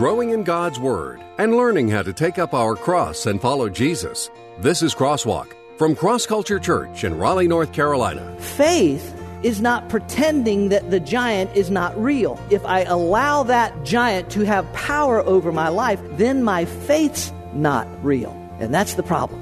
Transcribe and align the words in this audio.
growing 0.00 0.30
in 0.30 0.42
God's 0.42 0.80
Word 0.80 1.20
and 1.36 1.54
learning 1.54 1.90
how 1.90 2.02
to 2.02 2.14
take 2.14 2.38
up 2.38 2.54
our 2.54 2.74
cross 2.74 3.26
and 3.26 3.38
follow 3.38 3.68
Jesus. 3.68 4.30
This 4.58 4.80
is 4.80 4.94
Crosswalk 4.94 5.52
from 5.76 5.94
Cross 5.94 6.24
Culture 6.24 6.58
Church 6.58 7.04
in 7.04 7.18
Raleigh, 7.18 7.46
North 7.46 7.74
Carolina. 7.74 8.34
Faith 8.38 9.14
is 9.42 9.60
not 9.60 9.90
pretending 9.90 10.70
that 10.70 10.90
the 10.90 11.00
giant 11.00 11.54
is 11.54 11.70
not 11.70 11.94
real. 12.02 12.40
If 12.48 12.64
I 12.64 12.84
allow 12.84 13.42
that 13.42 13.84
giant 13.84 14.30
to 14.30 14.40
have 14.40 14.72
power 14.72 15.20
over 15.20 15.52
my 15.52 15.68
life, 15.68 16.00
then 16.12 16.44
my 16.44 16.64
faith's 16.64 17.30
not 17.52 17.86
real. 18.02 18.34
And 18.58 18.72
that's 18.72 18.94
the 18.94 19.02
problem. 19.02 19.38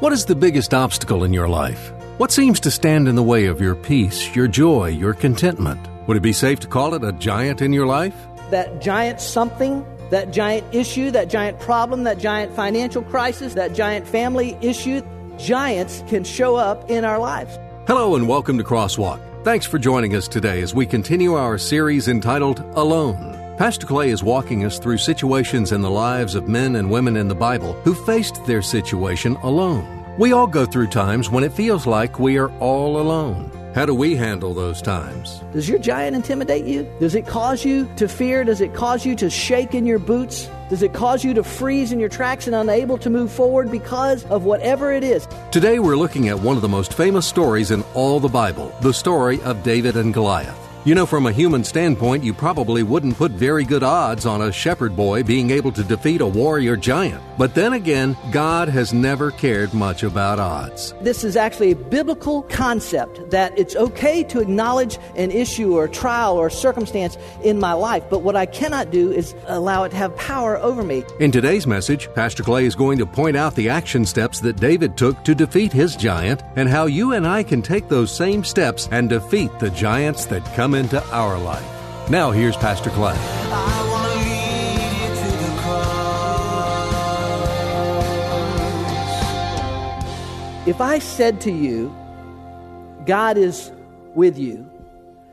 What 0.00 0.12
is 0.12 0.26
the 0.26 0.34
biggest 0.34 0.74
obstacle 0.74 1.24
in 1.24 1.32
your 1.32 1.48
life? 1.48 1.94
What 2.18 2.30
seems 2.30 2.60
to 2.60 2.70
stand 2.70 3.08
in 3.08 3.14
the 3.14 3.22
way 3.22 3.46
of 3.46 3.58
your 3.58 3.74
peace, 3.74 4.36
your 4.36 4.48
joy, 4.48 4.88
your 4.88 5.14
contentment? 5.14 5.80
Would 6.06 6.18
it 6.18 6.22
be 6.22 6.34
safe 6.34 6.60
to 6.60 6.66
call 6.66 6.92
it 6.92 7.02
a 7.02 7.12
giant 7.12 7.62
in 7.62 7.72
your 7.72 7.86
life? 7.86 8.14
That 8.50 8.82
giant 8.82 9.22
something, 9.22 9.86
that 10.10 10.30
giant 10.30 10.66
issue, 10.74 11.10
that 11.10 11.28
giant 11.28 11.58
problem, 11.60 12.04
that 12.04 12.18
giant 12.18 12.54
financial 12.54 13.02
crisis, 13.02 13.54
that 13.54 13.74
giant 13.74 14.06
family 14.06 14.56
issue, 14.60 15.02
giants 15.38 16.02
can 16.08 16.24
show 16.24 16.56
up 16.56 16.90
in 16.90 17.04
our 17.04 17.18
lives. 17.18 17.58
Hello 17.86 18.16
and 18.16 18.28
welcome 18.28 18.58
to 18.58 18.64
Crosswalk. 18.64 19.20
Thanks 19.44 19.66
for 19.66 19.78
joining 19.78 20.16
us 20.16 20.26
today 20.26 20.62
as 20.62 20.74
we 20.74 20.86
continue 20.86 21.34
our 21.34 21.58
series 21.58 22.08
entitled 22.08 22.60
Alone. 22.76 23.34
Pastor 23.58 23.86
Clay 23.86 24.10
is 24.10 24.22
walking 24.22 24.64
us 24.64 24.78
through 24.78 24.98
situations 24.98 25.70
in 25.70 25.80
the 25.80 25.90
lives 25.90 26.34
of 26.34 26.48
men 26.48 26.76
and 26.76 26.90
women 26.90 27.16
in 27.16 27.28
the 27.28 27.34
Bible 27.34 27.74
who 27.84 27.94
faced 27.94 28.44
their 28.46 28.62
situation 28.62 29.36
alone. 29.42 30.04
We 30.18 30.32
all 30.32 30.46
go 30.46 30.64
through 30.64 30.88
times 30.88 31.30
when 31.30 31.44
it 31.44 31.52
feels 31.52 31.86
like 31.86 32.18
we 32.18 32.38
are 32.38 32.50
all 32.58 33.00
alone. 33.00 33.50
How 33.74 33.84
do 33.84 33.92
we 33.92 34.14
handle 34.14 34.54
those 34.54 34.80
times? 34.80 35.40
Does 35.52 35.68
your 35.68 35.80
giant 35.80 36.14
intimidate 36.14 36.64
you? 36.64 36.88
Does 37.00 37.16
it 37.16 37.26
cause 37.26 37.64
you 37.64 37.92
to 37.96 38.06
fear? 38.06 38.44
Does 38.44 38.60
it 38.60 38.72
cause 38.72 39.04
you 39.04 39.16
to 39.16 39.28
shake 39.28 39.74
in 39.74 39.84
your 39.84 39.98
boots? 39.98 40.48
Does 40.70 40.82
it 40.82 40.92
cause 40.92 41.24
you 41.24 41.34
to 41.34 41.42
freeze 41.42 41.90
in 41.90 41.98
your 41.98 42.08
tracks 42.08 42.46
and 42.46 42.54
unable 42.54 42.96
to 42.98 43.10
move 43.10 43.32
forward 43.32 43.72
because 43.72 44.24
of 44.26 44.44
whatever 44.44 44.92
it 44.92 45.02
is? 45.02 45.26
Today 45.50 45.80
we're 45.80 45.96
looking 45.96 46.28
at 46.28 46.38
one 46.38 46.54
of 46.54 46.62
the 46.62 46.68
most 46.68 46.94
famous 46.94 47.26
stories 47.26 47.72
in 47.72 47.82
all 47.94 48.20
the 48.20 48.28
Bible 48.28 48.72
the 48.80 48.94
story 48.94 49.40
of 49.42 49.64
David 49.64 49.96
and 49.96 50.14
Goliath. 50.14 50.63
You 50.86 50.94
know, 50.94 51.06
from 51.06 51.24
a 51.24 51.32
human 51.32 51.64
standpoint, 51.64 52.24
you 52.24 52.34
probably 52.34 52.82
wouldn't 52.82 53.16
put 53.16 53.32
very 53.32 53.64
good 53.64 53.82
odds 53.82 54.26
on 54.26 54.42
a 54.42 54.52
shepherd 54.52 54.94
boy 54.94 55.22
being 55.22 55.50
able 55.50 55.72
to 55.72 55.82
defeat 55.82 56.20
a 56.20 56.26
warrior 56.26 56.76
giant. 56.76 57.22
But 57.38 57.54
then 57.54 57.72
again, 57.72 58.14
God 58.30 58.68
has 58.68 58.92
never 58.92 59.30
cared 59.30 59.72
much 59.72 60.02
about 60.02 60.38
odds. 60.38 60.92
This 61.00 61.24
is 61.24 61.38
actually 61.38 61.70
a 61.70 61.76
biblical 61.76 62.42
concept 62.42 63.30
that 63.30 63.58
it's 63.58 63.74
okay 63.76 64.24
to 64.24 64.40
acknowledge 64.40 64.98
an 65.16 65.30
issue 65.30 65.74
or 65.74 65.88
trial 65.88 66.36
or 66.36 66.50
circumstance 66.50 67.16
in 67.42 67.58
my 67.58 67.72
life, 67.72 68.04
but 68.10 68.20
what 68.20 68.36
I 68.36 68.44
cannot 68.44 68.90
do 68.90 69.10
is 69.10 69.34
allow 69.46 69.84
it 69.84 69.88
to 69.88 69.96
have 69.96 70.14
power 70.18 70.58
over 70.58 70.84
me. 70.84 71.02
In 71.18 71.32
today's 71.32 71.66
message, 71.66 72.12
Pastor 72.14 72.42
Clay 72.42 72.66
is 72.66 72.74
going 72.74 72.98
to 72.98 73.06
point 73.06 73.38
out 73.38 73.56
the 73.56 73.70
action 73.70 74.04
steps 74.04 74.38
that 74.40 74.56
David 74.56 74.98
took 74.98 75.24
to 75.24 75.34
defeat 75.34 75.72
his 75.72 75.96
giant 75.96 76.42
and 76.56 76.68
how 76.68 76.84
you 76.84 77.14
and 77.14 77.26
I 77.26 77.42
can 77.42 77.62
take 77.62 77.88
those 77.88 78.14
same 78.14 78.44
steps 78.44 78.86
and 78.92 79.08
defeat 79.08 79.58
the 79.58 79.70
giants 79.70 80.26
that 80.26 80.44
come 80.54 80.73
into 80.74 81.02
our 81.10 81.38
life. 81.38 81.64
Now, 82.10 82.30
here's 82.30 82.56
Pastor 82.56 82.90
Clay. 82.90 83.16
If 90.66 90.80
I 90.80 90.98
said 90.98 91.42
to 91.42 91.50
you, 91.50 91.94
God 93.06 93.36
is 93.36 93.70
with 94.14 94.38
you, 94.38 94.66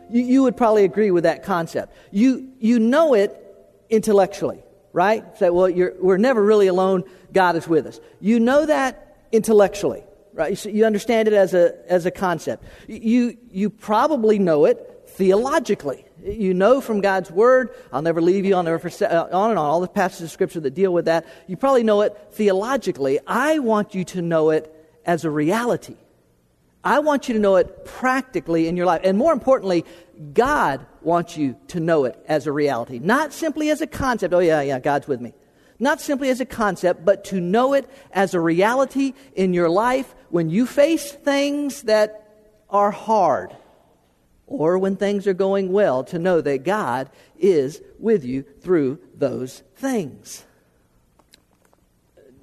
you, 0.09 0.23
you 0.23 0.43
would 0.43 0.57
probably 0.57 0.83
agree 0.83 1.09
with 1.09 1.23
that 1.23 1.43
concept. 1.43 1.93
You, 2.11 2.49
you 2.59 2.79
know 2.79 3.13
it 3.13 3.37
intellectually, 3.89 4.61
right? 4.91 5.25
Say, 5.37 5.49
well, 5.49 5.71
we're 6.01 6.17
never 6.17 6.43
really 6.43 6.67
alone. 6.67 7.03
God 7.31 7.55
is 7.55 7.65
with 7.65 7.87
us. 7.87 7.99
You 8.19 8.41
know 8.41 8.65
that 8.65 9.17
intellectually, 9.31 10.03
right? 10.33 10.65
You, 10.65 10.71
you 10.71 10.85
understand 10.85 11.29
it 11.29 11.33
as 11.33 11.53
a, 11.53 11.75
as 11.89 12.05
a 12.05 12.11
concept. 12.11 12.65
You, 12.87 13.37
you 13.51 13.69
probably 13.69 14.37
know 14.37 14.65
it 14.65 15.00
theologically. 15.21 16.03
You 16.25 16.51
know 16.55 16.81
from 16.81 16.99
God's 16.99 17.29
Word, 17.29 17.75
I'll 17.93 18.01
never 18.01 18.23
leave 18.23 18.43
you, 18.43 18.55
I'll 18.55 18.63
never 18.63 18.89
uh, 19.05 19.27
on 19.31 19.51
and 19.51 19.59
on, 19.59 19.67
all 19.67 19.79
the 19.79 19.87
passages 19.87 20.23
of 20.23 20.31
Scripture 20.31 20.59
that 20.61 20.73
deal 20.73 20.91
with 20.91 21.05
that. 21.05 21.27
You 21.45 21.57
probably 21.57 21.83
know 21.83 22.01
it 22.01 22.17
theologically. 22.31 23.19
I 23.27 23.59
want 23.59 23.93
you 23.93 24.03
to 24.05 24.21
know 24.23 24.49
it 24.49 24.73
as 25.05 25.23
a 25.23 25.29
reality. 25.29 25.95
I 26.83 26.99
want 26.99 27.27
you 27.27 27.35
to 27.35 27.39
know 27.39 27.57
it 27.57 27.85
practically 27.85 28.67
in 28.67 28.75
your 28.75 28.87
life. 28.87 29.01
And 29.03 29.15
more 29.15 29.31
importantly, 29.31 29.85
God 30.33 30.87
wants 31.03 31.37
you 31.37 31.55
to 31.67 31.79
know 31.79 32.05
it 32.05 32.17
as 32.27 32.47
a 32.47 32.51
reality. 32.51 32.97
Not 32.97 33.31
simply 33.31 33.69
as 33.69 33.79
a 33.79 33.87
concept, 33.87 34.33
oh, 34.33 34.39
yeah, 34.39 34.61
yeah, 34.61 34.79
God's 34.79 35.07
with 35.07 35.21
me. 35.21 35.35
Not 35.77 36.01
simply 36.01 36.29
as 36.29 36.41
a 36.41 36.47
concept, 36.47 37.05
but 37.05 37.25
to 37.25 37.39
know 37.39 37.73
it 37.73 37.87
as 38.11 38.33
a 38.33 38.39
reality 38.39 39.13
in 39.35 39.53
your 39.53 39.69
life 39.69 40.15
when 40.29 40.49
you 40.49 40.65
face 40.65 41.11
things 41.11 41.83
that 41.83 42.27
are 42.71 42.89
hard 42.89 43.55
or 44.51 44.77
when 44.77 44.97
things 44.97 45.27
are 45.27 45.33
going 45.33 45.71
well, 45.71 46.03
to 46.03 46.19
know 46.19 46.41
that 46.41 46.63
God 46.63 47.09
is 47.39 47.81
with 47.99 48.25
you 48.25 48.43
through 48.43 48.99
those 49.15 49.63
things. 49.75 50.43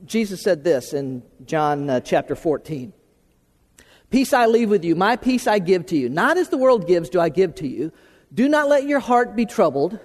Jesus 0.07 0.43
said 0.43 0.65
this 0.65 0.95
in 0.95 1.23
John 1.45 1.91
uh, 1.91 2.01
chapter 2.01 2.35
14 2.35 2.93
Peace 4.11 4.33
I 4.33 4.47
leave 4.47 4.71
with 4.71 4.85
you, 4.85 4.97
my 4.97 5.17
peace 5.17 5.47
I 5.47 5.59
give 5.59 5.85
to 5.87 5.97
you. 5.97 6.09
Not 6.09 6.39
as 6.39 6.49
the 6.49 6.57
world 6.57 6.87
gives, 6.87 7.11
do 7.11 7.21
I 7.21 7.29
give 7.29 7.55
to 7.57 7.69
you. 7.69 7.93
Do 8.33 8.49
not 8.49 8.69
let 8.69 8.85
your 8.85 9.01
heart 9.01 9.37
be 9.37 9.45
troubled, 9.45 9.99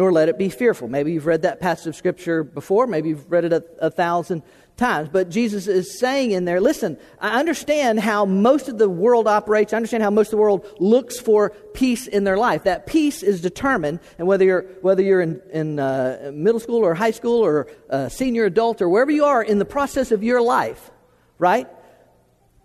nor 0.00 0.10
let 0.10 0.30
it 0.30 0.38
be 0.38 0.48
fearful. 0.48 0.88
Maybe 0.88 1.12
you've 1.12 1.26
read 1.26 1.42
that 1.42 1.60
passage 1.60 1.88
of 1.88 1.94
Scripture 1.94 2.42
before, 2.42 2.86
maybe 2.86 3.10
you've 3.10 3.30
read 3.30 3.44
it 3.44 3.52
a, 3.52 3.62
a 3.80 3.90
thousand 3.90 4.42
times. 4.78 5.10
But 5.12 5.28
Jesus 5.28 5.66
is 5.66 5.98
saying 5.98 6.30
in 6.30 6.46
there, 6.46 6.58
listen, 6.58 6.96
I 7.20 7.38
understand 7.38 8.00
how 8.00 8.24
most 8.24 8.70
of 8.70 8.78
the 8.78 8.88
world 8.88 9.28
operates. 9.28 9.74
I 9.74 9.76
understand 9.76 10.02
how 10.02 10.08
most 10.08 10.28
of 10.28 10.30
the 10.30 10.38
world 10.38 10.66
looks 10.78 11.20
for 11.20 11.50
peace 11.74 12.06
in 12.06 12.24
their 12.24 12.38
life. 12.38 12.64
That 12.64 12.86
peace 12.86 13.22
is 13.22 13.42
determined, 13.42 14.00
and 14.16 14.26
whether 14.26 14.42
you're, 14.42 14.62
whether 14.80 15.02
you're 15.02 15.20
in, 15.20 15.42
in 15.52 15.78
uh, 15.78 16.30
middle 16.32 16.60
school 16.60 16.82
or 16.82 16.94
high 16.94 17.10
school 17.10 17.44
or 17.44 17.66
senior 18.08 18.46
adult 18.46 18.80
or 18.80 18.88
wherever 18.88 19.10
you 19.10 19.26
are 19.26 19.42
in 19.42 19.58
the 19.58 19.66
process 19.66 20.12
of 20.12 20.24
your 20.24 20.40
life, 20.40 20.90
right? 21.38 21.68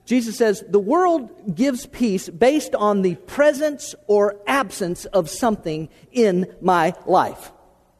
Jesus 0.05 0.37
says 0.37 0.63
the 0.67 0.79
world 0.79 1.55
gives 1.55 1.87
peace 1.87 2.29
based 2.29 2.75
on 2.75 3.01
the 3.01 3.15
presence 3.15 3.95
or 4.07 4.37
absence 4.45 5.05
of 5.05 5.29
something 5.29 5.89
in 6.11 6.53
my 6.61 6.93
life, 7.07 7.51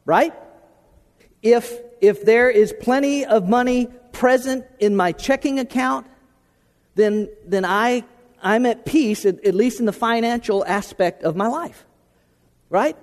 right? 0.06 0.34
If, 1.42 1.80
if 2.02 2.24
there 2.24 2.50
is 2.50 2.74
plenty 2.80 3.26
of 3.26 3.50
money 3.50 3.88
present 4.12 4.66
in 4.80 4.96
my 4.96 5.12
checking 5.12 5.60
account, 5.60 6.08
then, 6.94 7.30
then 7.46 7.66
I, 7.66 8.04
I'm 8.42 8.66
at 8.66 8.86
peace, 8.86 9.26
at, 9.26 9.44
at 9.44 9.56
least 9.56 9.80
in 9.80 9.86
the 9.86 9.94
financial 9.94 10.64
aspect 10.66 11.24
of 11.24 11.36
my 11.36 11.48
life. 11.48 11.86
Right? 12.70 12.98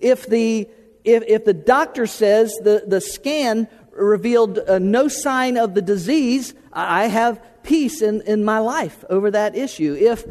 If 0.00 0.26
the, 0.26 0.68
if, 1.04 1.22
if 1.26 1.44
the 1.44 1.54
doctor 1.54 2.06
says 2.06 2.52
the, 2.62 2.84
the 2.86 3.00
scan 3.00 3.68
revealed 3.92 4.58
uh, 4.58 4.78
no 4.78 5.08
sign 5.08 5.56
of 5.56 5.74
the 5.74 5.82
disease, 5.82 6.54
I 6.72 7.06
have 7.06 7.40
peace 7.62 8.02
in, 8.02 8.22
in 8.22 8.44
my 8.44 8.58
life 8.58 9.04
over 9.08 9.30
that 9.30 9.56
issue. 9.56 9.96
If 9.98 10.24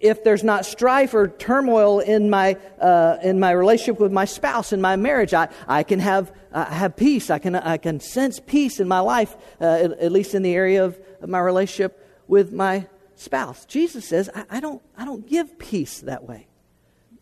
if 0.00 0.24
there's 0.24 0.44
not 0.44 0.66
strife 0.66 1.14
or 1.14 1.28
turmoil 1.28 2.00
in 2.00 2.28
my, 2.28 2.56
uh, 2.80 3.16
in 3.22 3.40
my 3.40 3.50
relationship 3.50 3.98
with 3.98 4.12
my 4.12 4.24
spouse, 4.24 4.72
in 4.72 4.80
my 4.80 4.96
marriage, 4.96 5.32
I, 5.32 5.48
I 5.66 5.82
can 5.82 6.00
have, 6.00 6.32
uh, 6.52 6.66
have 6.66 6.96
peace. 6.96 7.30
I 7.30 7.38
can, 7.38 7.54
I 7.54 7.78
can 7.78 8.00
sense 8.00 8.40
peace 8.44 8.78
in 8.78 8.88
my 8.88 9.00
life, 9.00 9.36
uh, 9.60 9.64
at, 9.64 9.92
at, 9.92 10.12
least 10.12 10.34
in 10.34 10.42
the 10.42 10.54
area 10.54 10.84
of, 10.84 10.98
my 11.26 11.40
relationship 11.40 12.06
with 12.28 12.52
my 12.52 12.86
spouse. 13.14 13.64
Jesus 13.64 14.06
says, 14.06 14.28
I, 14.34 14.44
I, 14.50 14.60
don't, 14.60 14.82
I 14.98 15.06
don't 15.06 15.26
give 15.26 15.58
peace 15.58 16.00
that 16.00 16.24
way. 16.24 16.46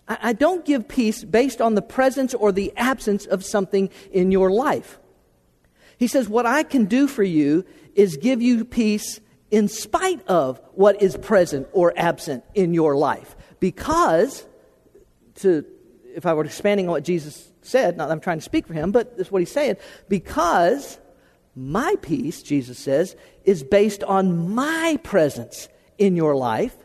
I 0.07 0.35
don't 0.35 0.67
give 0.67 0.87
peace 0.87 1.25
based 1.25 1.63
on 1.63 1.77
the 1.77 1.81
presence 1.81 2.35
or 2.35 2.53
the 2.53 2.75
absence 2.77 3.25
of 3.25 3.43
something 3.43 3.89
in 4.13 4.31
your 4.31 4.51
life. 4.51 4.99
He 5.99 6.07
says, 6.07 6.29
What 6.29 6.47
I 6.47 6.63
can 6.63 6.87
do 6.87 7.07
for 7.07 7.23
you 7.23 7.65
is 7.95 8.17
give 8.17 8.43
you 8.43 8.65
peace 8.65 9.21
in 9.51 9.69
spite 9.69 10.27
of 10.27 10.61
what 10.73 11.01
is 11.01 11.17
present 11.17 11.69
or 11.73 11.93
absent 11.97 12.45
in 12.55 12.75
your 12.75 12.97
life. 12.97 13.37
Because, 13.61 14.45
to, 15.37 15.65
if 16.15 16.27
I 16.27 16.35
were 16.35 16.45
expanding 16.45 16.87
on 16.87 16.93
what 16.93 17.05
Jesus 17.05 17.53
said, 17.63 17.97
not 17.97 18.09
that 18.09 18.13
I'm 18.13 18.21
trying 18.21 18.39
to 18.39 18.45
speak 18.45 18.67
for 18.67 18.75
him, 18.75 18.91
but 18.91 19.17
that's 19.17 19.31
what 19.31 19.41
he's 19.41 19.53
saying, 19.53 19.77
because 20.09 20.99
my 21.55 21.95
peace, 22.03 22.43
Jesus 22.43 22.79
says, 22.79 23.15
is 23.45 23.63
based 23.63 24.03
on 24.03 24.55
my 24.55 24.99
presence 25.05 25.69
in 25.99 26.17
your 26.17 26.35
life 26.35 26.77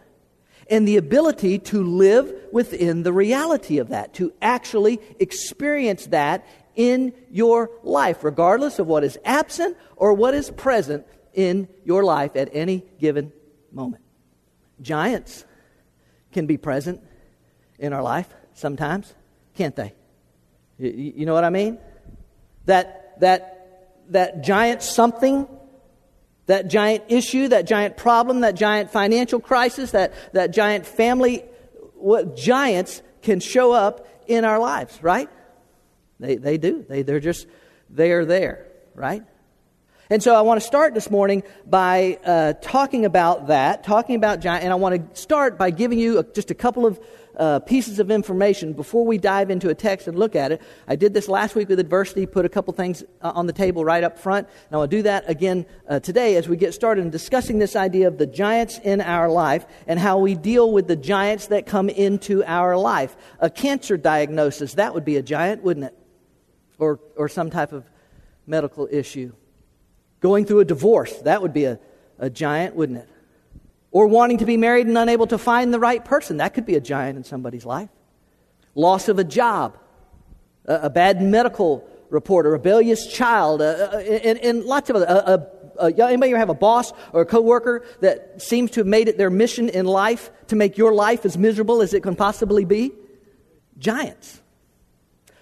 and 0.70 0.88
the 0.88 0.98
ability 0.98 1.58
to 1.58 1.84
live 1.84 2.32
within 2.52 3.02
the 3.04 3.12
reality 3.12 3.80
of 3.80 3.90
that, 3.90 4.14
to 4.16 4.32
actually 4.42 5.00
experience 5.20 6.06
that 6.08 6.46
in 6.80 7.14
your 7.30 7.70
life, 7.84 8.24
regardless 8.24 8.80
of 8.80 8.88
what 8.88 9.04
is 9.04 9.20
absent 9.26 9.76
or 9.98 10.14
what 10.14 10.34
is 10.34 10.50
present 10.50 11.06
in 11.34 11.68
your 11.84 12.06
life 12.06 12.38
at 12.38 12.50
any 12.54 12.86
given 13.00 13.34
moment. 13.72 14.02
Giants 14.82 15.44
can 16.32 16.46
be 16.46 16.56
present 16.56 17.04
in 17.78 17.92
our 17.92 18.02
life 18.02 18.34
sometimes, 18.54 19.14
can't 19.56 19.76
they? 19.76 19.94
You, 20.78 21.26
know 21.26 21.34
what 21.34 21.44
I 21.44 21.50
mean? 21.50 21.78
that, 22.70 23.20
that, 23.20 24.04
that 24.10 24.44
giant 24.44 24.82
something, 24.82 25.48
that 26.46 26.70
giant 26.70 27.04
issue, 27.10 27.50
that 27.50 27.68
giant 27.68 27.98
problem, 27.98 28.42
that 28.42 28.56
giant 28.56 28.92
financial 28.92 29.40
crisis, 29.40 29.92
that, 29.92 30.14
that 30.34 30.52
giant 30.52 30.86
family, 30.86 31.44
what 31.96 32.38
giants 32.38 33.02
can 33.22 33.40
show 33.40 33.72
up 33.72 34.08
in 34.28 34.46
our 34.46 34.60
lives, 34.60 35.02
right? 35.04 35.30
They, 36.20 36.36
they 36.36 36.58
do. 36.58 36.86
They, 36.88 37.02
they're 37.02 37.20
just, 37.20 37.48
they're 37.90 38.26
there, 38.26 38.68
right? 38.94 39.24
And 40.12 40.24
so 40.24 40.36
I 40.36 40.42
want 40.42 40.60
to 40.60 40.66
start 40.66 40.96
this 40.96 41.12
morning 41.12 41.44
by 41.68 42.18
uh, 42.26 42.54
talking 42.62 43.06
about 43.06 43.48
that, 43.48 43.84
talking 43.84 44.16
about 44.16 44.40
giant, 44.40 44.64
and 44.64 44.74
I 44.74 44.76
want 44.76 45.14
to 45.14 45.22
start 45.22 45.58
by 45.58 45.70
giving 45.70 46.00
you 46.00 46.24
just 46.34 46.50
a 46.50 46.56
couple 46.56 46.88
of 46.88 47.00
uh, 47.38 47.60
pieces 47.60 48.00
of 48.00 48.10
information 48.10 48.74
before 48.74 49.06
we 49.06 49.20
dive 49.20 49.52
into 49.52 49.70
a 49.70 49.76
text 49.76 50.08
and 50.08 50.18
look 50.18 50.36
at 50.36 50.52
it. 50.52 50.64
I 50.88 50.96
did 50.96 51.14
this 51.14 51.28
last 51.28 51.54
week 51.54 51.70
with 51.70 51.80
adversity, 51.80 52.26
put 52.26 52.44
a 52.44 52.50
couple 52.50 52.74
things 52.74 53.04
uh, 53.22 53.32
on 53.36 53.46
the 53.46 53.54
table 53.54 53.86
right 53.86 54.04
up 54.04 54.18
front, 54.18 54.48
and 54.72 54.80
I'll 54.80 54.88
do 54.88 55.04
that 55.04 55.30
again 55.30 55.68
uh, 55.88 56.00
today 56.00 56.38
as 56.38 56.50
we 56.50 56.58
get 56.58 56.74
started 56.74 57.02
in 57.02 57.12
discussing 57.12 57.60
this 57.60 57.76
idea 57.76 58.08
of 58.08 58.18
the 58.18 58.26
giants 58.26 58.80
in 58.80 59.02
our 59.02 59.30
life 59.30 59.68
and 59.86 60.00
how 60.00 60.18
we 60.18 60.34
deal 60.34 60.72
with 60.72 60.88
the 60.88 60.96
giants 60.96 61.48
that 61.48 61.68
come 61.68 61.88
into 61.88 62.44
our 62.46 62.76
life. 62.76 63.16
A 63.40 63.50
cancer 63.52 63.96
diagnosis, 63.96 64.74
that 64.74 64.96
would 64.96 65.06
be 65.06 65.18
a 65.18 65.22
giant, 65.22 65.64
wouldn't 65.64 65.86
it? 65.86 65.99
Or, 66.80 67.00
or 67.16 67.30
some 67.30 67.52
type 67.52 67.74
of 67.74 67.84
medical 68.48 68.88
issue 68.90 69.34
Going 70.20 70.46
through 70.46 70.60
a 70.60 70.66
divorce, 70.66 71.14
that 71.22 71.42
would 71.42 71.54
be 71.54 71.66
a, 71.66 71.80
a 72.18 72.30
giant, 72.30 72.76
wouldn't 72.76 73.00
it? 73.00 73.10
Or 73.92 74.08
wanting 74.08 74.40
to 74.40 74.46
be 74.46 74.58
married 74.58 74.86
and 74.88 74.98
unable 74.98 75.28
to 75.28 75.38
find 75.38 75.74
the 75.74 75.80
right 75.80 76.04
person, 76.04 76.38
that 76.38 76.54
could 76.54 76.66
be 76.66 76.76
a 76.76 76.82
giant 76.82 77.18
in 77.18 77.24
somebody's 77.24 77.66
life. 77.66 77.90
Loss 78.76 79.08
of 79.08 79.18
a 79.18 79.24
job, 79.24 79.78
a, 80.66 80.76
a 80.76 80.90
bad 80.90 81.22
medical 81.22 81.88
report, 82.10 82.46
a 82.46 82.50
rebellious 82.50 83.08
child, 83.08 83.62
and, 83.62 84.40
and, 84.40 84.64
lots 84.64 84.90
of 84.90 84.98
other. 84.98 85.06
A, 85.06 85.86
a, 85.86 86.08
anybody 86.08 86.32
ever 86.32 86.40
have 86.40 86.50
a 86.50 86.54
boss 86.54 86.92
or 87.14 87.22
a 87.22 87.26
coworker 87.26 87.86
that 88.02 88.42
seems 88.42 88.72
to 88.72 88.82
have 88.82 88.88
made 88.88 89.08
it 89.08 89.18
their 89.18 89.30
mission 89.30 89.70
in 89.70 89.86
life 89.86 90.30
to 90.48 90.58
make 90.58 90.78
your 90.78 90.94
life 90.94 91.24
as 91.24 91.38
miserable 91.38 91.82
as 91.82 91.94
it 91.94 92.04
can 92.04 92.16
possibly 92.16 92.66
be? 92.66 92.92
Giants. 93.78 94.42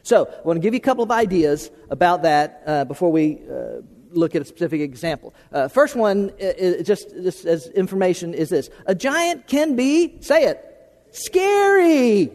So, 0.07 0.25
I 0.25 0.41
want 0.47 0.55
to 0.55 0.61
give 0.61 0.73
you 0.73 0.77
a 0.77 0.79
couple 0.79 1.03
of 1.03 1.11
ideas 1.11 1.69
about 1.89 2.21
that 2.21 2.63
uh, 2.65 2.85
before 2.85 3.11
we 3.11 3.41
uh, 3.51 3.81
look 4.11 4.35
at 4.35 4.41
a 4.41 4.45
specific 4.45 4.79
example. 4.79 5.35
Uh, 5.51 5.67
first 5.67 5.97
one, 5.97 6.31
is 6.39 6.87
just, 6.87 7.09
just 7.09 7.43
as 7.43 7.67
information, 7.71 8.33
is 8.33 8.47
this 8.47 8.69
A 8.85 8.95
giant 8.95 9.47
can 9.47 9.75
be, 9.75 10.15
say 10.21 10.45
it, 10.45 10.63
scary. 11.11 12.31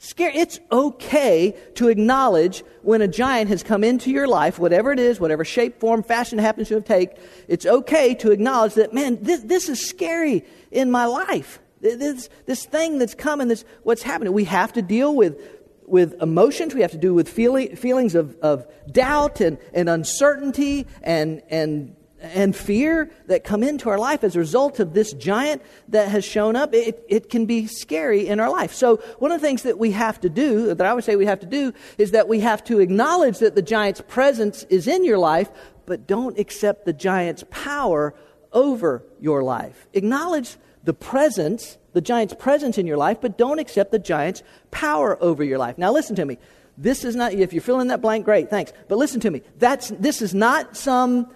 Scary. 0.00 0.36
It's 0.36 0.60
okay 0.70 1.56
to 1.76 1.88
acknowledge 1.88 2.62
when 2.82 3.00
a 3.00 3.08
giant 3.08 3.48
has 3.48 3.62
come 3.62 3.82
into 3.82 4.10
your 4.10 4.28
life, 4.28 4.58
whatever 4.58 4.92
it 4.92 4.98
is, 4.98 5.18
whatever 5.18 5.46
shape, 5.46 5.80
form, 5.80 6.02
fashion 6.02 6.38
happens 6.38 6.68
to 6.68 6.74
have 6.74 6.84
taken. 6.84 7.16
It's 7.48 7.64
okay 7.64 8.14
to 8.16 8.32
acknowledge 8.32 8.74
that, 8.74 8.92
man, 8.92 9.22
this, 9.22 9.40
this 9.40 9.70
is 9.70 9.88
scary 9.88 10.44
in 10.70 10.90
my 10.90 11.06
life. 11.06 11.58
This, 11.80 12.28
this 12.46 12.66
thing 12.66 12.98
that's 12.98 13.14
coming, 13.14 13.48
this, 13.48 13.64
what's 13.82 14.02
happening. 14.02 14.34
We 14.34 14.44
have 14.44 14.74
to 14.74 14.82
deal 14.82 15.14
with 15.14 15.55
with 15.86 16.20
emotions, 16.20 16.74
we 16.74 16.82
have 16.82 16.92
to 16.92 16.98
do 16.98 17.14
with 17.14 17.28
feeling, 17.28 17.76
feelings 17.76 18.14
of, 18.14 18.36
of 18.40 18.66
doubt 18.90 19.40
and, 19.40 19.58
and 19.72 19.88
uncertainty 19.88 20.86
and, 21.02 21.42
and, 21.48 21.96
and 22.20 22.56
fear 22.56 23.10
that 23.26 23.44
come 23.44 23.62
into 23.62 23.88
our 23.88 23.98
life 23.98 24.24
as 24.24 24.36
a 24.36 24.38
result 24.38 24.80
of 24.80 24.94
this 24.94 25.12
giant 25.12 25.62
that 25.88 26.08
has 26.08 26.24
shown 26.24 26.56
up. 26.56 26.74
It, 26.74 27.04
it 27.08 27.30
can 27.30 27.46
be 27.46 27.66
scary 27.66 28.26
in 28.26 28.40
our 28.40 28.50
life. 28.50 28.72
So, 28.72 28.96
one 29.18 29.32
of 29.32 29.40
the 29.40 29.46
things 29.46 29.62
that 29.62 29.78
we 29.78 29.92
have 29.92 30.20
to 30.20 30.28
do, 30.28 30.74
that 30.74 30.86
I 30.86 30.94
would 30.94 31.04
say 31.04 31.16
we 31.16 31.26
have 31.26 31.40
to 31.40 31.46
do, 31.46 31.72
is 31.98 32.12
that 32.12 32.28
we 32.28 32.40
have 32.40 32.64
to 32.64 32.80
acknowledge 32.80 33.38
that 33.38 33.54
the 33.54 33.62
giant's 33.62 34.00
presence 34.00 34.64
is 34.64 34.88
in 34.88 35.04
your 35.04 35.18
life, 35.18 35.50
but 35.84 36.06
don't 36.06 36.38
accept 36.38 36.84
the 36.84 36.92
giant's 36.92 37.44
power 37.50 38.14
over 38.52 39.04
your 39.20 39.42
life. 39.42 39.86
Acknowledge 39.92 40.56
the 40.86 40.94
presence 40.94 41.76
the 41.96 42.02
giant's 42.02 42.34
presence 42.34 42.76
in 42.76 42.86
your 42.86 42.98
life, 42.98 43.22
but 43.22 43.38
don't 43.38 43.58
accept 43.58 43.90
the 43.90 43.98
giant's 43.98 44.42
power 44.70 45.16
over 45.22 45.42
your 45.42 45.56
life. 45.56 45.78
Now, 45.78 45.92
listen 45.92 46.14
to 46.16 46.26
me. 46.26 46.36
This 46.76 47.06
is 47.06 47.16
not, 47.16 47.32
if 47.32 47.54
you're 47.54 47.62
filling 47.62 47.86
that 47.86 48.02
blank, 48.02 48.26
great, 48.26 48.50
thanks. 48.50 48.70
But 48.86 48.98
listen 48.98 49.18
to 49.20 49.30
me. 49.30 49.40
That's, 49.58 49.88
this 49.88 50.20
is 50.20 50.34
not 50.34 50.76
some 50.76 51.30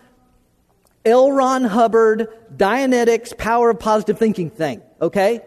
L. 1.07 1.33
Ron 1.33 1.65
Hubbard, 1.65 2.29
Dianetics, 2.55 3.35
power 3.39 3.71
of 3.71 3.79
positive 3.81 4.19
thinking 4.19 4.51
thing, 4.51 4.83
okay? 5.01 5.41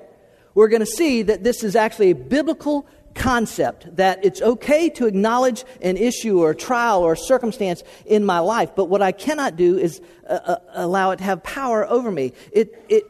We're 0.56 0.68
going 0.68 0.80
to 0.80 0.88
see 0.88 1.22
that 1.22 1.44
this 1.44 1.64
is 1.64 1.76
actually 1.76 2.10
a 2.10 2.16
biblical 2.16 2.88
concept 3.14 3.96
that 3.98 4.26
it's 4.26 4.42
okay 4.42 4.90
to 4.90 5.06
acknowledge 5.06 5.64
an 5.84 5.96
issue 5.96 6.40
or 6.40 6.56
trial 6.56 7.04
or 7.04 7.16
circumstance 7.16 7.84
in 8.08 8.26
my 8.26 8.40
life, 8.40 8.72
but 8.76 8.86
what 8.86 9.04
I 9.04 9.12
cannot 9.12 9.58
do 9.58 9.78
is 9.78 10.02
uh, 10.28 10.40
uh, 10.44 10.56
allow 10.74 11.12
it 11.12 11.18
to 11.18 11.24
have 11.24 11.44
power 11.44 11.88
over 11.88 12.10
me. 12.10 12.34
It, 12.52 12.84
it, 12.90 13.04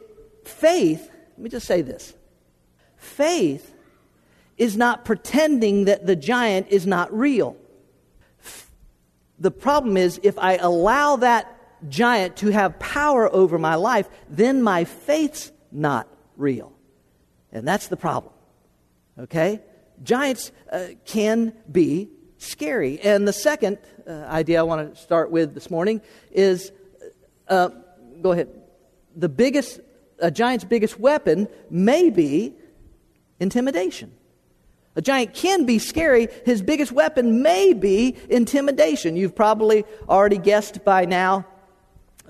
faith 0.44 1.10
let 1.36 1.42
me 1.42 1.50
just 1.50 1.66
say 1.66 1.82
this 1.82 2.14
faith 2.96 3.74
is 4.56 4.76
not 4.76 5.04
pretending 5.04 5.86
that 5.86 6.06
the 6.06 6.14
giant 6.14 6.68
is 6.68 6.86
not 6.86 7.12
real. 7.12 7.56
The 9.40 9.50
problem 9.50 9.96
is, 9.96 10.20
if 10.22 10.38
I 10.38 10.56
allow 10.56 11.16
that 11.16 11.50
giant 11.88 12.36
to 12.36 12.50
have 12.50 12.78
power 12.78 13.32
over 13.34 13.58
my 13.58 13.74
life, 13.74 14.08
then 14.30 14.62
my 14.62 14.84
faith's 14.84 15.50
not 15.72 16.06
real. 16.36 16.72
And 17.50 17.66
that's 17.66 17.88
the 17.88 17.96
problem. 17.96 18.32
Okay? 19.18 19.60
Giants 20.04 20.52
uh, 20.70 20.86
can 21.04 21.52
be 21.70 22.10
scary. 22.38 23.00
And 23.00 23.26
the 23.26 23.32
second 23.32 23.78
uh, 24.06 24.12
idea 24.12 24.60
I 24.60 24.62
want 24.62 24.94
to 24.94 25.00
start 25.00 25.32
with 25.32 25.52
this 25.52 25.68
morning 25.68 26.00
is 26.30 26.70
uh, 27.48 27.70
go 28.22 28.32
ahead. 28.32 28.48
The 29.16 29.28
biggest 29.28 29.80
a 30.18 30.30
giant's 30.30 30.64
biggest 30.64 30.98
weapon 30.98 31.48
may 31.70 32.10
be 32.10 32.54
intimidation. 33.40 34.12
A 34.96 35.02
giant 35.02 35.34
can 35.34 35.64
be 35.64 35.78
scary. 35.78 36.28
His 36.44 36.62
biggest 36.62 36.92
weapon 36.92 37.42
may 37.42 37.72
be 37.72 38.16
intimidation. 38.30 39.16
You've 39.16 39.34
probably 39.34 39.84
already 40.08 40.38
guessed 40.38 40.84
by 40.84 41.04
now, 41.04 41.46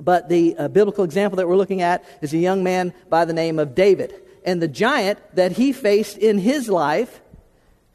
but 0.01 0.29
the 0.29 0.57
uh, 0.57 0.69
biblical 0.69 1.05
example 1.05 1.37
that 1.37 1.49
we're 1.49 1.57
looking 1.57 1.83
at 1.83 2.05
is 2.23 2.33
a 2.33 2.39
young 2.39 2.65
man 2.65 2.95
by 3.11 3.27
the 3.27 3.35
name 3.35 3.59
of 3.59 3.75
David. 3.75 4.15
And 4.45 4.63
the 4.63 4.69
giant 4.69 5.19
that 5.35 5.53
he 5.53 5.73
faced 5.73 6.17
in 6.19 6.39
his 6.39 6.69
life, 6.69 7.21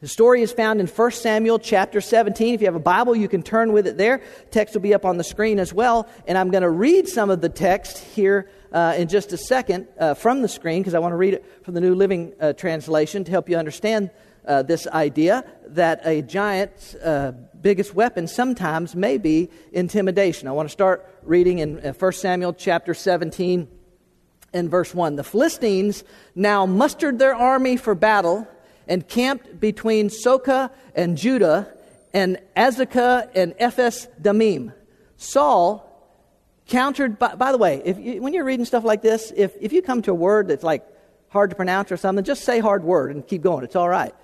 the 0.00 0.08
story 0.08 0.40
is 0.42 0.52
found 0.52 0.80
in 0.80 0.86
1 0.86 1.10
Samuel 1.10 1.58
chapter 1.58 2.00
17. 2.00 2.54
If 2.54 2.60
you 2.60 2.66
have 2.66 2.76
a 2.76 2.80
Bible, 2.80 3.16
you 3.16 3.28
can 3.28 3.42
turn 3.42 3.72
with 3.72 3.86
it 3.86 3.98
there. 3.98 4.22
Text 4.50 4.74
will 4.74 4.82
be 4.82 4.94
up 4.94 5.04
on 5.04 5.16
the 5.16 5.24
screen 5.24 5.58
as 5.58 5.74
well. 5.74 6.08
And 6.26 6.38
I'm 6.38 6.50
going 6.50 6.62
to 6.62 6.70
read 6.70 7.08
some 7.08 7.28
of 7.28 7.40
the 7.40 7.48
text 7.48 7.98
here 7.98 8.48
uh, 8.72 8.94
in 8.96 9.08
just 9.08 9.32
a 9.32 9.36
second 9.36 9.88
uh, 9.98 10.14
from 10.14 10.42
the 10.42 10.48
screen 10.48 10.80
because 10.80 10.94
I 10.94 10.98
want 10.98 11.12
to 11.12 11.16
read 11.16 11.34
it 11.34 11.64
from 11.64 11.74
the 11.74 11.80
New 11.80 11.94
Living 11.94 12.32
uh, 12.40 12.52
Translation 12.52 13.24
to 13.24 13.30
help 13.30 13.48
you 13.48 13.56
understand 13.56 14.10
uh, 14.46 14.62
this 14.62 14.86
idea 14.88 15.44
that 15.68 16.00
a 16.04 16.22
giant's 16.22 16.94
uh, 16.94 17.32
biggest 17.60 17.94
weapon 17.94 18.26
sometimes 18.26 18.94
may 18.96 19.18
be 19.18 19.50
intimidation. 19.72 20.48
I 20.48 20.52
want 20.52 20.68
to 20.68 20.72
start 20.72 21.06
reading 21.22 21.58
in 21.58 21.76
1 21.76 21.94
uh, 21.94 22.10
Samuel 22.10 22.52
chapter 22.54 22.94
17 22.94 23.68
and 24.52 24.70
verse 24.70 24.94
1. 24.94 25.16
The 25.16 25.24
Philistines 25.24 26.04
now 26.34 26.66
mustered 26.66 27.18
their 27.18 27.34
army 27.34 27.76
for 27.76 27.94
battle 27.94 28.48
and 28.88 29.06
camped 29.06 29.60
between 29.60 30.08
Socoh 30.08 30.70
and 30.94 31.16
Judah 31.16 31.72
and 32.12 32.38
Azekah 32.56 33.30
and 33.34 33.54
Ephes 33.58 34.08
Dammim. 34.20 34.72
Saul 35.16 35.86
countered. 36.70 37.18
By, 37.18 37.34
by 37.34 37.52
the 37.52 37.58
way 37.58 37.82
if 37.84 37.98
you, 37.98 38.22
when 38.22 38.32
you're 38.32 38.44
reading 38.44 38.64
stuff 38.64 38.84
like 38.84 39.02
this 39.02 39.32
if, 39.36 39.54
if 39.60 39.72
you 39.72 39.82
come 39.82 40.00
to 40.02 40.12
a 40.12 40.14
word 40.14 40.48
that's 40.48 40.64
like 40.64 40.86
hard 41.28 41.50
to 41.50 41.56
pronounce 41.56 41.92
or 41.92 41.96
something 41.96 42.24
just 42.24 42.44
say 42.44 42.60
hard 42.60 42.82
word 42.82 43.10
and 43.10 43.26
keep 43.26 43.42
going. 43.42 43.64
It's 43.64 43.76
all 43.76 43.88
right. 43.88 44.14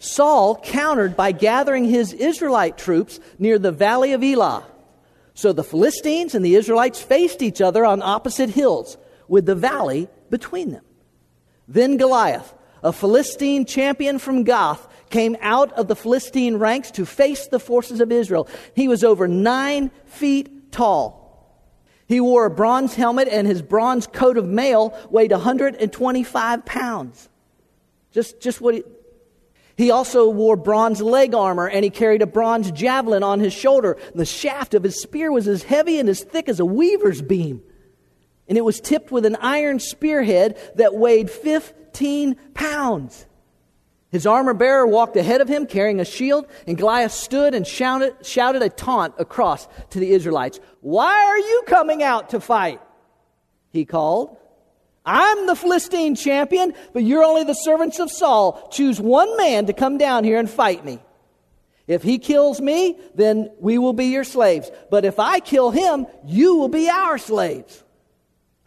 Saul 0.00 0.56
countered 0.56 1.16
by 1.16 1.32
gathering 1.32 1.84
his 1.84 2.12
israelite 2.12 2.78
troops 2.78 3.20
near 3.38 3.58
the 3.58 3.72
valley 3.72 4.12
of 4.12 4.24
elah. 4.24 4.64
So 5.34 5.52
the 5.52 5.62
philistines 5.62 6.34
and 6.34 6.44
the 6.44 6.56
israelites 6.56 7.00
faced 7.00 7.42
each 7.42 7.60
other 7.60 7.84
on 7.84 8.02
opposite 8.02 8.50
hills 8.50 8.96
with 9.28 9.46
the 9.46 9.54
valley 9.54 10.08
between 10.30 10.72
them. 10.72 10.84
Then 11.68 11.96
goliath 11.96 12.54
a 12.82 12.92
philistine 12.92 13.64
champion 13.64 14.18
from 14.20 14.44
gath 14.44 14.86
came 15.10 15.36
out 15.40 15.72
of 15.72 15.88
the 15.88 15.96
philistine 15.96 16.56
ranks 16.56 16.92
to 16.92 17.04
face 17.04 17.48
the 17.48 17.58
forces 17.58 18.00
of 18.00 18.12
israel. 18.12 18.48
He 18.74 18.88
was 18.88 19.02
over 19.02 19.26
nine 19.26 19.90
feet 20.06 20.70
tall 20.70 21.17
he 22.08 22.20
wore 22.20 22.46
a 22.46 22.50
bronze 22.50 22.94
helmet, 22.94 23.28
and 23.28 23.46
his 23.46 23.60
bronze 23.60 24.06
coat 24.06 24.38
of 24.38 24.46
mail 24.46 24.98
weighed 25.10 25.30
125 25.30 26.64
pounds. 26.64 27.28
Just, 28.12 28.40
just 28.40 28.60
what 28.60 28.74
he. 28.74 28.82
He 29.76 29.92
also 29.92 30.28
wore 30.28 30.56
bronze 30.56 31.00
leg 31.00 31.34
armor, 31.34 31.68
and 31.68 31.84
he 31.84 31.90
carried 31.90 32.20
a 32.20 32.26
bronze 32.26 32.72
javelin 32.72 33.22
on 33.22 33.38
his 33.38 33.52
shoulder. 33.52 33.96
The 34.12 34.24
shaft 34.24 34.74
of 34.74 34.82
his 34.82 35.00
spear 35.00 35.30
was 35.30 35.46
as 35.46 35.62
heavy 35.62 36.00
and 36.00 36.08
as 36.08 36.24
thick 36.24 36.48
as 36.48 36.58
a 36.58 36.64
weaver's 36.64 37.22
beam. 37.22 37.62
And 38.48 38.58
it 38.58 38.62
was 38.62 38.80
tipped 38.80 39.12
with 39.12 39.24
an 39.24 39.36
iron 39.36 39.78
spearhead 39.78 40.58
that 40.74 40.94
weighed 40.94 41.30
15 41.30 42.34
pounds. 42.54 43.26
His 44.10 44.26
armor 44.26 44.54
bearer 44.54 44.86
walked 44.86 45.16
ahead 45.16 45.40
of 45.40 45.48
him 45.48 45.66
carrying 45.66 46.00
a 46.00 46.04
shield, 46.04 46.46
and 46.66 46.78
Goliath 46.78 47.12
stood 47.12 47.54
and 47.54 47.66
shouted, 47.66 48.14
shouted 48.24 48.62
a 48.62 48.70
taunt 48.70 49.14
across 49.18 49.68
to 49.90 50.00
the 50.00 50.12
Israelites. 50.12 50.60
Why 50.80 51.24
are 51.24 51.38
you 51.38 51.62
coming 51.66 52.02
out 52.02 52.30
to 52.30 52.40
fight? 52.40 52.80
He 53.70 53.84
called. 53.84 54.36
I'm 55.04 55.46
the 55.46 55.56
Philistine 55.56 56.14
champion, 56.14 56.74
but 56.92 57.02
you're 57.02 57.24
only 57.24 57.44
the 57.44 57.54
servants 57.54 57.98
of 57.98 58.10
Saul. 58.10 58.68
Choose 58.70 59.00
one 59.00 59.36
man 59.36 59.66
to 59.66 59.72
come 59.72 59.98
down 59.98 60.24
here 60.24 60.38
and 60.38 60.48
fight 60.48 60.84
me. 60.84 61.00
If 61.86 62.02
he 62.02 62.18
kills 62.18 62.60
me, 62.60 62.98
then 63.14 63.50
we 63.60 63.78
will 63.78 63.94
be 63.94 64.06
your 64.06 64.24
slaves. 64.24 64.70
But 64.90 65.06
if 65.06 65.18
I 65.18 65.40
kill 65.40 65.70
him, 65.70 66.06
you 66.24 66.56
will 66.56 66.68
be 66.68 66.88
our 66.88 67.16
slaves. 67.16 67.82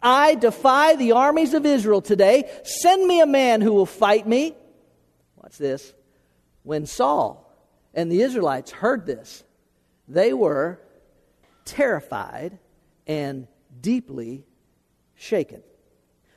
I 0.02 0.34
defy 0.34 0.96
the 0.96 1.12
armies 1.12 1.54
of 1.54 1.64
Israel 1.64 2.02
today. 2.02 2.50
Send 2.64 3.06
me 3.06 3.20
a 3.20 3.26
man 3.26 3.60
who 3.60 3.72
will 3.72 3.86
fight 3.86 4.26
me. 4.26 4.56
Watch 5.52 5.58
this. 5.58 5.92
When 6.62 6.86
Saul 6.86 7.46
and 7.92 8.10
the 8.10 8.22
Israelites 8.22 8.70
heard 8.70 9.04
this, 9.04 9.44
they 10.08 10.32
were 10.32 10.80
terrified 11.66 12.58
and 13.06 13.46
deeply 13.78 14.46
shaken. 15.14 15.62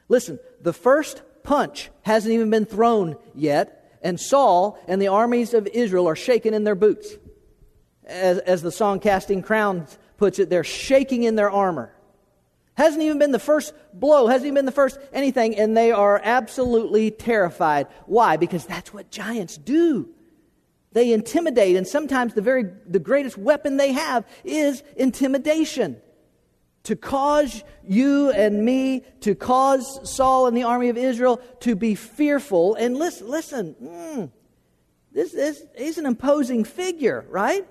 Listen, 0.10 0.38
the 0.62 0.74
first 0.74 1.22
punch 1.44 1.92
hasn't 2.02 2.34
even 2.34 2.50
been 2.50 2.66
thrown 2.66 3.16
yet, 3.34 3.98
and 4.02 4.20
Saul 4.20 4.78
and 4.86 5.02
the 5.02 5.08
armies 5.08 5.54
of 5.54 5.66
Israel 5.68 6.10
are 6.10 6.18
shaking 6.18 6.54
in 6.54 6.66
their 6.66 6.76
boots. 6.76 7.08
As, 8.04 8.40
as 8.40 8.64
the 8.64 8.72
song 8.72 9.00
Casting 9.00 9.42
Crowns 9.42 9.98
puts 10.18 10.40
it, 10.40 10.50
they're 10.50 10.66
shaking 10.66 11.24
in 11.24 11.38
their 11.38 11.50
armor. 11.50 11.95
Hasn't 12.75 13.01
even 13.01 13.20
been 13.20 13.32
the 13.32 13.39
first 13.39 13.74
blow, 13.94 14.27
hasn't 14.27 14.48
even 14.48 14.55
been 14.55 14.65
the 14.65 14.72
first 14.72 15.00
anything, 15.13 15.58
and 15.58 15.75
they 15.75 15.91
are 15.91 16.20
absolutely 16.24 17.10
terrified. 17.10 17.88
Why? 18.05 18.38
Because 18.38 18.65
that's 18.65 18.94
what 18.94 19.10
giants 19.10 19.58
do. 19.58 20.10
They 20.91 21.13
intimidate, 21.13 21.75
and 21.75 21.88
sometimes 21.88 22.34
the 22.34 22.41
very 22.41 22.65
the 22.86 23.00
greatest 23.00 23.38
weapon 23.38 23.77
they 23.77 23.94
have 23.94 24.25
is 24.44 24.84
intimidation 24.96 26.01
to 26.86 26.96
cause 26.96 27.63
you 27.84 28.29
and 28.32 28.63
me, 28.63 29.03
to 29.22 29.36
cause 29.36 30.00
Saul 30.10 30.48
and 30.48 30.55
the 30.55 30.63
army 30.63 30.89
of 30.89 30.98
Israel 30.98 31.41
to 31.62 31.75
be 31.75 31.96
fearful. 31.96 32.75
And 32.75 32.96
listen, 32.96 33.27
listen, 33.27 33.75
mm, 33.82 34.32
this, 35.12 35.32
this, 35.32 35.63
he's 35.75 35.98
an 35.98 36.05
imposing 36.05 36.63
figure, 36.63 37.25
right? 37.29 37.67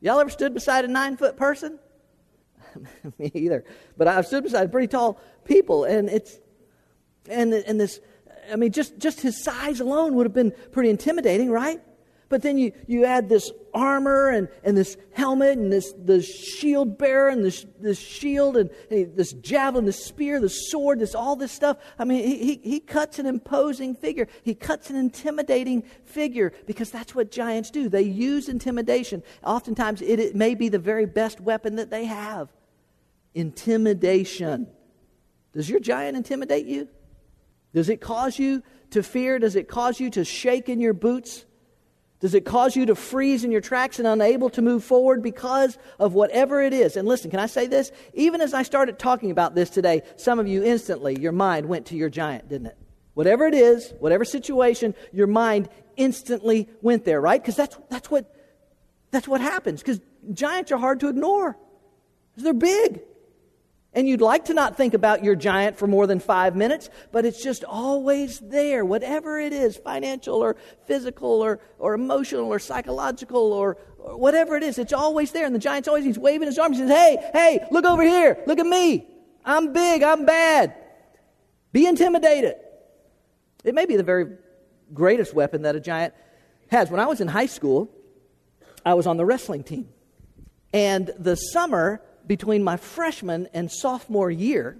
Y'all 0.00 0.18
ever 0.18 0.30
stood 0.30 0.52
beside 0.52 0.84
a 0.84 0.88
nine 0.88 1.16
foot 1.16 1.36
person? 1.36 1.78
me 3.18 3.30
either. 3.34 3.64
But 3.96 4.08
I've 4.08 4.26
stood 4.26 4.44
beside 4.44 4.70
pretty 4.70 4.88
tall 4.88 5.20
people, 5.44 5.84
and 5.84 6.08
it's, 6.08 6.38
and, 7.28 7.52
and 7.52 7.80
this, 7.80 8.00
I 8.52 8.56
mean, 8.56 8.72
just, 8.72 8.98
just 8.98 9.20
his 9.20 9.42
size 9.42 9.80
alone 9.80 10.14
would 10.14 10.26
have 10.26 10.34
been 10.34 10.52
pretty 10.72 10.90
intimidating, 10.90 11.50
right? 11.50 11.80
But 12.28 12.42
then 12.42 12.58
you, 12.58 12.72
you 12.86 13.04
add 13.04 13.28
this 13.28 13.52
armor 13.72 14.30
and, 14.30 14.48
and 14.62 14.76
this 14.76 14.96
helmet 15.12 15.58
and 15.58 15.72
this, 15.72 15.94
this 15.96 16.26
shield 16.26 16.96
bearer 16.96 17.28
and 17.28 17.44
this, 17.44 17.66
this 17.78 17.98
shield 17.98 18.56
and, 18.56 18.70
and 18.90 19.14
this 19.14 19.32
javelin, 19.34 19.84
this 19.84 20.04
spear, 20.04 20.40
the 20.40 20.48
sword, 20.48 21.00
this 21.00 21.14
all 21.14 21.36
this 21.36 21.52
stuff. 21.52 21.76
I 21.98 22.04
mean, 22.04 22.24
he, 22.24 22.38
he, 22.38 22.60
he 22.62 22.80
cuts 22.80 23.18
an 23.18 23.26
imposing 23.26 23.94
figure. 23.94 24.26
He 24.42 24.54
cuts 24.54 24.90
an 24.90 24.96
intimidating 24.96 25.82
figure 26.04 26.52
because 26.66 26.90
that's 26.90 27.14
what 27.14 27.30
giants 27.30 27.70
do. 27.70 27.88
They 27.88 28.02
use 28.02 28.48
intimidation. 28.48 29.22
Oftentimes, 29.44 30.00
it, 30.02 30.18
it 30.18 30.34
may 30.34 30.54
be 30.54 30.68
the 30.68 30.78
very 30.78 31.06
best 31.06 31.40
weapon 31.40 31.76
that 31.76 31.90
they 31.90 32.06
have 32.06 32.48
intimidation. 33.34 34.68
Does 35.52 35.68
your 35.68 35.80
giant 35.80 36.16
intimidate 36.16 36.66
you? 36.66 36.88
Does 37.72 37.88
it 37.88 38.00
cause 38.00 38.38
you 38.38 38.62
to 38.90 39.02
fear? 39.02 39.38
Does 39.38 39.56
it 39.56 39.68
cause 39.68 39.98
you 40.00 40.10
to 40.10 40.24
shake 40.24 40.68
in 40.68 40.80
your 40.80 40.94
boots? 40.94 41.44
Does 42.20 42.34
it 42.34 42.44
cause 42.46 42.74
you 42.74 42.86
to 42.86 42.94
freeze 42.94 43.44
in 43.44 43.50
your 43.50 43.60
tracks 43.60 43.98
and 43.98 44.08
unable 44.08 44.48
to 44.50 44.62
move 44.62 44.82
forward 44.82 45.22
because 45.22 45.76
of 45.98 46.14
whatever 46.14 46.62
it 46.62 46.72
is? 46.72 46.96
And 46.96 47.06
listen, 47.06 47.30
can 47.30 47.40
I 47.40 47.46
say 47.46 47.66
this? 47.66 47.92
Even 48.14 48.40
as 48.40 48.54
I 48.54 48.62
started 48.62 48.98
talking 48.98 49.30
about 49.30 49.54
this 49.54 49.68
today, 49.68 50.02
some 50.16 50.38
of 50.38 50.48
you 50.48 50.62
instantly, 50.62 51.20
your 51.20 51.32
mind 51.32 51.66
went 51.66 51.86
to 51.86 51.96
your 51.96 52.08
giant, 52.08 52.48
didn't 52.48 52.68
it? 52.68 52.78
Whatever 53.12 53.46
it 53.46 53.54
is, 53.54 53.92
whatever 53.98 54.24
situation, 54.24 54.94
your 55.12 55.26
mind 55.26 55.68
instantly 55.96 56.68
went 56.80 57.04
there, 57.04 57.20
right? 57.20 57.42
Because 57.42 57.56
that's, 57.56 57.76
that's, 57.90 58.10
what, 58.10 58.32
that's 59.10 59.28
what 59.28 59.40
happens. 59.40 59.80
Because 59.80 60.00
giants 60.32 60.72
are 60.72 60.78
hard 60.78 61.00
to 61.00 61.08
ignore. 61.08 61.58
They're 62.36 62.54
big. 62.54 63.02
And 63.94 64.08
you'd 64.08 64.20
like 64.20 64.46
to 64.46 64.54
not 64.54 64.76
think 64.76 64.92
about 64.92 65.22
your 65.22 65.36
giant 65.36 65.78
for 65.78 65.86
more 65.86 66.06
than 66.06 66.18
five 66.18 66.56
minutes, 66.56 66.90
but 67.12 67.24
it's 67.24 67.42
just 67.42 67.62
always 67.62 68.40
there, 68.40 68.84
whatever 68.84 69.38
it 69.38 69.52
is 69.52 69.76
financial 69.76 70.36
or 70.36 70.56
physical 70.86 71.28
or, 71.28 71.60
or 71.78 71.94
emotional 71.94 72.46
or 72.46 72.58
psychological 72.58 73.52
or, 73.52 73.76
or 73.98 74.16
whatever 74.16 74.56
it 74.56 74.64
is, 74.64 74.78
it's 74.78 74.92
always 74.92 75.30
there. 75.30 75.46
And 75.46 75.54
the 75.54 75.60
giant's 75.60 75.86
always, 75.86 76.04
he's 76.04 76.18
waving 76.18 76.46
his 76.46 76.58
arms. 76.58 76.76
He 76.76 76.82
says, 76.82 76.90
Hey, 76.90 77.30
hey, 77.32 77.66
look 77.70 77.84
over 77.84 78.02
here. 78.02 78.42
Look 78.46 78.58
at 78.58 78.66
me. 78.66 79.06
I'm 79.44 79.72
big. 79.72 80.02
I'm 80.02 80.26
bad. 80.26 80.74
Be 81.72 81.86
intimidated. 81.86 82.56
It 83.62 83.74
may 83.74 83.86
be 83.86 83.96
the 83.96 84.02
very 84.02 84.26
greatest 84.92 85.34
weapon 85.34 85.62
that 85.62 85.76
a 85.76 85.80
giant 85.80 86.14
has. 86.68 86.90
When 86.90 87.00
I 87.00 87.06
was 87.06 87.20
in 87.20 87.28
high 87.28 87.46
school, 87.46 87.90
I 88.84 88.94
was 88.94 89.06
on 89.06 89.16
the 89.16 89.24
wrestling 89.24 89.62
team. 89.62 89.88
And 90.72 91.10
the 91.18 91.36
summer, 91.36 92.02
between 92.26 92.62
my 92.64 92.76
freshman 92.76 93.48
and 93.52 93.70
sophomore 93.70 94.30
year, 94.30 94.76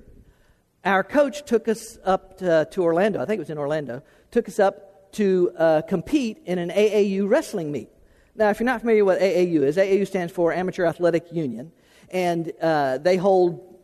our 0.84 1.02
coach 1.02 1.44
took 1.44 1.68
us 1.68 1.98
up 2.04 2.38
to, 2.38 2.68
to 2.70 2.82
Orlando. 2.82 3.20
I 3.20 3.24
think 3.24 3.38
it 3.38 3.40
was 3.40 3.50
in 3.50 3.58
Orlando. 3.58 4.02
Took 4.30 4.48
us 4.48 4.58
up 4.58 5.12
to 5.12 5.52
uh, 5.56 5.82
compete 5.82 6.42
in 6.44 6.58
an 6.58 6.70
AAU 6.70 7.28
wrestling 7.28 7.72
meet. 7.72 7.88
Now, 8.36 8.50
if 8.50 8.58
you're 8.58 8.66
not 8.66 8.80
familiar 8.80 9.04
with 9.04 9.20
AAU 9.20 9.62
is, 9.62 9.76
AAU 9.76 10.06
stands 10.06 10.32
for 10.32 10.52
Amateur 10.52 10.84
Athletic 10.86 11.32
Union, 11.32 11.70
and 12.10 12.52
uh, 12.60 12.98
they 12.98 13.16
hold 13.16 13.74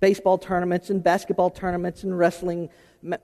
baseball 0.00 0.38
tournaments 0.38 0.90
and 0.90 1.02
basketball 1.02 1.50
tournaments 1.50 2.02
and 2.02 2.18
wrestling 2.18 2.68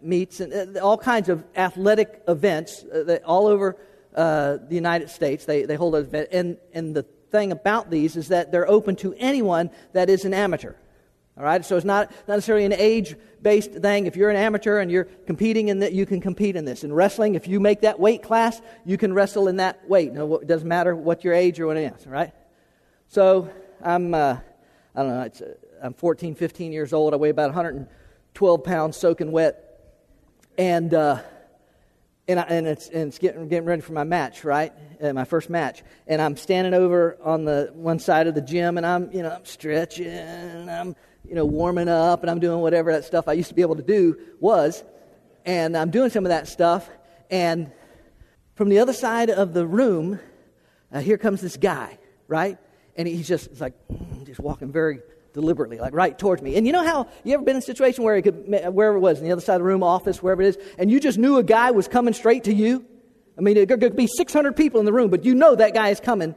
meets 0.00 0.38
and 0.38 0.76
uh, 0.76 0.80
all 0.80 0.96
kinds 0.96 1.28
of 1.28 1.44
athletic 1.56 2.22
events 2.28 2.84
uh, 2.84 3.18
all 3.24 3.48
over 3.48 3.76
uh, 4.14 4.58
the 4.68 4.74
United 4.74 5.10
States. 5.10 5.44
They, 5.44 5.64
they 5.64 5.74
hold 5.74 5.94
those 5.94 6.06
events, 6.06 6.32
and, 6.32 6.56
and 6.72 6.94
the 6.94 7.04
thing 7.32 7.50
about 7.50 7.90
these 7.90 8.16
is 8.16 8.28
that 8.28 8.52
they're 8.52 8.68
open 8.68 8.94
to 8.96 9.14
anyone 9.14 9.70
that 9.92 10.08
is 10.08 10.24
an 10.24 10.34
amateur. 10.34 10.74
All 11.36 11.44
right, 11.44 11.64
so 11.64 11.76
it's 11.76 11.86
not, 11.86 12.12
necessarily 12.28 12.66
an 12.66 12.74
age 12.74 13.16
based 13.40 13.72
thing. 13.72 14.06
If 14.06 14.16
you're 14.16 14.28
an 14.28 14.36
amateur 14.36 14.80
and 14.80 14.90
you're 14.90 15.04
competing 15.04 15.68
in 15.68 15.78
that, 15.78 15.92
you 15.92 16.04
can 16.04 16.20
compete 16.20 16.56
in 16.56 16.66
this. 16.66 16.84
In 16.84 16.92
wrestling, 16.92 17.34
if 17.34 17.48
you 17.48 17.58
make 17.58 17.80
that 17.80 17.98
weight 17.98 18.22
class, 18.22 18.60
you 18.84 18.98
can 18.98 19.14
wrestle 19.14 19.48
in 19.48 19.56
that 19.56 19.88
weight. 19.88 20.12
No, 20.12 20.36
it 20.36 20.46
doesn't 20.46 20.68
matter 20.68 20.94
what 20.94 21.24
your 21.24 21.32
age 21.32 21.58
or 21.58 21.66
what 21.66 21.78
it 21.78 21.92
is, 21.98 22.06
right? 22.06 22.32
So 23.08 23.50
I'm, 23.82 24.12
uh, 24.12 24.36
I 24.94 25.02
don't 25.02 25.08
know, 25.08 25.22
it's, 25.22 25.40
uh, 25.40 25.54
I'm 25.82 25.94
14, 25.94 26.34
15 26.34 26.70
years 26.70 26.92
old. 26.92 27.14
I 27.14 27.16
weigh 27.16 27.30
about 27.30 27.48
112 27.48 28.62
pounds 28.62 28.96
soaking 28.98 29.32
wet. 29.32 29.96
And 30.58 30.92
uh, 30.92 31.22
and, 32.28 32.38
I, 32.38 32.42
and, 32.44 32.66
it's, 32.66 32.88
and 32.88 33.08
it's 33.08 33.18
getting, 33.18 33.48
getting 33.48 33.66
ready 33.66 33.82
for 33.82 33.92
my 33.92 34.04
match, 34.04 34.44
right? 34.44 34.72
Uh, 35.00 35.12
my 35.12 35.24
first 35.24 35.50
match. 35.50 35.82
And 36.06 36.22
I'm 36.22 36.36
standing 36.36 36.74
over 36.74 37.18
on 37.22 37.44
the 37.44 37.70
one 37.74 37.98
side 37.98 38.26
of 38.26 38.34
the 38.34 38.40
gym, 38.40 38.76
and 38.76 38.86
I'm, 38.86 39.10
you 39.12 39.22
know, 39.22 39.30
I'm 39.30 39.44
stretching, 39.44 40.06
and 40.06 40.70
I'm, 40.70 40.96
you 41.28 41.34
know, 41.34 41.44
warming 41.44 41.88
up, 41.88 42.22
and 42.22 42.30
I'm 42.30 42.40
doing 42.40 42.60
whatever 42.60 42.92
that 42.92 43.04
stuff 43.04 43.28
I 43.28 43.32
used 43.32 43.48
to 43.48 43.54
be 43.54 43.62
able 43.62 43.76
to 43.76 43.82
do 43.82 44.16
was. 44.40 44.84
And 45.44 45.76
I'm 45.76 45.90
doing 45.90 46.10
some 46.10 46.24
of 46.24 46.30
that 46.30 46.46
stuff, 46.46 46.88
and 47.30 47.72
from 48.54 48.68
the 48.68 48.78
other 48.78 48.92
side 48.92 49.30
of 49.30 49.54
the 49.54 49.66
room, 49.66 50.20
uh, 50.92 51.00
here 51.00 51.18
comes 51.18 51.40
this 51.40 51.56
guy, 51.56 51.98
right? 52.28 52.58
And 52.96 53.08
he's 53.08 53.26
just, 53.26 53.60
like, 53.60 53.74
just 54.24 54.38
walking 54.38 54.70
very 54.70 55.00
deliberately, 55.32 55.78
like 55.78 55.94
right 55.94 56.18
towards 56.18 56.42
me. 56.42 56.56
And 56.56 56.66
you 56.66 56.72
know 56.72 56.84
how 56.84 57.08
you 57.24 57.34
ever 57.34 57.42
been 57.42 57.56
in 57.56 57.62
a 57.62 57.62
situation 57.62 58.04
where 58.04 58.16
it 58.16 58.22
could, 58.22 58.44
wherever 58.46 58.96
it 58.96 59.00
was, 59.00 59.18
in 59.18 59.24
the 59.24 59.32
other 59.32 59.40
side 59.40 59.54
of 59.54 59.60
the 59.60 59.64
room, 59.64 59.82
office, 59.82 60.22
wherever 60.22 60.42
it 60.42 60.48
is, 60.48 60.58
and 60.78 60.90
you 60.90 61.00
just 61.00 61.18
knew 61.18 61.38
a 61.38 61.42
guy 61.42 61.70
was 61.70 61.88
coming 61.88 62.14
straight 62.14 62.44
to 62.44 62.54
you? 62.54 62.84
I 63.36 63.40
mean, 63.40 63.56
it 63.56 63.68
could 63.68 63.96
be 63.96 64.06
600 64.06 64.56
people 64.56 64.80
in 64.80 64.86
the 64.86 64.92
room, 64.92 65.10
but 65.10 65.24
you 65.24 65.34
know 65.34 65.54
that 65.54 65.74
guy 65.74 65.88
is 65.88 66.00
coming 66.00 66.34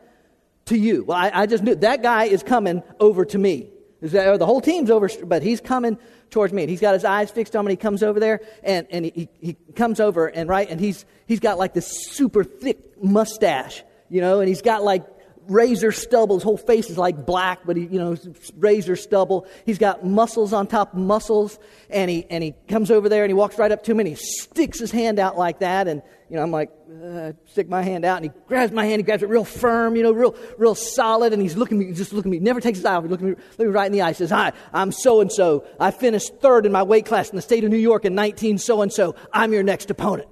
to 0.66 0.78
you. 0.78 1.04
Well, 1.04 1.18
I, 1.18 1.32
I 1.34 1.46
just 1.46 1.64
knew 1.64 1.76
that 1.76 2.02
guy 2.02 2.26
is 2.26 2.42
coming 2.42 2.84
over 3.00 3.26
to 3.26 3.38
me. 3.38 3.70
The 4.02 4.46
whole 4.46 4.62
team's 4.62 4.90
over, 4.90 5.10
but 5.24 5.42
he's 5.42 5.62
coming 5.62 5.98
towards 6.30 6.54
me. 6.54 6.64
And 6.64 6.70
he's 6.70 6.82
got 6.82 6.94
his 6.94 7.06
eyes 7.06 7.32
fixed 7.32 7.56
on 7.56 7.66
me. 7.66 7.74
He 7.74 7.78
comes 7.78 8.04
over 8.04 8.20
there, 8.20 8.42
and, 8.64 8.88
and 8.90 9.06
he, 9.06 9.30
he 9.40 9.58
comes 9.76 10.00
over, 10.00 10.28
and 10.28 10.50
right, 10.50 10.70
and 10.70 10.80
he's, 10.80 11.06
he's 11.26 11.40
got 11.40 11.58
like 11.58 11.74
this 11.74 11.88
super 12.12 12.44
thick 12.44 13.02
mustache, 13.04 13.84
you 14.10 14.22
know, 14.22 14.40
and 14.40 14.48
he's 14.48 14.62
got 14.62 14.84
like 14.84 15.06
razor 15.48 15.92
stubble. 15.92 16.36
His 16.36 16.44
whole 16.44 16.58
face 16.58 16.90
is 16.90 16.98
like 16.98 17.26
black, 17.26 17.60
but 17.66 17.78
he, 17.78 17.84
you 17.84 18.00
know, 18.00 18.16
razor 18.58 18.96
stubble. 18.96 19.48
He's 19.66 19.78
got 19.78 20.06
muscles 20.06 20.54
on 20.54 20.68
top 20.68 20.94
of 20.94 21.00
muscles, 21.00 21.60
and 21.90 22.10
he 22.10 22.26
and 22.30 22.44
he 22.44 22.54
comes 22.68 22.92
over 22.92 23.10
there 23.10 23.24
and 23.24 23.30
he 23.30 23.34
walks 23.34 23.58
right 23.58 23.72
up 23.72 23.84
to 23.84 23.94
me 23.94 24.02
and 24.02 24.08
he 24.10 24.16
sticks 24.16 24.80
his 24.80 24.92
hand 24.92 25.20
out 25.20 25.38
like 25.38 25.60
that, 25.60 25.88
and 25.88 26.02
you 26.30 26.36
know, 26.38 26.44
I'm 26.44 26.52
like, 26.52 26.72
uh, 27.04 27.34
stick 27.46 27.70
my 27.70 27.82
hand 27.82 28.04
out, 28.04 28.18
and 28.18 28.26
he 28.26 28.32
grabs 28.48 28.72
my 28.72 28.86
hand. 28.86 29.00
He 29.00 29.04
grabs 29.04 29.22
it 29.22 29.30
real 29.30 29.46
firm, 29.46 29.96
you 29.96 30.04
know, 30.04 30.12
real 30.12 30.36
real 30.58 30.76
solid, 30.76 31.34
and 31.34 31.42
he's 31.42 31.56
looking 31.56 31.82
at 31.82 31.88
me, 31.88 31.94
just 31.94 32.14
looking 32.14 32.32
at 32.32 32.40
me, 32.40 32.40
never 32.40 32.60
takes 32.60 32.80
his 32.80 32.86
eye 32.86 32.96
off. 32.96 33.04
He 33.04 33.10
looks 33.10 33.24
me, 33.24 33.32
looks 33.32 33.60
me 33.60 33.66
right 33.66 33.86
in 33.86 33.92
the 33.92 34.02
eye. 34.02 34.10
He 34.10 34.16
says, 34.16 34.30
"Hi, 34.32 34.52
I'm 34.74 34.92
so 34.92 35.22
and 35.22 35.32
so. 35.32 35.66
I 35.80 35.92
finished 35.92 36.36
third 36.42 36.66
in 36.66 36.72
my 36.72 36.84
weight 36.84 37.06
class 37.06 37.30
in 37.30 37.36
the 37.36 37.42
state 37.42 37.64
of 37.64 37.70
New 37.70 37.78
York 37.78 38.06
in 38.06 38.16
19 38.16 38.58
so 38.58 38.82
and 38.82 38.92
so. 38.92 39.16
I'm 39.34 39.54
your 39.54 39.64
next 39.64 39.90
opponent." 39.90 40.28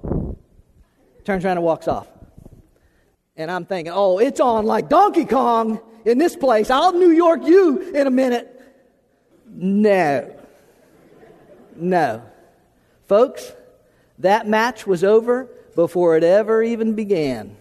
turns 1.23 1.45
around 1.45 1.57
and 1.57 1.65
walks 1.65 1.87
off. 1.87 2.07
And 3.35 3.49
I'm 3.49 3.65
thinking, 3.65 3.91
oh, 3.95 4.19
it's 4.19 4.39
on 4.39 4.65
like 4.65 4.89
Donkey 4.89 5.25
Kong 5.25 5.79
in 6.05 6.19
this 6.19 6.35
place. 6.35 6.69
I'll 6.69 6.93
New 6.93 7.09
York 7.09 7.43
you 7.43 7.79
in 7.79 8.05
a 8.05 8.11
minute. 8.11 8.49
No. 9.47 10.35
No. 11.75 12.21
Folks, 13.07 13.53
that 14.19 14.47
match 14.47 14.85
was 14.85 15.03
over 15.03 15.49
before 15.75 16.15
it 16.15 16.23
ever 16.23 16.61
even 16.61 16.93
began. 16.93 17.57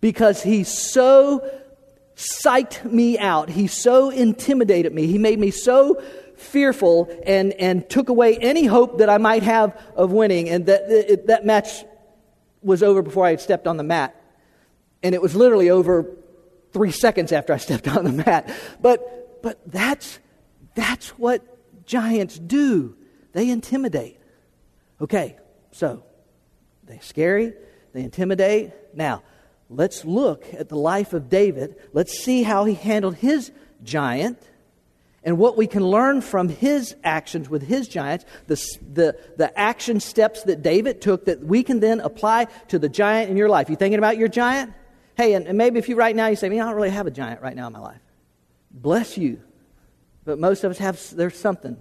Because 0.00 0.42
he 0.42 0.64
so 0.64 1.46
psyched 2.16 2.90
me 2.90 3.18
out. 3.18 3.50
He 3.50 3.66
so 3.66 4.08
intimidated 4.08 4.94
me. 4.94 5.06
He 5.06 5.18
made 5.18 5.38
me 5.38 5.50
so 5.50 6.02
fearful 6.36 7.14
and, 7.26 7.52
and 7.54 7.88
took 7.90 8.08
away 8.08 8.38
any 8.38 8.64
hope 8.64 8.98
that 8.98 9.10
I 9.10 9.18
might 9.18 9.42
have 9.42 9.78
of 9.94 10.12
winning. 10.12 10.48
And 10.48 10.64
that, 10.66 10.90
it, 10.90 11.26
that 11.26 11.44
match 11.44 11.84
was 12.62 12.82
over 12.82 13.02
before 13.02 13.26
I 13.26 13.30
had 13.30 13.42
stepped 13.42 13.66
on 13.66 13.76
the 13.76 13.82
mat. 13.82 14.14
And 15.06 15.14
it 15.14 15.22
was 15.22 15.36
literally 15.36 15.70
over 15.70 16.16
three 16.72 16.90
seconds 16.90 17.30
after 17.30 17.52
I 17.52 17.56
stepped 17.68 17.86
on 17.86 18.02
the 18.02 18.10
mat. 18.10 18.52
But, 18.80 19.40
but 19.40 19.60
that's, 19.64 20.18
that's 20.74 21.10
what 21.10 21.86
giants 21.86 22.36
do. 22.36 22.96
They 23.32 23.48
intimidate. 23.48 24.18
Okay, 25.00 25.36
so 25.70 26.02
they're 26.82 27.00
scary, 27.02 27.52
they 27.92 28.02
intimidate. 28.02 28.72
Now, 28.94 29.22
let's 29.70 30.04
look 30.04 30.44
at 30.52 30.68
the 30.68 30.76
life 30.76 31.12
of 31.12 31.28
David. 31.28 31.76
Let's 31.92 32.18
see 32.18 32.42
how 32.42 32.64
he 32.64 32.74
handled 32.74 33.14
his 33.14 33.52
giant 33.84 34.42
and 35.22 35.38
what 35.38 35.56
we 35.56 35.68
can 35.68 35.84
learn 35.84 36.20
from 36.20 36.48
his 36.48 36.96
actions 37.04 37.48
with 37.48 37.62
his 37.62 37.86
giants, 37.86 38.24
the, 38.48 38.56
the, 38.92 39.16
the 39.36 39.56
action 39.56 40.00
steps 40.00 40.42
that 40.44 40.62
David 40.62 41.00
took 41.00 41.26
that 41.26 41.44
we 41.44 41.62
can 41.62 41.78
then 41.78 42.00
apply 42.00 42.46
to 42.68 42.78
the 42.80 42.88
giant 42.88 43.30
in 43.30 43.36
your 43.36 43.48
life. 43.48 43.70
You 43.70 43.76
thinking 43.76 43.98
about 43.98 44.18
your 44.18 44.28
giant? 44.28 44.72
Hey, 45.16 45.32
and, 45.34 45.46
and 45.46 45.56
maybe 45.56 45.78
if 45.78 45.88
you 45.88 45.96
right 45.96 46.14
now 46.14 46.26
you 46.26 46.36
say, 46.36 46.46
I 46.46 46.50
don't 46.50 46.74
really 46.74 46.90
have 46.90 47.06
a 47.06 47.10
giant 47.10 47.40
right 47.40 47.56
now 47.56 47.66
in 47.66 47.72
my 47.72 47.78
life. 47.78 48.00
Bless 48.70 49.16
you. 49.16 49.40
But 50.24 50.38
most 50.38 50.64
of 50.64 50.70
us 50.70 50.78
have, 50.78 51.00
there's 51.16 51.38
something. 51.38 51.76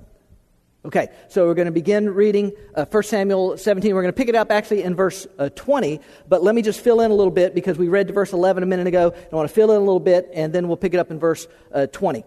Okay, 0.85 1.07
so 1.29 1.47
we're 1.47 1.55
going 1.55 1.65
to 1.65 1.71
begin 1.71 2.13
reading 2.13 2.53
uh, 2.75 2.85
1 2.85 3.03
Samuel 3.03 3.57
17. 3.57 3.93
We're 3.93 4.03
going 4.03 4.13
to 4.13 4.15
pick 4.15 4.29
it 4.29 4.35
up 4.35 4.51
actually 4.51 4.83
in 4.83 4.95
verse 4.95 5.25
uh, 5.39 5.49
20, 5.49 5.99
but 6.29 6.43
let 6.43 6.53
me 6.53 6.61
just 6.61 6.79
fill 6.79 7.01
in 7.01 7.09
a 7.09 7.13
little 7.15 7.31
bit 7.31 7.55
because 7.55 7.77
we 7.77 7.87
read 7.87 8.07
to 8.07 8.13
verse 8.13 8.33
11 8.33 8.61
a 8.61 8.67
minute 8.67 8.85
ago. 8.85 9.11
I 9.31 9.35
want 9.35 9.49
to 9.49 9.53
fill 9.53 9.71
in 9.71 9.77
a 9.77 9.79
little 9.79 9.99
bit, 9.99 10.29
and 10.31 10.53
then 10.53 10.67
we'll 10.67 10.77
pick 10.77 10.93
it 10.93 10.97
up 10.97 11.09
in 11.09 11.17
verse 11.17 11.47
uh, 11.73 11.87
20. 11.87 12.23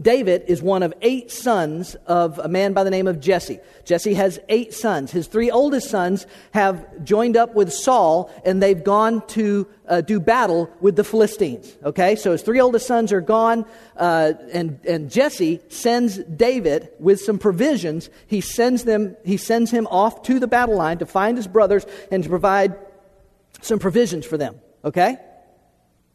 David 0.00 0.44
is 0.48 0.60
one 0.60 0.82
of 0.82 0.92
eight 1.02 1.30
sons 1.30 1.94
of 2.06 2.40
a 2.40 2.48
man 2.48 2.72
by 2.72 2.82
the 2.82 2.90
name 2.90 3.06
of 3.06 3.20
Jesse. 3.20 3.60
Jesse 3.84 4.14
has 4.14 4.40
eight 4.48 4.74
sons. 4.74 5.12
His 5.12 5.28
three 5.28 5.52
oldest 5.52 5.88
sons 5.88 6.26
have 6.52 7.04
joined 7.04 7.36
up 7.36 7.54
with 7.54 7.72
Saul 7.72 8.28
and 8.44 8.60
they've 8.60 8.82
gone 8.82 9.24
to 9.28 9.68
uh, 9.86 10.00
do 10.00 10.18
battle 10.18 10.68
with 10.80 10.96
the 10.96 11.04
Philistines. 11.04 11.76
Okay, 11.84 12.16
so 12.16 12.32
his 12.32 12.42
three 12.42 12.60
oldest 12.60 12.88
sons 12.88 13.12
are 13.12 13.20
gone, 13.20 13.66
uh, 13.96 14.32
and, 14.52 14.80
and 14.84 15.10
Jesse 15.10 15.60
sends 15.68 16.18
David 16.18 16.88
with 16.98 17.20
some 17.20 17.38
provisions. 17.38 18.10
He 18.26 18.40
sends, 18.40 18.82
them, 18.82 19.16
he 19.24 19.36
sends 19.36 19.70
him 19.70 19.86
off 19.88 20.22
to 20.22 20.40
the 20.40 20.48
battle 20.48 20.76
line 20.76 20.98
to 20.98 21.06
find 21.06 21.36
his 21.36 21.46
brothers 21.46 21.86
and 22.10 22.24
to 22.24 22.28
provide 22.28 22.76
some 23.60 23.78
provisions 23.78 24.26
for 24.26 24.36
them. 24.38 24.60
Okay? 24.84 25.18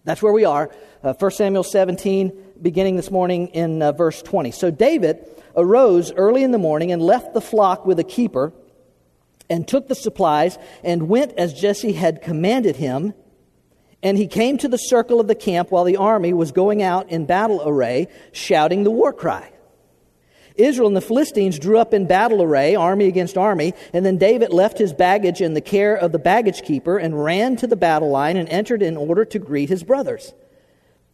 That's 0.03 0.21
where 0.21 0.33
we 0.33 0.45
are. 0.45 0.69
Uh, 1.03 1.13
1 1.13 1.31
Samuel 1.31 1.63
17 1.63 2.48
beginning 2.61 2.95
this 2.95 3.11
morning 3.11 3.47
in 3.47 3.81
uh, 3.81 3.91
verse 3.91 4.21
20. 4.21 4.51
So 4.51 4.71
David 4.71 5.25
arose 5.55 6.11
early 6.11 6.43
in 6.43 6.51
the 6.51 6.57
morning 6.57 6.91
and 6.91 7.01
left 7.01 7.33
the 7.33 7.41
flock 7.41 7.85
with 7.85 7.99
a 7.99 8.03
keeper 8.03 8.53
and 9.49 9.67
took 9.67 9.87
the 9.87 9.95
supplies 9.95 10.57
and 10.83 11.09
went 11.09 11.33
as 11.37 11.53
Jesse 11.53 11.93
had 11.93 12.21
commanded 12.21 12.75
him. 12.75 13.13
And 14.01 14.17
he 14.17 14.27
came 14.27 14.57
to 14.59 14.67
the 14.67 14.77
circle 14.77 15.19
of 15.19 15.27
the 15.27 15.35
camp 15.35 15.71
while 15.71 15.83
the 15.83 15.97
army 15.97 16.31
was 16.31 16.51
going 16.51 16.81
out 16.81 17.09
in 17.09 17.25
battle 17.25 17.61
array, 17.65 18.07
shouting 18.31 18.83
the 18.83 18.91
war 18.91 19.11
cry. 19.11 19.51
Israel 20.55 20.87
and 20.87 20.95
the 20.95 21.01
Philistines 21.01 21.57
drew 21.57 21.77
up 21.79 21.93
in 21.93 22.05
battle 22.05 22.43
array, 22.43 22.75
army 22.75 23.05
against 23.05 23.37
army, 23.37 23.73
and 23.93 24.05
then 24.05 24.17
David 24.17 24.51
left 24.51 24.77
his 24.77 24.93
baggage 24.93 25.41
in 25.41 25.53
the 25.53 25.61
care 25.61 25.95
of 25.95 26.11
the 26.11 26.19
baggage 26.19 26.63
keeper 26.63 26.97
and 26.97 27.23
ran 27.23 27.55
to 27.57 27.67
the 27.67 27.77
battle 27.77 28.09
line 28.09 28.35
and 28.35 28.47
entered 28.49 28.81
in 28.81 28.97
order 28.97 29.23
to 29.25 29.39
greet 29.39 29.69
his 29.69 29.83
brothers. 29.83 30.33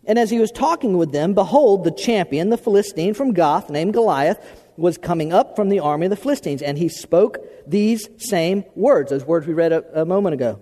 And 0.08 0.20
as 0.20 0.30
he 0.30 0.39
was 0.39 0.52
talking 0.52 0.98
with 0.98 1.12
them, 1.12 1.34
behold, 1.34 1.84
the 1.84 1.91
champion, 1.91 2.50
the 2.50 2.58
Philistine 2.58 3.13
from 3.13 3.34
Gath, 3.34 3.70
named 3.70 3.94
Goliath, 3.94 4.39
was 4.78 4.98
coming 4.98 5.34
up 5.34 5.56
from 5.56 5.70
the 5.70 5.80
army 5.80 6.06
of 6.06 6.10
the 6.10 6.15
Philistines. 6.15 6.62
And 6.62 6.78
he 6.78 6.89
spoke 6.89 7.39
these 7.65 8.08
same 8.18 8.65
words, 8.76 9.10
those 9.10 9.26
words 9.26 9.48
we 9.48 9.54
read 9.54 9.72
a, 9.72 10.02
a 10.02 10.06
moment 10.06 10.34
ago. 10.34 10.62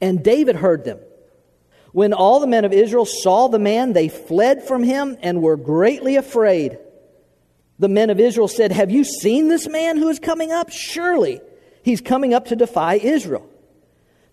And 0.00 0.22
David 0.22 0.56
heard 0.56 0.84
them. 0.84 0.98
When 1.92 2.12
all 2.12 2.40
the 2.40 2.46
men 2.46 2.64
of 2.64 2.72
Israel 2.72 3.06
saw 3.06 3.48
the 3.48 3.58
man, 3.58 3.92
they 3.92 4.08
fled 4.08 4.62
from 4.62 4.82
him 4.82 5.16
and 5.20 5.42
were 5.42 5.56
greatly 5.56 6.16
afraid. 6.16 6.78
The 7.78 7.88
men 7.88 8.10
of 8.10 8.20
Israel 8.20 8.48
said, 8.48 8.72
Have 8.72 8.90
you 8.90 9.04
seen 9.04 9.48
this 9.48 9.68
man 9.68 9.96
who 9.96 10.08
is 10.08 10.18
coming 10.18 10.52
up? 10.52 10.70
Surely 10.70 11.40
he's 11.82 12.00
coming 12.00 12.34
up 12.34 12.46
to 12.46 12.56
defy 12.56 12.94
Israel. 12.94 13.48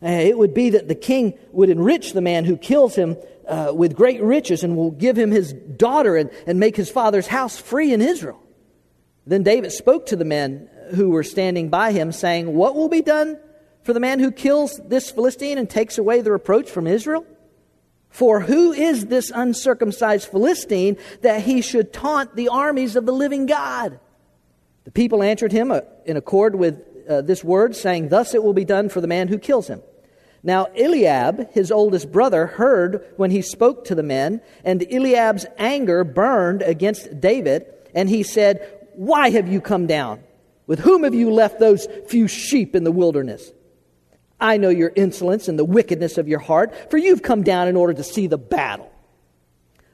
Eh, 0.01 0.27
it 0.27 0.37
would 0.37 0.53
be 0.53 0.71
that 0.71 0.87
the 0.87 0.95
king 0.95 1.37
would 1.51 1.69
enrich 1.69 2.13
the 2.13 2.21
man 2.21 2.45
who 2.45 2.57
kills 2.57 2.95
him 2.95 3.15
uh, 3.47 3.71
with 3.73 3.95
great 3.95 4.21
riches 4.21 4.63
and 4.63 4.75
will 4.75 4.91
give 4.91 5.17
him 5.17 5.31
his 5.31 5.53
daughter 5.53 6.15
and, 6.15 6.29
and 6.47 6.59
make 6.59 6.75
his 6.75 6.89
father's 6.89 7.27
house 7.27 7.57
free 7.57 7.93
in 7.93 8.01
Israel. 8.01 8.41
Then 9.27 9.43
David 9.43 9.71
spoke 9.71 10.07
to 10.07 10.15
the 10.15 10.25
men 10.25 10.69
who 10.93 11.09
were 11.09 11.23
standing 11.23 11.69
by 11.69 11.91
him, 11.91 12.11
saying, 12.11 12.53
What 12.53 12.75
will 12.75 12.89
be 12.89 13.01
done 13.01 13.39
for 13.83 13.93
the 13.93 13.99
man 13.99 14.19
who 14.19 14.31
kills 14.31 14.79
this 14.85 15.09
Philistine 15.09 15.57
and 15.57 15.69
takes 15.69 15.97
away 15.97 16.21
the 16.21 16.31
reproach 16.31 16.69
from 16.69 16.87
Israel? 16.87 17.25
For 18.09 18.39
who 18.39 18.71
is 18.71 19.07
this 19.07 19.31
uncircumcised 19.33 20.29
Philistine 20.29 20.97
that 21.21 21.41
he 21.41 21.61
should 21.61 21.91
taunt 21.91 22.35
the 22.35 22.47
armies 22.47 22.95
of 22.95 23.05
the 23.05 23.11
living 23.11 23.45
God? 23.45 23.99
The 24.85 24.91
people 24.91 25.21
answered 25.21 25.51
him 25.51 25.71
uh, 25.71 25.81
in 26.05 26.15
accord 26.15 26.55
with 26.55 26.81
uh, 27.09 27.21
this 27.21 27.43
word, 27.43 27.75
saying, 27.75 28.09
Thus 28.09 28.33
it 28.33 28.43
will 28.43 28.53
be 28.53 28.65
done 28.65 28.89
for 28.89 29.01
the 29.01 29.07
man 29.07 29.27
who 29.27 29.37
kills 29.37 29.67
him. 29.67 29.81
Now 30.45 30.67
Eliab, 30.77 31.51
his 31.53 31.71
oldest 31.71 32.11
brother, 32.11 32.45
heard 32.45 33.03
when 33.17 33.31
he 33.31 33.41
spoke 33.41 33.85
to 33.85 33.95
the 33.95 34.03
men, 34.03 34.41
and 34.63 34.83
Eliab's 34.93 35.47
anger 35.57 36.03
burned 36.03 36.61
against 36.61 37.19
David, 37.19 37.65
and 37.95 38.07
he 38.07 38.21
said, 38.21 38.61
Why 38.93 39.31
have 39.31 39.47
you 39.47 39.59
come 39.59 39.87
down? 39.87 40.21
With 40.67 40.79
whom 40.79 41.03
have 41.03 41.15
you 41.15 41.31
left 41.31 41.59
those 41.59 41.87
few 42.07 42.27
sheep 42.27 42.75
in 42.75 42.83
the 42.83 42.91
wilderness? 42.91 43.51
I 44.39 44.57
know 44.57 44.69
your 44.69 44.91
insolence 44.95 45.47
and 45.47 45.57
the 45.57 45.65
wickedness 45.65 46.19
of 46.19 46.27
your 46.27 46.39
heart, 46.39 46.91
for 46.91 46.97
you've 46.97 47.23
come 47.23 47.41
down 47.41 47.67
in 47.67 47.75
order 47.75 47.93
to 47.95 48.03
see 48.03 48.27
the 48.27 48.37
battle. 48.37 48.91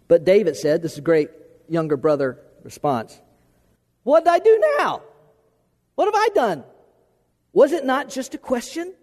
But 0.10 0.26
David 0.26 0.58
said, 0.58 0.82
This 0.82 0.92
is 0.94 0.98
a 0.98 1.02
great 1.02 1.30
younger 1.70 1.96
brother 1.96 2.38
response. 2.64 3.18
What 4.04 4.26
did 4.26 4.32
I 4.32 4.40
do 4.40 4.64
now? 4.80 5.02
What 5.96 6.14
have 6.14 6.16
I 6.16 6.28
done? 6.36 6.66
Was 7.54 7.72
it 7.72 7.86
not 7.86 8.10
just 8.10 8.36
a 8.36 8.38
question? 8.38 8.96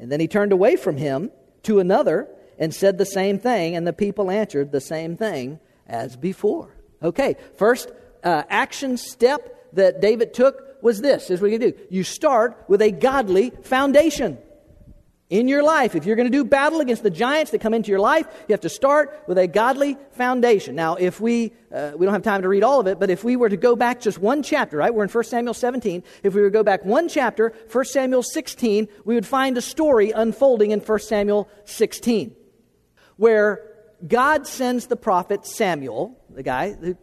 And 0.00 0.10
then 0.10 0.18
he 0.18 0.26
turned 0.26 0.52
away 0.52 0.76
from 0.76 0.96
him 0.96 1.30
to 1.64 1.78
another 1.78 2.28
and 2.58 2.74
said 2.74 2.98
the 2.98 3.06
same 3.06 3.38
thing, 3.38 3.76
and 3.76 3.86
the 3.86 3.92
people 3.92 4.30
answered 4.30 4.72
the 4.72 4.80
same 4.80 5.16
thing 5.16 5.60
as 5.86 6.16
before. 6.16 6.74
Okay, 7.02 7.36
first 7.56 7.90
uh, 8.24 8.42
action 8.48 8.96
step 8.96 9.74
that 9.74 10.00
David 10.00 10.34
took 10.34 10.82
was 10.82 11.00
this. 11.00 11.30
Is 11.30 11.40
what 11.40 11.50
you 11.50 11.58
do. 11.58 11.72
You 11.90 12.04
start 12.04 12.64
with 12.68 12.82
a 12.82 12.90
godly 12.90 13.50
foundation 13.62 14.38
in 15.30 15.48
your 15.48 15.62
life. 15.62 15.94
If 15.94 16.04
you're 16.04 16.16
going 16.16 16.30
to 16.30 16.36
do 16.36 16.44
battle 16.44 16.80
against 16.80 17.02
the 17.02 17.10
giants 17.10 17.52
that 17.52 17.60
come 17.60 17.72
into 17.72 17.90
your 17.90 18.00
life, 18.00 18.26
you 18.48 18.52
have 18.52 18.60
to 18.60 18.68
start 18.68 19.24
with 19.26 19.38
a 19.38 19.46
godly 19.46 19.96
foundation. 20.10 20.74
Now, 20.74 20.96
if 20.96 21.20
we, 21.20 21.52
uh, 21.72 21.92
we 21.96 22.04
don't 22.04 22.12
have 22.12 22.22
time 22.22 22.42
to 22.42 22.48
read 22.48 22.64
all 22.64 22.80
of 22.80 22.86
it, 22.88 22.98
but 22.98 23.08
if 23.10 23.24
we 23.24 23.36
were 23.36 23.48
to 23.48 23.56
go 23.56 23.76
back 23.76 24.00
just 24.00 24.18
one 24.18 24.42
chapter, 24.42 24.76
right? 24.76 24.92
We're 24.92 25.04
in 25.04 25.08
1 25.08 25.24
Samuel 25.24 25.54
17. 25.54 26.02
If 26.24 26.34
we 26.34 26.42
were 26.42 26.48
to 26.48 26.52
go 26.52 26.64
back 26.64 26.84
one 26.84 27.08
chapter, 27.08 27.54
1 27.72 27.84
Samuel 27.86 28.22
16, 28.22 28.88
we 29.04 29.14
would 29.14 29.26
find 29.26 29.56
a 29.56 29.62
story 29.62 30.10
unfolding 30.10 30.72
in 30.72 30.80
1 30.80 30.98
Samuel 30.98 31.48
16 31.64 32.36
where 33.20 33.66
God 34.08 34.46
sends 34.46 34.86
the 34.86 34.96
prophet 34.96 35.44
Samuel, 35.44 36.18
the 36.30 36.42
guy 36.42 36.72
who 36.72 36.96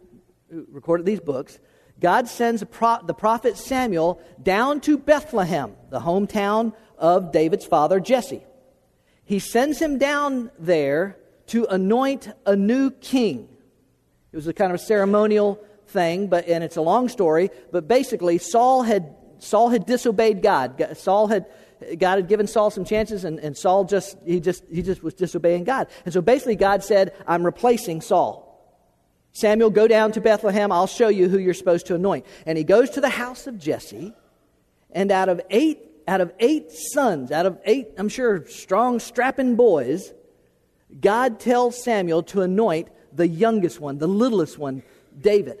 recorded 0.50 1.06
these 1.06 1.20
books, 1.20 1.60
God 2.00 2.26
sends 2.26 2.64
pro- 2.64 3.02
the 3.04 3.14
prophet 3.14 3.56
Samuel 3.56 4.20
down 4.42 4.80
to 4.82 4.98
Bethlehem, 4.98 5.76
the 5.90 6.00
hometown 6.00 6.74
of 6.98 7.32
David's 7.32 7.66
father, 7.66 8.00
Jesse. 8.00 8.44
He 9.24 9.38
sends 9.38 9.78
him 9.78 9.98
down 9.98 10.50
there 10.58 11.16
to 11.48 11.66
anoint 11.66 12.30
a 12.46 12.56
new 12.56 12.90
king. 12.90 13.48
It 14.32 14.36
was 14.36 14.46
a 14.46 14.52
kind 14.52 14.72
of 14.72 14.80
a 14.80 14.82
ceremonial 14.82 15.62
thing, 15.86 16.28
but 16.28 16.46
and 16.46 16.62
it's 16.62 16.76
a 16.76 16.82
long 16.82 17.08
story. 17.08 17.50
But 17.72 17.88
basically, 17.88 18.38
Saul 18.38 18.82
had 18.82 19.14
Saul 19.38 19.70
had 19.70 19.86
disobeyed 19.86 20.42
God. 20.42 20.96
Saul 20.96 21.28
had 21.28 21.46
God 21.98 22.16
had 22.16 22.28
given 22.28 22.46
Saul 22.46 22.70
some 22.70 22.84
chances, 22.84 23.24
and, 23.24 23.38
and 23.38 23.56
Saul 23.56 23.84
just 23.84 24.16
he 24.24 24.40
just 24.40 24.64
he 24.70 24.82
just 24.82 25.02
was 25.02 25.14
disobeying 25.14 25.64
God. 25.64 25.88
And 26.04 26.12
so 26.12 26.20
basically, 26.20 26.56
God 26.56 26.84
said, 26.84 27.14
"I'm 27.26 27.44
replacing 27.44 28.00
Saul." 28.00 28.44
Samuel, 29.32 29.70
go 29.70 29.86
down 29.86 30.12
to 30.12 30.20
Bethlehem. 30.20 30.72
I'll 30.72 30.86
show 30.86 31.08
you 31.08 31.28
who 31.28 31.38
you're 31.38 31.54
supposed 31.54 31.86
to 31.86 31.94
anoint. 31.94 32.26
And 32.44 32.58
he 32.58 32.64
goes 32.64 32.90
to 32.90 33.00
the 33.00 33.10
house 33.10 33.46
of 33.46 33.58
Jesse, 33.58 34.12
and 34.90 35.12
out 35.12 35.28
of 35.28 35.40
eight 35.50 35.87
out 36.08 36.22
of 36.22 36.32
eight 36.40 36.72
sons, 36.72 37.30
out 37.30 37.46
of 37.46 37.58
eight, 37.64 37.88
I'm 37.98 38.08
sure, 38.08 38.46
strong, 38.46 38.98
strapping 38.98 39.56
boys, 39.56 40.12
God 41.00 41.38
tells 41.38 41.82
Samuel 41.82 42.22
to 42.24 42.40
anoint 42.40 42.88
the 43.12 43.28
youngest 43.28 43.78
one, 43.78 43.98
the 43.98 44.08
littlest 44.08 44.58
one, 44.58 44.82
David. 45.20 45.58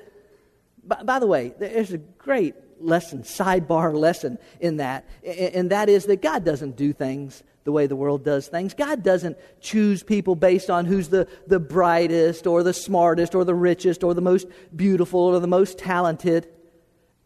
By, 0.82 1.02
by 1.02 1.18
the 1.18 1.26
way, 1.26 1.54
there's 1.58 1.92
a 1.92 1.98
great 1.98 2.54
lesson, 2.80 3.24
sidebar 3.24 3.94
lesson 3.94 4.38
in 4.58 4.78
that, 4.78 5.06
and 5.22 5.70
that 5.70 5.90
is 5.90 6.06
that 6.06 6.22
God 6.22 6.44
doesn't 6.44 6.76
do 6.76 6.94
things 6.94 7.42
the 7.64 7.72
way 7.72 7.86
the 7.86 7.96
world 7.96 8.24
does 8.24 8.48
things. 8.48 8.72
God 8.72 9.02
doesn't 9.02 9.36
choose 9.60 10.02
people 10.02 10.34
based 10.34 10.70
on 10.70 10.86
who's 10.86 11.08
the, 11.08 11.28
the 11.46 11.60
brightest 11.60 12.46
or 12.46 12.62
the 12.62 12.72
smartest 12.72 13.34
or 13.34 13.44
the 13.44 13.54
richest 13.54 14.02
or 14.02 14.14
the 14.14 14.22
most 14.22 14.46
beautiful 14.74 15.20
or 15.20 15.38
the 15.40 15.46
most 15.46 15.76
talented. 15.76 16.48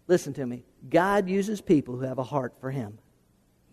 Listen 0.09 0.33
to 0.35 0.45
me. 0.45 0.65
God 0.91 1.29
uses 1.29 1.61
people 1.61 1.95
who 1.95 2.03
have 2.03 2.19
a 2.19 2.25
heart 2.25 2.55
for 2.61 2.73
Him. 2.73 2.99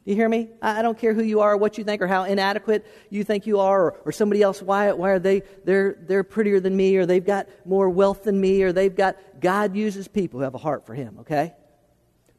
You 0.09 0.15
hear 0.15 0.27
me? 0.27 0.49
I 0.59 0.81
don't 0.81 0.97
care 0.97 1.13
who 1.13 1.21
you 1.21 1.41
are, 1.41 1.55
what 1.55 1.77
you 1.77 1.83
think, 1.83 2.01
or 2.01 2.07
how 2.07 2.23
inadequate 2.23 2.83
you 3.11 3.23
think 3.23 3.45
you 3.45 3.59
are, 3.59 3.79
or, 3.79 4.01
or 4.05 4.11
somebody 4.11 4.41
else. 4.41 4.59
Why, 4.59 4.91
why 4.91 5.11
are 5.11 5.19
they? 5.19 5.43
They're, 5.65 5.97
they're 6.01 6.23
prettier 6.23 6.59
than 6.59 6.75
me, 6.75 6.95
or 6.95 7.05
they've 7.05 7.23
got 7.23 7.47
more 7.63 7.91
wealth 7.91 8.23
than 8.23 8.41
me, 8.41 8.63
or 8.63 8.71
they've 8.71 8.95
got. 8.95 9.17
God 9.39 9.75
uses 9.75 10.07
people 10.07 10.39
who 10.39 10.45
have 10.45 10.55
a 10.55 10.57
heart 10.57 10.87
for 10.87 10.95
Him. 10.95 11.17
Okay. 11.19 11.53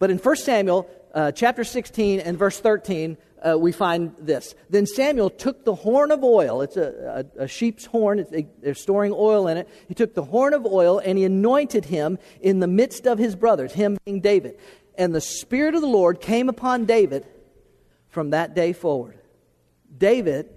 But 0.01 0.11
in 0.11 0.19
1 0.19 0.37
Samuel 0.39 0.91
uh, 1.15 1.31
chapter 1.31 1.63
16 1.63 2.19
and 2.19 2.37
verse 2.37 2.59
13, 2.59 3.17
uh, 3.41 3.57
we 3.57 3.71
find 3.71 4.17
this. 4.19 4.57
Then 4.69 4.85
Samuel 4.85 5.31
took 5.31 5.65
the 5.65 5.77
horn 5.77 6.11
of 6.11 6.25
oil. 6.25 6.63
It's 6.63 6.77
a, 6.77 7.25
a, 7.39 7.45
a 7.45 7.47
sheep's 7.47 7.87
horn. 7.87 8.27
A, 8.35 8.49
they're 8.61 8.75
storing 8.75 9.13
oil 9.15 9.47
in 9.47 9.59
it. 9.59 9.69
He 9.87 9.95
took 9.95 10.15
the 10.15 10.25
horn 10.25 10.55
of 10.55 10.67
oil 10.67 10.99
and 10.99 11.17
he 11.17 11.25
anointed 11.25 11.85
him 11.85 12.19
in 12.41 12.59
the 12.59 12.67
midst 12.67 13.07
of 13.07 13.21
his 13.21 13.37
brothers, 13.37 13.73
him 13.75 13.97
being 14.05 14.21
David. 14.21 14.59
And 14.99 15.15
the 15.15 15.21
Spirit 15.21 15.77
of 15.77 15.83
the 15.83 15.87
Lord 15.87 16.21
came 16.21 16.49
upon 16.49 16.85
David 16.85 17.25
from 18.11 18.31
that 18.31 18.55
day 18.55 18.73
forward. 18.73 19.19
David 19.97 20.49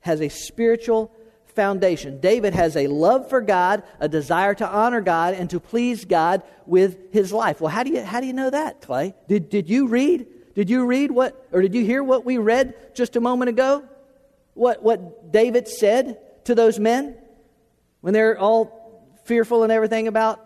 has 0.00 0.20
a 0.20 0.28
spiritual 0.28 1.12
foundation. 1.54 2.20
David 2.20 2.54
has 2.54 2.76
a 2.76 2.86
love 2.86 3.28
for 3.28 3.40
God, 3.40 3.82
a 3.98 4.08
desire 4.08 4.54
to 4.54 4.68
honor 4.68 5.00
God, 5.00 5.34
and 5.34 5.50
to 5.50 5.60
please 5.60 6.04
God 6.04 6.42
with 6.66 7.12
his 7.12 7.32
life. 7.32 7.60
Well, 7.60 7.70
how 7.70 7.82
do 7.82 7.90
you, 7.92 8.02
how 8.02 8.20
do 8.20 8.26
you 8.26 8.32
know 8.32 8.50
that, 8.50 8.80
Clay? 8.80 9.14
Did, 9.28 9.50
did 9.50 9.68
you 9.68 9.88
read? 9.88 10.26
Did 10.54 10.70
you 10.70 10.86
read 10.86 11.10
what, 11.10 11.46
or 11.52 11.62
did 11.62 11.74
you 11.74 11.84
hear 11.84 12.02
what 12.02 12.24
we 12.24 12.38
read 12.38 12.94
just 12.94 13.16
a 13.16 13.20
moment 13.20 13.50
ago? 13.50 13.84
What, 14.54 14.82
what 14.82 15.32
David 15.32 15.68
said 15.68 16.18
to 16.44 16.54
those 16.54 16.78
men 16.78 17.16
when 18.00 18.14
they're 18.14 18.38
all 18.38 19.16
fearful 19.24 19.62
and 19.62 19.72
everything 19.72 20.08
about 20.08 20.44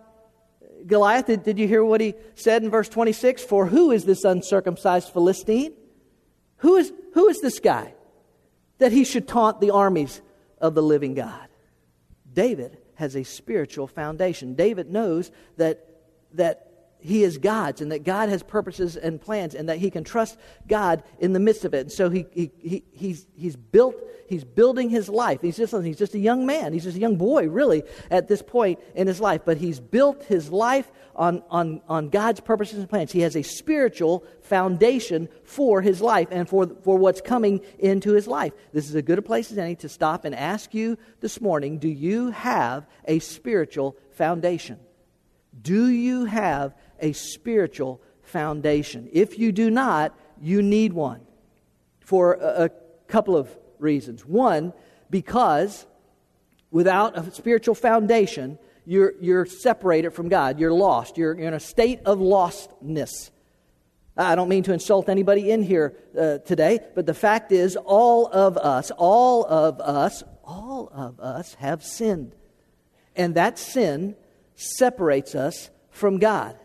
Goliath? 0.87 1.27
Did, 1.27 1.43
did 1.43 1.59
you 1.59 1.67
hear 1.67 1.85
what 1.85 2.01
he 2.01 2.15
said 2.35 2.63
in 2.63 2.71
verse 2.71 2.89
26? 2.89 3.43
For 3.43 3.67
who 3.67 3.91
is 3.91 4.05
this 4.05 4.25
uncircumcised 4.25 5.11
Philistine? 5.11 5.73
Who 6.65 6.77
is, 6.77 6.91
who 7.13 7.29
is 7.29 7.43
this 7.43 7.61
guy 7.61 7.93
that 8.79 8.91
he 8.91 9.05
should 9.05 9.29
taunt 9.29 9.61
the 9.61 9.73
armies 9.73 10.23
of 10.59 10.75
the 10.75 10.83
living 10.83 11.13
God? 11.13 11.49
David 12.33 12.79
has 12.95 13.15
a 13.15 13.23
spiritual 13.23 13.87
foundation. 13.87 14.55
David 14.55 14.91
knows 14.91 15.31
that, 15.59 15.87
that 16.33 16.73
he 17.05 17.23
is 17.23 17.37
God's 17.37 17.83
and 17.83 17.93
that 17.93 18.03
God 18.03 18.31
has 18.31 18.43
purposes 18.43 18.97
and 18.97 19.21
plans 19.21 19.55
and 19.55 19.69
that 19.69 19.77
he 19.77 19.91
can 19.91 20.05
trust 20.05 20.39
God 20.67 21.03
in 21.19 21.35
the 21.35 21.39
midst 21.39 21.67
of 21.67 21.75
it. 21.75 21.81
And 21.81 21.93
so 21.93 22.09
he, 22.09 22.25
he, 22.33 22.51
he, 22.59 22.85
he's, 22.93 23.27
he's 23.37 23.57
built, 23.57 23.95
he's 24.27 24.43
building 24.43 24.89
his 24.89 25.11
life. 25.11 25.43
He's 25.43 25.59
just, 25.59 25.75
he's 25.85 25.99
just 25.99 26.15
a 26.15 26.19
young 26.19 26.47
man. 26.47 26.73
He's 26.73 26.85
just 26.85 26.97
a 26.97 27.01
young 27.01 27.17
boy, 27.17 27.47
really, 27.47 27.83
at 28.11 28.29
this 28.29 28.41
point 28.41 28.79
in 28.95 29.07
his 29.07 29.21
life. 29.21 29.43
But 29.45 29.59
he's 29.59 29.81
built 29.81 30.25
his 30.25 30.51
life 30.51 30.91
on, 31.15 31.43
on, 31.51 31.83
on 31.91 32.09
God's 32.09 32.41
purposes 32.41 32.79
and 32.79 32.89
plans. 32.89 33.13
He 33.13 33.21
has 33.21 33.37
a 33.37 33.43
spiritual 33.43 34.25
foundation 34.41 35.29
for 35.45 35.83
his 35.83 36.01
life 36.01 36.29
and 36.31 36.49
for, 36.49 36.67
for 36.85 36.97
what's 36.97 37.21
coming 37.21 37.61
into 37.79 38.15
his 38.15 38.27
life. 38.27 38.55
This 38.73 38.89
is 38.89 38.95
a 38.95 39.03
good 39.03 39.19
a 39.19 39.23
place 39.23 39.53
as 39.53 39.59
any 39.59 39.77
to 39.77 39.91
stop 39.91 40.25
and 40.25 40.35
ask 40.35 40.73
you 40.73 40.97
this 41.21 41.39
morning 41.39 41.77
do 41.77 41.89
you 41.89 42.31
have 42.31 42.87
a 43.05 43.19
spiritual 43.19 43.95
foundation? 44.13 44.79
Do 45.61 45.89
you 45.89 46.25
have 46.25 46.75
a 47.01 47.13
spiritual 47.13 48.01
foundation? 48.23 49.09
If 49.13 49.39
you 49.39 49.53
do 49.53 49.71
not, 49.71 50.19
you 50.41 50.63
need 50.63 50.93
one 50.93 51.21
for 52.01 52.35
a, 52.35 52.71
couple 53.07 53.37
of 53.37 53.55
reasons. 53.79 54.25
One, 54.25 54.73
because 55.11 55.87
without 56.71 57.17
a 57.17 57.31
spiritual 57.31 57.75
foundation, 57.75 58.59
you're, 58.87 59.15
you're 59.21 59.47
separated 59.47 60.11
from 60.11 60.29
God. 60.29 60.59
You're 60.59 60.73
lost. 60.73 61.17
You're, 61.17 61.37
you're 61.37 61.49
in 61.49 61.55
a 61.55 61.61
state 61.61 62.01
of 62.05 62.19
lostness. 62.19 63.31
I 64.17 64.35
don't 64.37 64.49
mean 64.49 64.63
to 64.65 64.73
insult 64.73 65.09
anybody 65.09 65.51
in 65.51 65.63
here 65.63 65.97
uh, 66.19 66.39
today, 66.39 66.81
but 66.95 67.05
the 67.07 67.15
fact 67.15 67.51
is, 67.53 67.77
all 67.77 68.27
of 68.27 68.57
us, 68.57 68.91
all 68.93 69.45
of 69.45 69.81
us, 69.81 70.23
all 70.45 70.89
of 70.93 71.19
us 71.19 71.55
have 71.55 71.83
sinned. 71.83 72.35
And 73.17 73.35
that 73.35 73.59
sin 73.59 74.17
separates 74.55 75.35
us 75.35 75.71
from 75.91 76.19
God. 76.19 76.57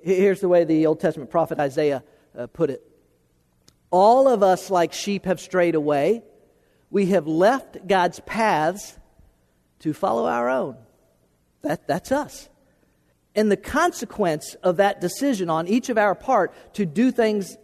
Here's 0.00 0.40
the 0.40 0.48
way 0.48 0.64
the 0.64 0.86
Old 0.86 1.00
Testament 1.00 1.30
prophet 1.30 1.58
Isaiah 1.58 2.04
uh, 2.36 2.46
put 2.46 2.70
it 2.70 2.82
All 3.90 4.28
of 4.28 4.42
us, 4.42 4.70
like 4.70 4.92
sheep, 4.92 5.24
have 5.24 5.40
strayed 5.40 5.74
away. 5.74 6.22
We 6.90 7.06
have 7.06 7.26
left 7.26 7.86
God's 7.86 8.20
paths 8.20 8.96
to 9.80 9.92
follow 9.92 10.26
our 10.26 10.48
own. 10.48 10.76
That, 11.62 11.86
that's 11.86 12.12
us. 12.12 12.48
And 13.34 13.50
the 13.50 13.56
consequence 13.56 14.54
of 14.62 14.78
that 14.78 15.00
decision 15.00 15.50
on 15.50 15.68
each 15.68 15.88
of 15.88 15.98
our 15.98 16.14
part 16.14 16.54
to 16.74 16.86
do 16.86 17.10
things 17.10 17.56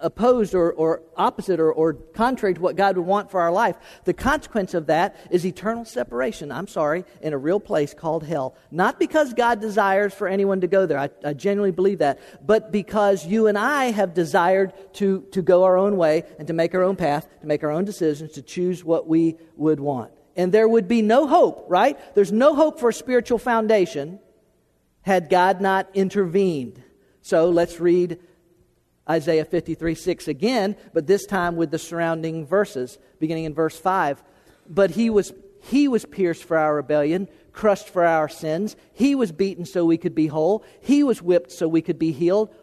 opposed 0.00 0.54
or, 0.54 0.72
or 0.72 1.02
opposite 1.16 1.60
or, 1.60 1.72
or 1.72 1.94
contrary 1.94 2.54
to 2.54 2.60
what 2.60 2.76
God 2.76 2.96
would 2.96 3.06
want 3.06 3.30
for 3.30 3.40
our 3.40 3.50
life, 3.50 3.76
the 4.04 4.14
consequence 4.14 4.74
of 4.74 4.86
that 4.86 5.16
is 5.30 5.44
eternal 5.44 5.84
separation, 5.84 6.52
I'm 6.52 6.68
sorry, 6.68 7.04
in 7.20 7.32
a 7.32 7.38
real 7.38 7.60
place 7.60 7.94
called 7.94 8.24
hell. 8.24 8.54
Not 8.70 8.98
because 8.98 9.34
God 9.34 9.60
desires 9.60 10.14
for 10.14 10.28
anyone 10.28 10.60
to 10.60 10.66
go 10.66 10.86
there, 10.86 10.98
I, 10.98 11.10
I 11.24 11.32
genuinely 11.32 11.72
believe 11.72 11.98
that, 11.98 12.18
but 12.44 12.70
because 12.70 13.26
you 13.26 13.46
and 13.46 13.58
I 13.58 13.86
have 13.86 14.14
desired 14.14 14.72
to, 14.94 15.22
to 15.32 15.42
go 15.42 15.64
our 15.64 15.76
own 15.76 15.96
way 15.96 16.24
and 16.38 16.46
to 16.48 16.54
make 16.54 16.74
our 16.74 16.82
own 16.82 16.96
path, 16.96 17.28
to 17.40 17.46
make 17.46 17.64
our 17.64 17.70
own 17.70 17.84
decisions, 17.84 18.32
to 18.32 18.42
choose 18.42 18.84
what 18.84 19.06
we 19.06 19.36
would 19.56 19.80
want. 19.80 20.12
And 20.36 20.52
there 20.52 20.68
would 20.68 20.86
be 20.86 21.02
no 21.02 21.26
hope, 21.26 21.66
right? 21.68 21.98
There's 22.14 22.30
no 22.30 22.54
hope 22.54 22.78
for 22.78 22.90
a 22.90 22.94
spiritual 22.94 23.38
foundation 23.38 24.20
had 25.02 25.30
God 25.30 25.60
not 25.60 25.88
intervened. 25.94 26.82
So 27.22 27.50
let's 27.50 27.80
read 27.80 28.20
Isaiah 29.10 29.44
53 29.44 29.94
6 29.94 30.28
again, 30.28 30.76
but 30.92 31.06
this 31.06 31.26
time 31.26 31.56
with 31.56 31.70
the 31.70 31.78
surrounding 31.78 32.46
verses, 32.46 32.98
beginning 33.18 33.44
in 33.44 33.54
verse 33.54 33.78
5. 33.78 34.22
But 34.68 34.90
he 34.90 35.08
was, 35.10 35.32
he 35.62 35.88
was 35.88 36.04
pierced 36.04 36.44
for 36.44 36.56
our 36.56 36.76
rebellion, 36.76 37.28
crushed 37.52 37.88
for 37.88 38.04
our 38.04 38.28
sins. 38.28 38.76
He 38.92 39.14
was 39.14 39.32
beaten 39.32 39.64
so 39.64 39.84
we 39.84 39.96
could 39.96 40.14
be 40.14 40.26
whole. 40.26 40.64
He 40.80 41.02
was 41.02 41.22
whipped 41.22 41.52
so 41.52 41.66
we 41.66 41.82
could 41.82 41.98
be 41.98 42.12
healed. 42.12 42.54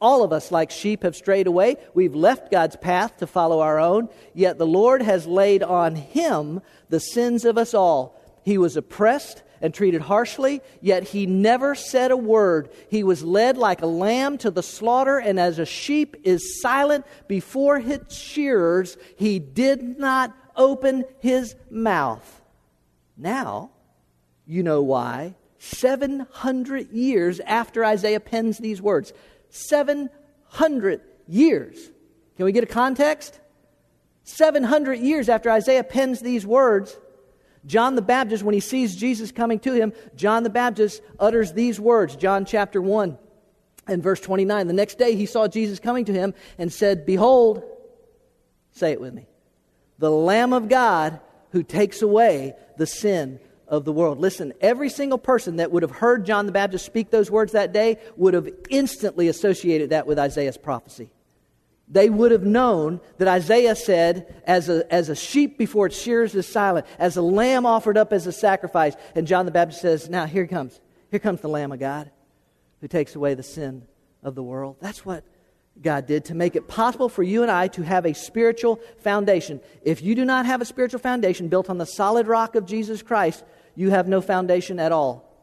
All 0.00 0.22
of 0.22 0.32
us, 0.32 0.50
like 0.50 0.70
sheep, 0.70 1.02
have 1.04 1.16
strayed 1.16 1.46
away. 1.46 1.76
We've 1.94 2.14
left 2.14 2.50
God's 2.50 2.76
path 2.76 3.16
to 3.18 3.26
follow 3.26 3.60
our 3.60 3.78
own. 3.78 4.08
Yet 4.34 4.58
the 4.58 4.66
Lord 4.66 5.00
has 5.00 5.26
laid 5.26 5.62
on 5.62 5.94
him 5.94 6.60
the 6.90 7.00
sins 7.00 7.44
of 7.44 7.56
us 7.56 7.72
all. 7.72 8.20
He 8.42 8.58
was 8.58 8.76
oppressed 8.76 9.42
and 9.64 9.72
treated 9.72 10.02
harshly, 10.02 10.60
yet 10.82 11.04
he 11.04 11.24
never 11.24 11.74
said 11.74 12.10
a 12.10 12.16
word. 12.18 12.68
He 12.90 13.02
was 13.02 13.24
led 13.24 13.56
like 13.56 13.80
a 13.80 13.86
lamb 13.86 14.36
to 14.38 14.50
the 14.50 14.62
slaughter, 14.62 15.16
and 15.16 15.40
as 15.40 15.58
a 15.58 15.64
sheep 15.64 16.16
is 16.22 16.60
silent 16.60 17.06
before 17.28 17.78
its 17.78 18.14
shearers, 18.14 18.98
he 19.16 19.38
did 19.38 19.98
not 19.98 20.36
open 20.54 21.06
his 21.20 21.56
mouth. 21.70 22.42
Now, 23.16 23.70
you 24.46 24.62
know 24.62 24.82
why. 24.82 25.34
700 25.60 26.90
years 26.90 27.40
after 27.40 27.86
Isaiah 27.86 28.20
pens 28.20 28.58
these 28.58 28.82
words. 28.82 29.14
700 29.48 31.00
years. 31.26 31.78
Can 32.36 32.44
we 32.44 32.52
get 32.52 32.64
a 32.64 32.66
context? 32.66 33.40
700 34.24 34.98
years 34.98 35.30
after 35.30 35.50
Isaiah 35.50 35.84
pens 35.84 36.20
these 36.20 36.46
words, 36.46 36.94
John 37.66 37.94
the 37.94 38.02
Baptist, 38.02 38.42
when 38.42 38.54
he 38.54 38.60
sees 38.60 38.94
Jesus 38.94 39.32
coming 39.32 39.58
to 39.60 39.72
him, 39.72 39.92
John 40.16 40.42
the 40.42 40.50
Baptist 40.50 41.02
utters 41.18 41.52
these 41.52 41.80
words, 41.80 42.16
John 42.16 42.44
chapter 42.44 42.80
1 42.80 43.16
and 43.86 44.02
verse 44.02 44.20
29. 44.20 44.66
The 44.66 44.72
next 44.72 44.98
day 44.98 45.14
he 45.14 45.26
saw 45.26 45.48
Jesus 45.48 45.78
coming 45.78 46.04
to 46.06 46.12
him 46.12 46.34
and 46.58 46.72
said, 46.72 47.06
Behold, 47.06 47.62
say 48.72 48.92
it 48.92 49.00
with 49.00 49.14
me, 49.14 49.26
the 49.98 50.10
Lamb 50.10 50.52
of 50.52 50.68
God 50.68 51.20
who 51.52 51.62
takes 51.62 52.02
away 52.02 52.54
the 52.76 52.86
sin 52.86 53.40
of 53.66 53.84
the 53.84 53.92
world. 53.92 54.18
Listen, 54.18 54.52
every 54.60 54.90
single 54.90 55.18
person 55.18 55.56
that 55.56 55.70
would 55.70 55.82
have 55.82 55.90
heard 55.90 56.26
John 56.26 56.46
the 56.46 56.52
Baptist 56.52 56.84
speak 56.84 57.10
those 57.10 57.30
words 57.30 57.52
that 57.52 57.72
day 57.72 57.98
would 58.16 58.34
have 58.34 58.48
instantly 58.68 59.28
associated 59.28 59.90
that 59.90 60.06
with 60.06 60.18
Isaiah's 60.18 60.58
prophecy 60.58 61.10
they 61.86 62.08
would 62.08 62.32
have 62.32 62.44
known 62.44 63.00
that 63.18 63.28
Isaiah 63.28 63.76
said, 63.76 64.42
as 64.46 64.68
a, 64.68 64.90
as 64.92 65.08
a 65.10 65.14
sheep 65.14 65.58
before 65.58 65.86
its 65.86 66.00
shears 66.00 66.34
is 66.34 66.46
silent, 66.46 66.86
as 66.98 67.16
a 67.16 67.22
lamb 67.22 67.66
offered 67.66 67.98
up 67.98 68.12
as 68.12 68.26
a 68.26 68.32
sacrifice. 68.32 68.94
And 69.14 69.26
John 69.26 69.44
the 69.44 69.52
Baptist 69.52 69.82
says, 69.82 70.08
Now 70.08 70.26
here 70.26 70.46
comes. 70.46 70.80
Here 71.10 71.20
comes 71.20 71.40
the 71.40 71.48
Lamb 71.48 71.72
of 71.72 71.78
God 71.78 72.10
who 72.80 72.88
takes 72.88 73.14
away 73.14 73.34
the 73.34 73.42
sin 73.42 73.86
of 74.22 74.34
the 74.34 74.42
world. 74.42 74.76
That's 74.80 75.04
what 75.04 75.24
God 75.80 76.06
did 76.06 76.26
to 76.26 76.34
make 76.34 76.56
it 76.56 76.68
possible 76.68 77.08
for 77.08 77.22
you 77.22 77.42
and 77.42 77.50
I 77.50 77.68
to 77.68 77.82
have 77.82 78.06
a 78.06 78.14
spiritual 78.14 78.80
foundation. 78.98 79.60
If 79.82 80.02
you 80.02 80.14
do 80.14 80.24
not 80.24 80.46
have 80.46 80.60
a 80.60 80.64
spiritual 80.64 81.00
foundation 81.00 81.48
built 81.48 81.68
on 81.68 81.78
the 81.78 81.86
solid 81.86 82.26
rock 82.26 82.54
of 82.54 82.66
Jesus 82.66 83.02
Christ, 83.02 83.44
you 83.74 83.90
have 83.90 84.08
no 84.08 84.20
foundation 84.20 84.78
at 84.78 84.92
all. 84.92 85.33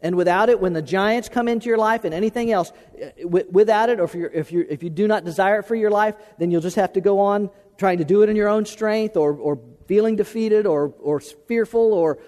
And 0.00 0.16
without 0.16 0.48
it, 0.48 0.60
when 0.60 0.74
the 0.74 0.82
giants 0.82 1.28
come 1.28 1.48
into 1.48 1.68
your 1.68 1.78
life 1.78 2.04
and 2.04 2.14
anything 2.14 2.52
else, 2.52 2.72
eh, 3.00 3.24
without 3.24 3.88
it, 3.88 3.98
or 3.98 4.04
if, 4.04 4.14
you're, 4.14 4.30
if, 4.30 4.52
you're, 4.52 4.64
if 4.64 4.82
you 4.82 4.90
do 4.90 5.08
not 5.08 5.24
desire 5.24 5.60
it 5.60 5.64
for 5.64 5.74
your 5.74 5.90
life, 5.90 6.14
then 6.38 6.50
you'll 6.50 6.60
just 6.60 6.76
have 6.76 6.92
to 6.92 7.00
go 7.00 7.18
on 7.20 7.50
trying 7.78 7.98
to 7.98 8.04
do 8.04 8.22
it 8.22 8.28
in 8.28 8.36
your 8.36 8.48
own 8.48 8.64
strength 8.64 9.16
or, 9.16 9.32
or 9.32 9.58
feeling 9.86 10.16
defeated 10.16 10.66
or, 10.66 10.92
or 11.00 11.20
fearful 11.20 11.92
or 11.94 12.18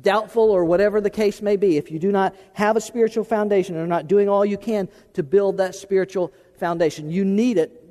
doubtful 0.00 0.50
or 0.50 0.64
whatever 0.64 1.00
the 1.00 1.10
case 1.10 1.42
may 1.42 1.56
be. 1.56 1.76
If 1.76 1.90
you 1.90 1.98
do 1.98 2.12
not 2.12 2.34
have 2.52 2.76
a 2.76 2.80
spiritual 2.80 3.24
foundation 3.24 3.74
and 3.74 3.84
are 3.84 3.88
not 3.88 4.06
doing 4.06 4.28
all 4.28 4.44
you 4.44 4.56
can 4.56 4.88
to 5.14 5.22
build 5.22 5.58
that 5.58 5.74
spiritual 5.74 6.32
foundation, 6.58 7.10
you 7.10 7.24
need 7.24 7.58
it 7.58 7.84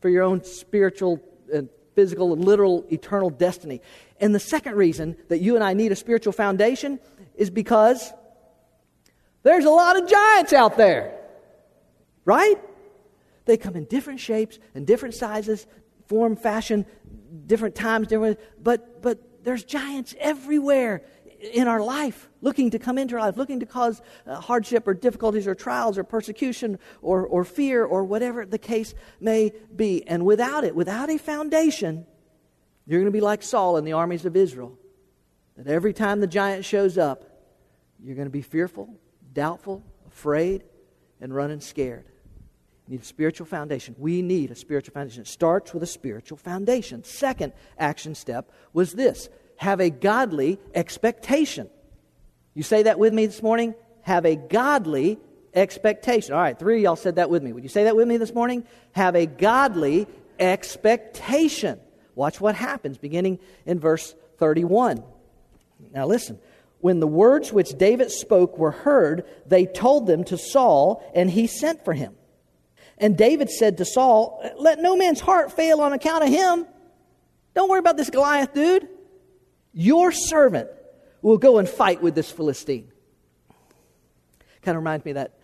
for 0.00 0.08
your 0.08 0.22
own 0.22 0.44
spiritual 0.44 1.20
and 1.52 1.68
physical 1.94 2.32
and 2.32 2.44
literal 2.44 2.84
eternal 2.90 3.30
destiny. 3.30 3.80
And 4.20 4.34
the 4.34 4.40
second 4.40 4.76
reason 4.76 5.16
that 5.28 5.40
you 5.40 5.54
and 5.54 5.64
I 5.64 5.74
need 5.74 5.92
a 5.92 5.96
spiritual 5.96 6.32
foundation 6.32 7.00
is 7.36 7.50
because 7.50 8.12
there's 9.44 9.64
a 9.64 9.70
lot 9.70 9.96
of 9.96 10.08
giants 10.08 10.52
out 10.52 10.76
there, 10.76 11.16
right? 12.24 12.56
They 13.44 13.56
come 13.56 13.76
in 13.76 13.84
different 13.84 14.18
shapes 14.18 14.58
and 14.74 14.86
different 14.86 15.14
sizes, 15.14 15.66
form, 16.06 16.34
fashion, 16.34 16.86
different 17.46 17.76
times, 17.76 18.08
different. 18.08 18.40
But 18.60 19.00
but 19.02 19.44
there's 19.44 19.62
giants 19.62 20.14
everywhere 20.18 21.02
in 21.52 21.68
our 21.68 21.80
life, 21.80 22.30
looking 22.40 22.70
to 22.70 22.78
come 22.78 22.96
into 22.96 23.16
our 23.16 23.20
life, 23.20 23.36
looking 23.36 23.60
to 23.60 23.66
cause 23.66 24.00
uh, 24.26 24.40
hardship 24.40 24.88
or 24.88 24.94
difficulties 24.94 25.46
or 25.46 25.54
trials 25.54 25.98
or 25.98 26.04
persecution 26.04 26.78
or, 27.02 27.26
or 27.26 27.44
fear 27.44 27.84
or 27.84 28.04
whatever 28.04 28.46
the 28.46 28.58
case 28.58 28.94
may 29.20 29.52
be. 29.74 30.06
And 30.06 30.24
without 30.24 30.64
it, 30.64 30.74
without 30.74 31.10
a 31.10 31.18
foundation, 31.18 32.06
you're 32.86 33.00
going 33.00 33.12
to 33.12 33.16
be 33.16 33.20
like 33.20 33.42
Saul 33.42 33.76
in 33.76 33.84
the 33.84 33.92
armies 33.92 34.24
of 34.24 34.36
Israel. 34.36 34.78
That 35.56 35.66
every 35.66 35.92
time 35.92 36.20
the 36.20 36.26
giant 36.26 36.64
shows 36.64 36.96
up, 36.96 37.24
you're 38.02 38.16
going 38.16 38.26
to 38.26 38.32
be 38.32 38.42
fearful, 38.42 38.88
doubtful, 39.34 39.82
afraid, 40.06 40.64
and 41.20 41.34
running 41.34 41.60
scared. 41.60 42.04
You 42.86 42.92
need 42.92 43.02
a 43.02 43.06
spiritual 43.06 43.46
foundation. 43.46 43.94
We 43.98 44.22
need 44.22 44.50
a 44.50 44.54
spiritual 44.54 44.92
foundation. 44.92 45.22
It 45.22 45.28
starts 45.28 45.72
with 45.72 45.82
a 45.82 45.86
spiritual 45.86 46.38
foundation. 46.38 47.04
Second 47.04 47.52
action 47.78 48.14
step 48.14 48.50
was 48.72 48.92
this 48.92 49.28
have 49.56 49.80
a 49.80 49.90
godly 49.90 50.58
expectation. 50.74 51.68
You 52.54 52.62
say 52.62 52.84
that 52.84 52.98
with 52.98 53.12
me 53.12 53.26
this 53.26 53.42
morning? 53.42 53.74
Have 54.02 54.26
a 54.26 54.36
godly 54.36 55.18
expectation. 55.54 56.34
All 56.34 56.40
right, 56.40 56.58
three 56.58 56.76
of 56.76 56.82
y'all 56.82 56.96
said 56.96 57.16
that 57.16 57.30
with 57.30 57.42
me. 57.42 57.52
Would 57.52 57.62
you 57.62 57.68
say 57.68 57.84
that 57.84 57.96
with 57.96 58.06
me 58.06 58.16
this 58.16 58.34
morning? 58.34 58.64
Have 58.92 59.16
a 59.16 59.26
godly 59.26 60.06
expectation. 60.38 61.80
Watch 62.14 62.40
what 62.40 62.54
happens 62.54 62.98
beginning 62.98 63.38
in 63.64 63.80
verse 63.80 64.14
31. 64.38 65.02
Now 65.92 66.06
listen. 66.06 66.38
When 66.84 67.00
the 67.00 67.06
words 67.06 67.50
which 67.50 67.78
David 67.78 68.10
spoke 68.10 68.58
were 68.58 68.70
heard, 68.70 69.24
they 69.46 69.64
told 69.64 70.06
them 70.06 70.22
to 70.24 70.36
Saul, 70.36 71.02
and 71.14 71.30
he 71.30 71.46
sent 71.46 71.82
for 71.82 71.94
him. 71.94 72.14
And 72.98 73.16
David 73.16 73.48
said 73.48 73.78
to 73.78 73.86
Saul, 73.86 74.46
Let 74.58 74.82
no 74.82 74.94
man's 74.94 75.18
heart 75.18 75.50
fail 75.50 75.80
on 75.80 75.94
account 75.94 76.24
of 76.24 76.28
him. 76.28 76.66
Don't 77.54 77.70
worry 77.70 77.78
about 77.78 77.96
this 77.96 78.10
Goliath 78.10 78.52
dude. 78.52 78.86
Your 79.72 80.12
servant 80.12 80.68
will 81.22 81.38
go 81.38 81.56
and 81.56 81.66
fight 81.66 82.02
with 82.02 82.14
this 82.14 82.30
Philistine. 82.30 82.92
Kind 84.60 84.76
of 84.76 84.82
reminds 84.82 85.06
me 85.06 85.12
of 85.12 85.14
that, 85.14 85.38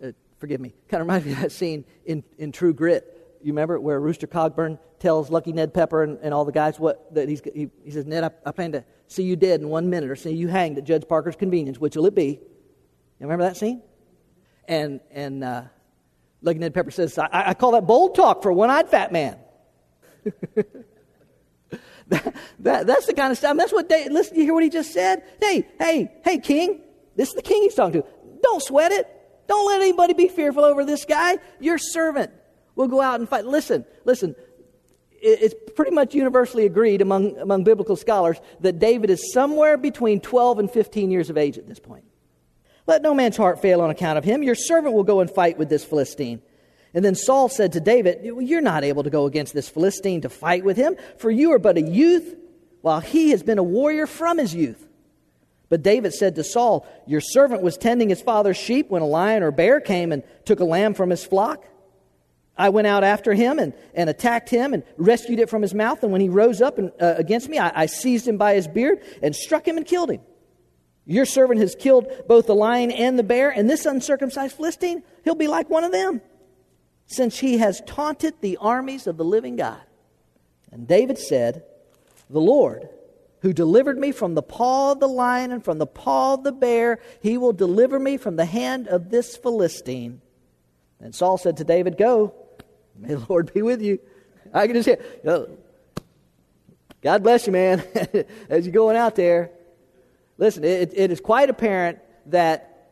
uh, 0.00 0.12
forgive 0.36 0.60
me, 0.60 0.74
kind 0.88 1.00
of 1.00 1.08
reminds 1.08 1.26
me 1.26 1.32
of 1.32 1.40
that 1.40 1.50
scene 1.50 1.86
in, 2.04 2.22
in 2.38 2.52
True 2.52 2.72
Grit. 2.72 3.36
You 3.42 3.52
remember 3.52 3.80
where 3.80 3.98
Rooster 3.98 4.28
Cogburn 4.28 4.78
tells 5.00 5.28
Lucky 5.28 5.52
Ned 5.52 5.74
Pepper 5.74 6.04
and, 6.04 6.20
and 6.22 6.32
all 6.32 6.44
the 6.44 6.52
guys 6.52 6.78
what 6.78 7.12
that 7.16 7.28
he's, 7.28 7.42
he, 7.52 7.68
he 7.82 7.90
says, 7.90 8.06
Ned, 8.06 8.22
I, 8.22 8.30
I 8.46 8.52
plan 8.52 8.70
to 8.70 8.84
see 9.08 9.24
you 9.24 9.36
dead 9.36 9.60
in 9.60 9.68
one 9.68 9.90
minute 9.90 10.10
or 10.10 10.16
see 10.16 10.32
you 10.32 10.48
hanged 10.48 10.78
at 10.78 10.84
Judge 10.84 11.08
Parker's 11.08 11.36
convenience. 11.36 11.78
Which 11.78 11.96
will 11.96 12.06
it 12.06 12.14
be? 12.14 12.26
You 12.28 13.26
remember 13.26 13.44
that 13.44 13.56
scene? 13.56 13.82
And, 14.68 15.00
and 15.10 15.42
uh, 15.42 15.62
Lucky 16.42 16.58
Ned 16.60 16.74
Pepper 16.74 16.90
says, 16.90 17.18
I, 17.18 17.28
I 17.32 17.54
call 17.54 17.72
that 17.72 17.86
bold 17.86 18.14
talk 18.14 18.42
for 18.42 18.52
one 18.52 18.70
eyed 18.70 18.88
fat 18.88 19.10
man. 19.10 19.38
that, 22.08 22.34
that, 22.60 22.86
that's 22.86 23.06
the 23.06 23.14
kind 23.14 23.32
of 23.32 23.38
stuff. 23.38 23.56
That's 23.56 23.72
what 23.72 23.88
they, 23.88 24.08
listen, 24.08 24.36
you 24.36 24.44
hear 24.44 24.54
what 24.54 24.62
he 24.62 24.70
just 24.70 24.92
said? 24.92 25.22
Hey, 25.40 25.66
hey, 25.78 26.12
hey, 26.22 26.38
king. 26.38 26.82
This 27.16 27.30
is 27.30 27.34
the 27.34 27.42
king 27.42 27.62
he's 27.62 27.74
talking 27.74 28.02
to. 28.02 28.08
Don't 28.42 28.62
sweat 28.62 28.92
it. 28.92 29.06
Don't 29.48 29.66
let 29.66 29.80
anybody 29.80 30.12
be 30.12 30.28
fearful 30.28 30.62
over 30.64 30.84
this 30.84 31.04
guy. 31.04 31.38
Your 31.58 31.78
servant 31.78 32.30
will 32.76 32.88
go 32.88 33.00
out 33.00 33.18
and 33.18 33.28
fight. 33.28 33.46
Listen, 33.46 33.84
listen. 34.04 34.36
It's 35.20 35.54
pretty 35.74 35.90
much 35.90 36.14
universally 36.14 36.64
agreed 36.64 37.02
among, 37.02 37.36
among 37.38 37.64
biblical 37.64 37.96
scholars 37.96 38.38
that 38.60 38.78
David 38.78 39.10
is 39.10 39.32
somewhere 39.32 39.76
between 39.76 40.20
12 40.20 40.60
and 40.60 40.70
15 40.70 41.10
years 41.10 41.28
of 41.30 41.36
age 41.36 41.58
at 41.58 41.66
this 41.66 41.78
point. 41.78 42.04
Let 42.86 43.02
no 43.02 43.14
man's 43.14 43.36
heart 43.36 43.60
fail 43.60 43.80
on 43.80 43.90
account 43.90 44.16
of 44.16 44.24
him. 44.24 44.42
Your 44.42 44.54
servant 44.54 44.94
will 44.94 45.04
go 45.04 45.20
and 45.20 45.30
fight 45.30 45.58
with 45.58 45.68
this 45.68 45.84
Philistine. 45.84 46.40
And 46.94 47.04
then 47.04 47.14
Saul 47.14 47.48
said 47.48 47.72
to 47.72 47.80
David, 47.80 48.20
You're 48.24 48.60
not 48.60 48.84
able 48.84 49.02
to 49.02 49.10
go 49.10 49.26
against 49.26 49.52
this 49.52 49.68
Philistine 49.68 50.22
to 50.22 50.28
fight 50.28 50.64
with 50.64 50.76
him, 50.76 50.96
for 51.18 51.30
you 51.30 51.52
are 51.52 51.58
but 51.58 51.76
a 51.76 51.82
youth, 51.82 52.34
while 52.80 53.00
he 53.00 53.30
has 53.30 53.42
been 53.42 53.58
a 53.58 53.62
warrior 53.62 54.06
from 54.06 54.38
his 54.38 54.54
youth. 54.54 54.88
But 55.68 55.82
David 55.82 56.14
said 56.14 56.36
to 56.36 56.44
Saul, 56.44 56.86
Your 57.06 57.20
servant 57.20 57.62
was 57.62 57.76
tending 57.76 58.08
his 58.08 58.22
father's 58.22 58.56
sheep 58.56 58.88
when 58.88 59.02
a 59.02 59.06
lion 59.06 59.42
or 59.42 59.50
bear 59.50 59.80
came 59.80 60.12
and 60.12 60.22
took 60.44 60.60
a 60.60 60.64
lamb 60.64 60.94
from 60.94 61.10
his 61.10 61.24
flock. 61.24 61.64
I 62.58 62.70
went 62.70 62.88
out 62.88 63.04
after 63.04 63.32
him 63.32 63.58
and, 63.58 63.72
and 63.94 64.10
attacked 64.10 64.50
him 64.50 64.74
and 64.74 64.82
rescued 64.96 65.38
it 65.38 65.48
from 65.48 65.62
his 65.62 65.72
mouth. 65.72 66.02
And 66.02 66.10
when 66.10 66.20
he 66.20 66.28
rose 66.28 66.60
up 66.60 66.78
and, 66.78 66.90
uh, 67.00 67.14
against 67.16 67.48
me, 67.48 67.58
I, 67.58 67.82
I 67.82 67.86
seized 67.86 68.26
him 68.26 68.36
by 68.36 68.54
his 68.54 68.66
beard 68.66 69.00
and 69.22 69.34
struck 69.34 69.66
him 69.66 69.76
and 69.76 69.86
killed 69.86 70.10
him. 70.10 70.20
Your 71.06 71.24
servant 71.24 71.60
has 71.60 71.74
killed 71.74 72.06
both 72.26 72.46
the 72.46 72.54
lion 72.54 72.90
and 72.90 73.18
the 73.18 73.22
bear, 73.22 73.48
and 73.48 73.70
this 73.70 73.86
uncircumcised 73.86 74.54
Philistine, 74.56 75.02
he'll 75.24 75.34
be 75.34 75.48
like 75.48 75.70
one 75.70 75.84
of 75.84 75.92
them 75.92 76.20
since 77.08 77.38
he 77.38 77.58
has 77.58 77.80
taunted 77.86 78.34
the 78.40 78.58
armies 78.58 79.06
of 79.06 79.16
the 79.16 79.24
living 79.24 79.56
God. 79.56 79.80
And 80.70 80.86
David 80.86 81.18
said, 81.18 81.64
The 82.28 82.40
Lord, 82.40 82.88
who 83.40 83.54
delivered 83.54 83.98
me 83.98 84.12
from 84.12 84.34
the 84.34 84.42
paw 84.42 84.92
of 84.92 85.00
the 85.00 85.08
lion 85.08 85.50
and 85.50 85.64
from 85.64 85.78
the 85.78 85.86
paw 85.86 86.34
of 86.34 86.44
the 86.44 86.52
bear, 86.52 87.00
he 87.22 87.38
will 87.38 87.54
deliver 87.54 87.98
me 87.98 88.18
from 88.18 88.36
the 88.36 88.44
hand 88.44 88.86
of 88.86 89.08
this 89.08 89.36
Philistine. 89.36 90.20
And 91.00 91.14
Saul 91.14 91.38
said 91.38 91.56
to 91.56 91.64
David, 91.64 91.96
Go, 91.96 92.34
may 92.98 93.14
the 93.14 93.24
Lord 93.28 93.52
be 93.52 93.62
with 93.62 93.82
you. 93.82 93.98
I 94.52 94.66
can 94.66 94.74
just 94.74 94.88
hear, 94.88 95.48
God 97.02 97.22
bless 97.22 97.46
you, 97.46 97.52
man, 97.52 97.82
as 98.48 98.66
you're 98.66 98.72
going 98.72 98.96
out 98.96 99.14
there. 99.14 99.50
Listen, 100.36 100.64
it, 100.64 100.92
it 100.94 101.10
is 101.10 101.20
quite 101.20 101.50
apparent 101.50 101.98
that, 102.26 102.88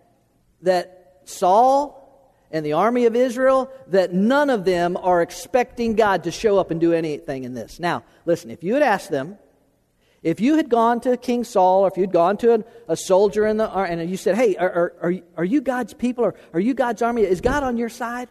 that 0.62 1.20
Saul 1.24 2.02
and 2.50 2.64
the 2.64 2.74
army 2.74 3.06
of 3.06 3.16
Israel 3.16 3.70
that 3.88 4.12
none 4.12 4.50
of 4.50 4.64
them 4.64 4.96
are 4.96 5.22
expecting 5.22 5.94
God 5.94 6.24
to 6.24 6.30
show 6.30 6.58
up 6.58 6.70
and 6.70 6.80
do 6.80 6.92
anything 6.92 7.44
in 7.44 7.54
this. 7.54 7.80
Now, 7.80 8.04
listen, 8.24 8.50
if 8.50 8.62
you 8.62 8.74
had 8.74 8.82
asked 8.82 9.10
them, 9.10 9.38
if 10.22 10.40
you 10.40 10.56
had 10.56 10.68
gone 10.68 11.00
to 11.02 11.16
King 11.16 11.44
Saul 11.44 11.84
or 11.84 11.88
if 11.88 11.96
you'd 11.96 12.12
gone 12.12 12.36
to 12.38 12.64
a 12.88 12.96
soldier 12.96 13.46
in 13.46 13.58
the 13.58 13.70
and 13.70 14.10
you 14.10 14.16
said, 14.16 14.34
"Hey, 14.34 14.56
are, 14.56 14.92
are, 15.00 15.14
are 15.36 15.44
you 15.44 15.60
God's 15.60 15.94
people 15.94 16.24
or 16.24 16.34
are 16.52 16.58
you 16.58 16.74
God's 16.74 17.00
army? 17.00 17.22
Is 17.22 17.40
God 17.40 17.62
on 17.62 17.76
your 17.76 17.88
side?" 17.88 18.28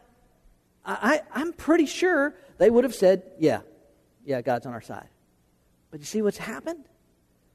I, 0.86 1.22
I'm 1.34 1.54
pretty 1.54 1.86
sure 1.86 2.36
they 2.58 2.70
would 2.70 2.84
have 2.84 2.96
said, 2.96 3.24
"Yeah, 3.40 3.62
yeah, 4.24 4.42
God's 4.42 4.66
on 4.66 4.74
our 4.74 4.82
side." 4.82 5.10
But 5.92 6.00
you 6.00 6.06
see 6.06 6.22
what's 6.22 6.38
happened? 6.38 6.86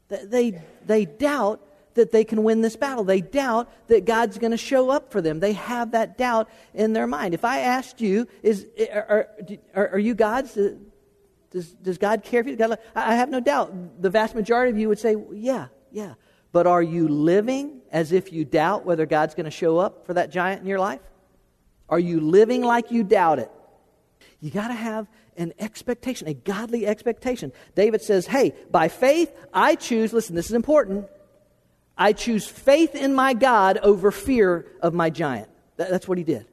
They, 0.08 0.60
they 0.86 1.04
doubt 1.04 1.60
that 1.94 2.10
they 2.10 2.24
can 2.24 2.42
win 2.42 2.60
this 2.60 2.76
battle. 2.76 3.04
They 3.04 3.20
doubt 3.20 3.70
that 3.88 4.04
God's 4.04 4.38
going 4.38 4.50
to 4.52 4.56
show 4.56 4.90
up 4.90 5.12
for 5.12 5.20
them. 5.20 5.40
They 5.40 5.52
have 5.52 5.92
that 5.92 6.16
doubt 6.18 6.48
in 6.74 6.92
their 6.92 7.06
mind. 7.06 7.34
If 7.34 7.44
I 7.44 7.60
asked 7.60 8.00
you, 8.00 8.26
is, 8.42 8.66
are, 8.92 9.28
are, 9.74 9.88
are 9.90 9.98
you 9.98 10.14
God's? 10.14 10.56
Does, 11.50 11.72
does 11.74 11.98
God 11.98 12.22
care 12.22 12.42
for 12.42 12.50
you? 12.50 12.56
God, 12.56 12.78
I 12.94 13.16
have 13.16 13.28
no 13.28 13.40
doubt. 13.40 14.02
The 14.02 14.10
vast 14.10 14.34
majority 14.34 14.70
of 14.70 14.78
you 14.78 14.88
would 14.88 14.98
say, 14.98 15.16
yeah, 15.32 15.66
yeah. 15.90 16.14
But 16.52 16.66
are 16.66 16.82
you 16.82 17.08
living 17.08 17.80
as 17.92 18.12
if 18.12 18.32
you 18.32 18.44
doubt 18.44 18.84
whether 18.84 19.06
God's 19.06 19.34
going 19.34 19.44
to 19.44 19.50
show 19.50 19.78
up 19.78 20.06
for 20.06 20.14
that 20.14 20.30
giant 20.30 20.62
in 20.62 20.66
your 20.66 20.80
life? 20.80 21.00
Are 21.90 21.98
you 21.98 22.20
living 22.20 22.62
like 22.62 22.90
you 22.90 23.04
doubt 23.04 23.40
it? 23.40 23.50
You 24.40 24.50
got 24.50 24.68
to 24.68 24.74
have 24.74 25.06
an 25.36 25.52
expectation, 25.58 26.28
a 26.28 26.34
godly 26.34 26.86
expectation. 26.86 27.52
David 27.74 28.00
says, 28.00 28.26
Hey, 28.26 28.54
by 28.70 28.88
faith, 28.88 29.30
I 29.52 29.74
choose, 29.74 30.12
listen, 30.12 30.34
this 30.34 30.46
is 30.46 30.54
important. 30.54 31.06
I 31.98 32.14
choose 32.14 32.46
faith 32.46 32.94
in 32.94 33.14
my 33.14 33.34
God 33.34 33.76
over 33.78 34.10
fear 34.10 34.66
of 34.80 34.94
my 34.94 35.10
giant. 35.10 35.50
That's 35.76 36.08
what 36.08 36.16
he 36.16 36.24
did. 36.24 36.46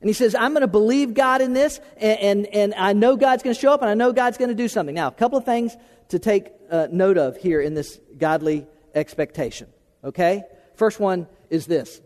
And 0.00 0.08
he 0.08 0.14
says, 0.14 0.34
I'm 0.34 0.52
going 0.52 0.62
to 0.62 0.68
believe 0.68 1.12
God 1.12 1.40
in 1.40 1.52
this, 1.52 1.80
and, 1.96 2.18
and, 2.20 2.46
and 2.46 2.74
I 2.74 2.92
know 2.92 3.16
God's 3.16 3.42
going 3.42 3.54
to 3.54 3.60
show 3.60 3.72
up, 3.72 3.82
and 3.82 3.90
I 3.90 3.94
know 3.94 4.12
God's 4.12 4.38
going 4.38 4.48
to 4.48 4.54
do 4.54 4.68
something. 4.68 4.94
Now, 4.94 5.08
a 5.08 5.12
couple 5.12 5.38
of 5.38 5.44
things 5.44 5.76
to 6.08 6.18
take 6.18 6.48
uh, 6.70 6.88
note 6.90 7.18
of 7.18 7.36
here 7.36 7.60
in 7.60 7.74
this 7.74 8.00
godly 8.16 8.66
expectation. 8.94 9.68
Okay? 10.04 10.44
First 10.74 11.00
one 11.00 11.26
is 11.50 11.66
this 11.66 12.00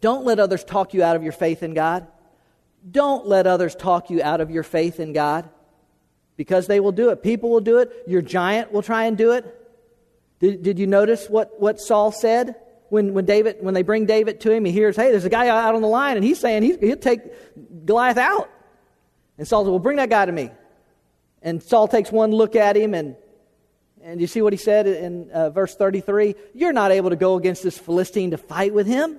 don't 0.00 0.24
let 0.24 0.38
others 0.38 0.64
talk 0.64 0.94
you 0.94 1.02
out 1.02 1.16
of 1.16 1.22
your 1.22 1.32
faith 1.32 1.62
in 1.62 1.74
God. 1.74 2.06
Don't 2.88 3.26
let 3.26 3.46
others 3.46 3.74
talk 3.74 4.10
you 4.10 4.22
out 4.22 4.40
of 4.40 4.50
your 4.50 4.62
faith 4.62 5.00
in 5.00 5.12
God 5.12 5.48
because 6.36 6.66
they 6.66 6.80
will 6.80 6.92
do 6.92 7.10
it. 7.10 7.22
People 7.22 7.50
will 7.50 7.60
do 7.60 7.78
it. 7.78 8.04
Your 8.06 8.22
giant 8.22 8.72
will 8.72 8.82
try 8.82 9.04
and 9.04 9.16
do 9.16 9.32
it. 9.32 9.44
Did, 10.38 10.62
did 10.62 10.78
you 10.78 10.86
notice 10.86 11.28
what, 11.28 11.60
what 11.60 11.80
Saul 11.80 12.12
said? 12.12 12.56
When, 12.88 13.14
when, 13.14 13.24
David, 13.24 13.56
when 13.60 13.74
they 13.74 13.82
bring 13.82 14.06
David 14.06 14.40
to 14.42 14.52
him, 14.52 14.64
he 14.64 14.70
hears, 14.70 14.94
hey, 14.94 15.10
there's 15.10 15.24
a 15.24 15.30
guy 15.30 15.48
out 15.48 15.74
on 15.74 15.82
the 15.82 15.88
line, 15.88 16.16
and 16.16 16.24
he's 16.24 16.38
saying 16.38 16.62
he's, 16.62 16.78
he'll 16.78 16.96
take 16.96 17.20
Goliath 17.84 18.18
out. 18.18 18.48
And 19.38 19.48
Saul 19.48 19.64
says, 19.64 19.70
well, 19.70 19.80
bring 19.80 19.96
that 19.96 20.10
guy 20.10 20.24
to 20.24 20.30
me. 20.30 20.50
And 21.42 21.62
Saul 21.62 21.88
takes 21.88 22.12
one 22.12 22.30
look 22.30 22.54
at 22.54 22.76
him, 22.76 22.94
and, 22.94 23.16
and 24.02 24.20
you 24.20 24.28
see 24.28 24.40
what 24.40 24.52
he 24.52 24.56
said 24.56 24.86
in 24.86 25.30
uh, 25.32 25.50
verse 25.50 25.74
33? 25.74 26.36
You're 26.54 26.72
not 26.72 26.92
able 26.92 27.10
to 27.10 27.16
go 27.16 27.34
against 27.36 27.64
this 27.64 27.76
Philistine 27.76 28.30
to 28.30 28.38
fight 28.38 28.72
with 28.72 28.86
him. 28.86 29.18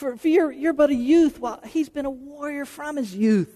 For, 0.00 0.16
for 0.16 0.28
you're, 0.28 0.50
you're 0.50 0.72
but 0.72 0.88
a 0.88 0.94
youth. 0.94 1.40
while 1.40 1.60
he's 1.62 1.90
been 1.90 2.06
a 2.06 2.10
warrior 2.10 2.64
from 2.64 2.96
his 2.96 3.14
youth. 3.14 3.54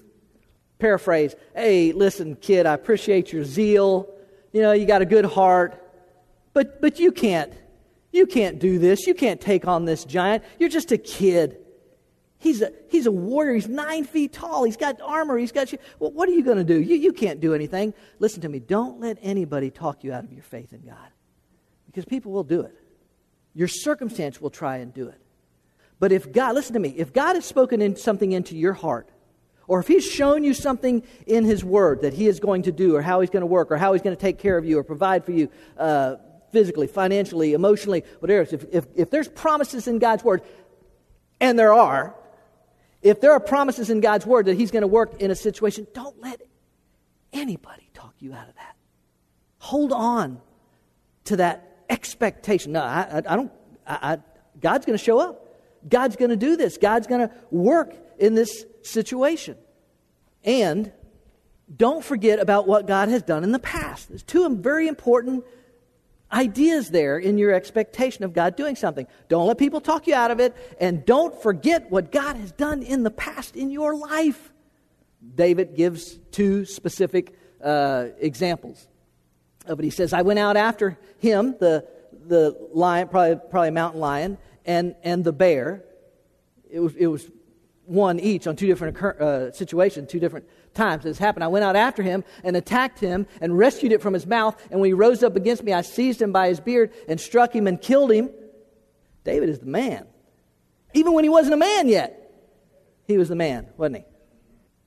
Paraphrase, 0.79 1.35
hey, 1.57 1.93
listen, 1.93 2.37
kid, 2.37 2.67
I 2.67 2.75
appreciate 2.75 3.33
your 3.33 3.45
zeal. 3.45 4.15
You 4.53 4.61
know, 4.61 4.73
you 4.73 4.85
got 4.85 5.01
a 5.01 5.07
good 5.07 5.25
heart. 5.25 5.83
But, 6.53 6.83
but 6.83 7.01
you 7.01 7.13
can't. 7.13 7.51
You 8.13 8.27
can't 8.27 8.59
do 8.59 8.79
this. 8.79 9.07
You 9.07 9.15
can't 9.15 9.41
take 9.41 9.67
on 9.67 9.87
this 9.87 10.05
giant. 10.05 10.45
You're 10.59 10.69
just 10.69 10.93
a 10.93 10.99
kid. 10.99 11.57
He's 12.37 12.61
a, 12.61 12.73
he's 12.91 13.07
a 13.07 13.11
warrior. 13.11 13.55
He's 13.55 13.67
nine 13.67 14.05
feet 14.05 14.35
tall. 14.35 14.65
He's 14.65 14.77
got 14.77 15.01
armor. 15.01 15.39
He's 15.39 15.51
got. 15.51 15.73
Well, 15.99 16.13
what 16.13 16.29
are 16.29 16.33
you 16.33 16.45
going 16.45 16.59
to 16.59 16.65
do? 16.65 16.79
You, 16.79 16.97
you 16.97 17.15
can't 17.15 17.41
do 17.41 17.55
anything. 17.55 17.95
Listen 18.19 18.43
to 18.43 18.51
me. 18.51 18.59
Don't 18.59 19.01
let 19.01 19.17
anybody 19.23 19.71
talk 19.71 20.05
you 20.05 20.13
out 20.13 20.25
of 20.25 20.33
your 20.33 20.43
faith 20.43 20.75
in 20.75 20.83
God 20.83 21.09
because 21.87 22.05
people 22.05 22.33
will 22.33 22.45
do 22.45 22.61
it. 22.61 22.77
Your 23.55 23.69
circumstance 23.69 24.43
will 24.43 24.51
try 24.51 24.77
and 24.77 24.93
do 24.93 25.09
it. 25.09 25.24
But 26.05 26.13
if 26.13 26.31
God, 26.33 26.55
listen 26.55 26.75
to 26.75 26.81
me, 26.81 26.91
if 26.91 27.15
God 27.15 27.33
has 27.35 27.47
spoken 27.47 27.81
in 27.81 27.97
something 27.97 28.33
into 28.33 28.59
your 28.59 28.75
heart, 28.75 29.09
or 29.67 29.81
if 29.81 29.89
He's 29.89 30.05
shown 30.05 30.45
you 30.45 30.53
something 30.53 31.03
in 31.27 31.47
His 31.47 31.65
Word 31.65 32.03
that 32.03 32.13
He 32.13 32.27
is 32.27 32.41
going 32.41 32.65
to 32.65 32.73
do, 32.73 32.95
or 32.95 33.01
how 33.01 33.23
He's 33.23 33.31
going 33.31 33.41
to 33.41 33.47
work, 33.47 33.71
or 33.71 33.79
how 33.79 33.95
He's 33.95 34.03
going 34.03 34.15
to 34.15 34.21
take 34.21 34.39
care 34.39 34.59
of 34.59 34.67
you, 34.67 34.79
or 34.79 34.85
provide 34.85 35.25
for 35.25 35.33
you, 35.33 35.49
uh, 35.79 36.17
physically, 36.53 36.89
financially, 36.89 37.55
emotionally, 37.55 38.05
whatever. 38.19 38.43
If, 38.43 38.67
if, 38.71 38.87
if 38.95 39.09
there's 39.09 39.29
promises 39.29 39.89
in 39.89 39.99
God's 39.99 40.23
Word, 40.23 40.43
and 41.41 41.59
there 41.59 41.73
are, 41.73 42.15
if 43.01 43.23
there 43.23 43.33
are 43.33 43.41
promises 43.41 43.89
in 43.89 44.03
God's 44.03 44.27
Word 44.27 44.45
that 44.45 44.59
He's 44.59 44.73
going 44.73 44.83
to 44.83 44.87
work 44.87 45.23
in 45.23 45.31
a 45.31 45.35
situation, 45.35 45.87
don't 45.95 46.21
let 46.21 46.43
anybody 47.33 47.89
talk 47.95 48.13
you 48.19 48.35
out 48.35 48.47
of 48.47 48.55
that. 48.57 48.77
Hold 49.57 49.91
on 49.91 50.43
to 51.25 51.37
that 51.37 51.79
expectation. 51.89 52.73
No, 52.73 52.83
I, 52.83 53.01
I, 53.11 53.17
I 53.17 53.37
don't, 53.37 53.53
I, 53.87 54.19
God's 54.61 54.85
going 54.85 54.99
to 54.99 55.03
show 55.03 55.19
up. 55.19 55.41
God's 55.89 56.17
going 56.17 56.31
to 56.31 56.37
do 56.37 56.57
this. 56.57 56.79
God's 56.79 57.07
going 57.07 57.29
to 57.29 57.35
work 57.51 57.95
in 58.19 58.35
this 58.35 58.65
situation. 58.83 59.57
And 60.45 60.93
don't 61.75 62.05
forget 62.05 62.39
about 62.39 62.67
what 62.67 62.87
God 62.87 63.09
has 63.09 63.23
done 63.23 63.45
in 63.45 63.53
the 63.53 63.59
past. 63.59 64.09
There's 64.09 64.23
two 64.23 64.49
very 64.57 64.87
important 64.89 65.45
ideas 66.31 66.91
there 66.91 67.19
in 67.19 67.39
your 67.39 67.53
expectation 67.53 68.25
of 68.25 68.33
God 68.33 68.57
doing 68.57 68.77
something. 68.77 69.07
Don't 69.29 69.47
let 69.47 69.57
people 69.57 69.81
talk 69.81 70.07
you 70.07 70.15
out 70.15 70.31
of 70.31 70.41
it, 70.41 70.55
and 70.81 71.05
don't 71.05 71.41
forget 71.43 71.91
what 71.91 72.11
God 72.11 72.37
has 72.37 72.53
done 72.53 72.83
in 72.83 73.03
the 73.03 73.11
past 73.11 73.57
in 73.57 73.71
your 73.71 73.97
life. 73.97 74.53
David 75.35 75.75
gives 75.75 76.19
two 76.33 76.65
specific 76.65 77.35
uh, 77.63 78.09
examples 78.19 78.89
of 79.67 79.79
it. 79.79 79.85
He 79.85 79.91
says, 79.91 80.13
I 80.13 80.23
went 80.23 80.39
out 80.39 80.57
after 80.57 80.99
him, 81.19 81.57
the, 81.59 81.87
the 82.27 82.57
lion, 82.73 83.09
probably, 83.09 83.41
probably 83.51 83.71
mountain 83.71 84.01
lion, 84.01 84.39
and, 84.65 84.95
and 85.03 85.25
the 85.25 85.33
bear. 85.33 85.85
It 86.71 86.81
was, 86.81 86.95
it 86.97 87.07
was 87.07 87.31
one 87.87 88.19
each 88.19 88.47
on 88.47 88.57
two 88.57 88.67
different 88.67 89.01
uh, 89.01 89.53
situations, 89.53 90.11
two 90.11 90.21
different 90.21 90.47
times 90.75 91.05
this 91.05 91.19
happened. 91.19 91.45
I 91.45 91.49
went 91.49 91.65
out 91.65 91.77
after 91.77 92.03
him 92.03 92.25
and 92.43 92.57
attacked 92.57 92.99
him 92.99 93.27
and 93.41 93.57
rescued 93.57 93.93
it 93.93 94.03
from 94.03 94.15
his 94.15 94.27
mouth. 94.27 94.61
And 94.71 94.81
when 94.81 94.89
he 94.89 94.95
rose 94.95 95.23
up 95.23 95.37
against 95.37 95.63
me, 95.63 95.73
I 95.73 95.83
seized 95.83 96.21
him 96.21 96.33
by 96.33 96.49
his 96.49 96.61
beard 96.61 96.93
and 97.09 97.21
struck 97.21 97.55
him 97.55 97.67
and 97.67 97.81
killed 97.81 98.11
him. 98.11 98.31
David 99.23 99.49
is 99.49 99.59
the 99.61 99.67
man. 99.67 100.07
Even 100.95 101.13
when 101.13 101.25
he 101.25 101.31
wasn't 101.31 101.55
a 101.55 101.59
man 101.59 101.89
yet, 101.89 102.21
he 103.07 103.19
was 103.19 103.29
the 103.29 103.35
man, 103.35 103.67
wasn't 103.77 103.99
he? 103.99 104.03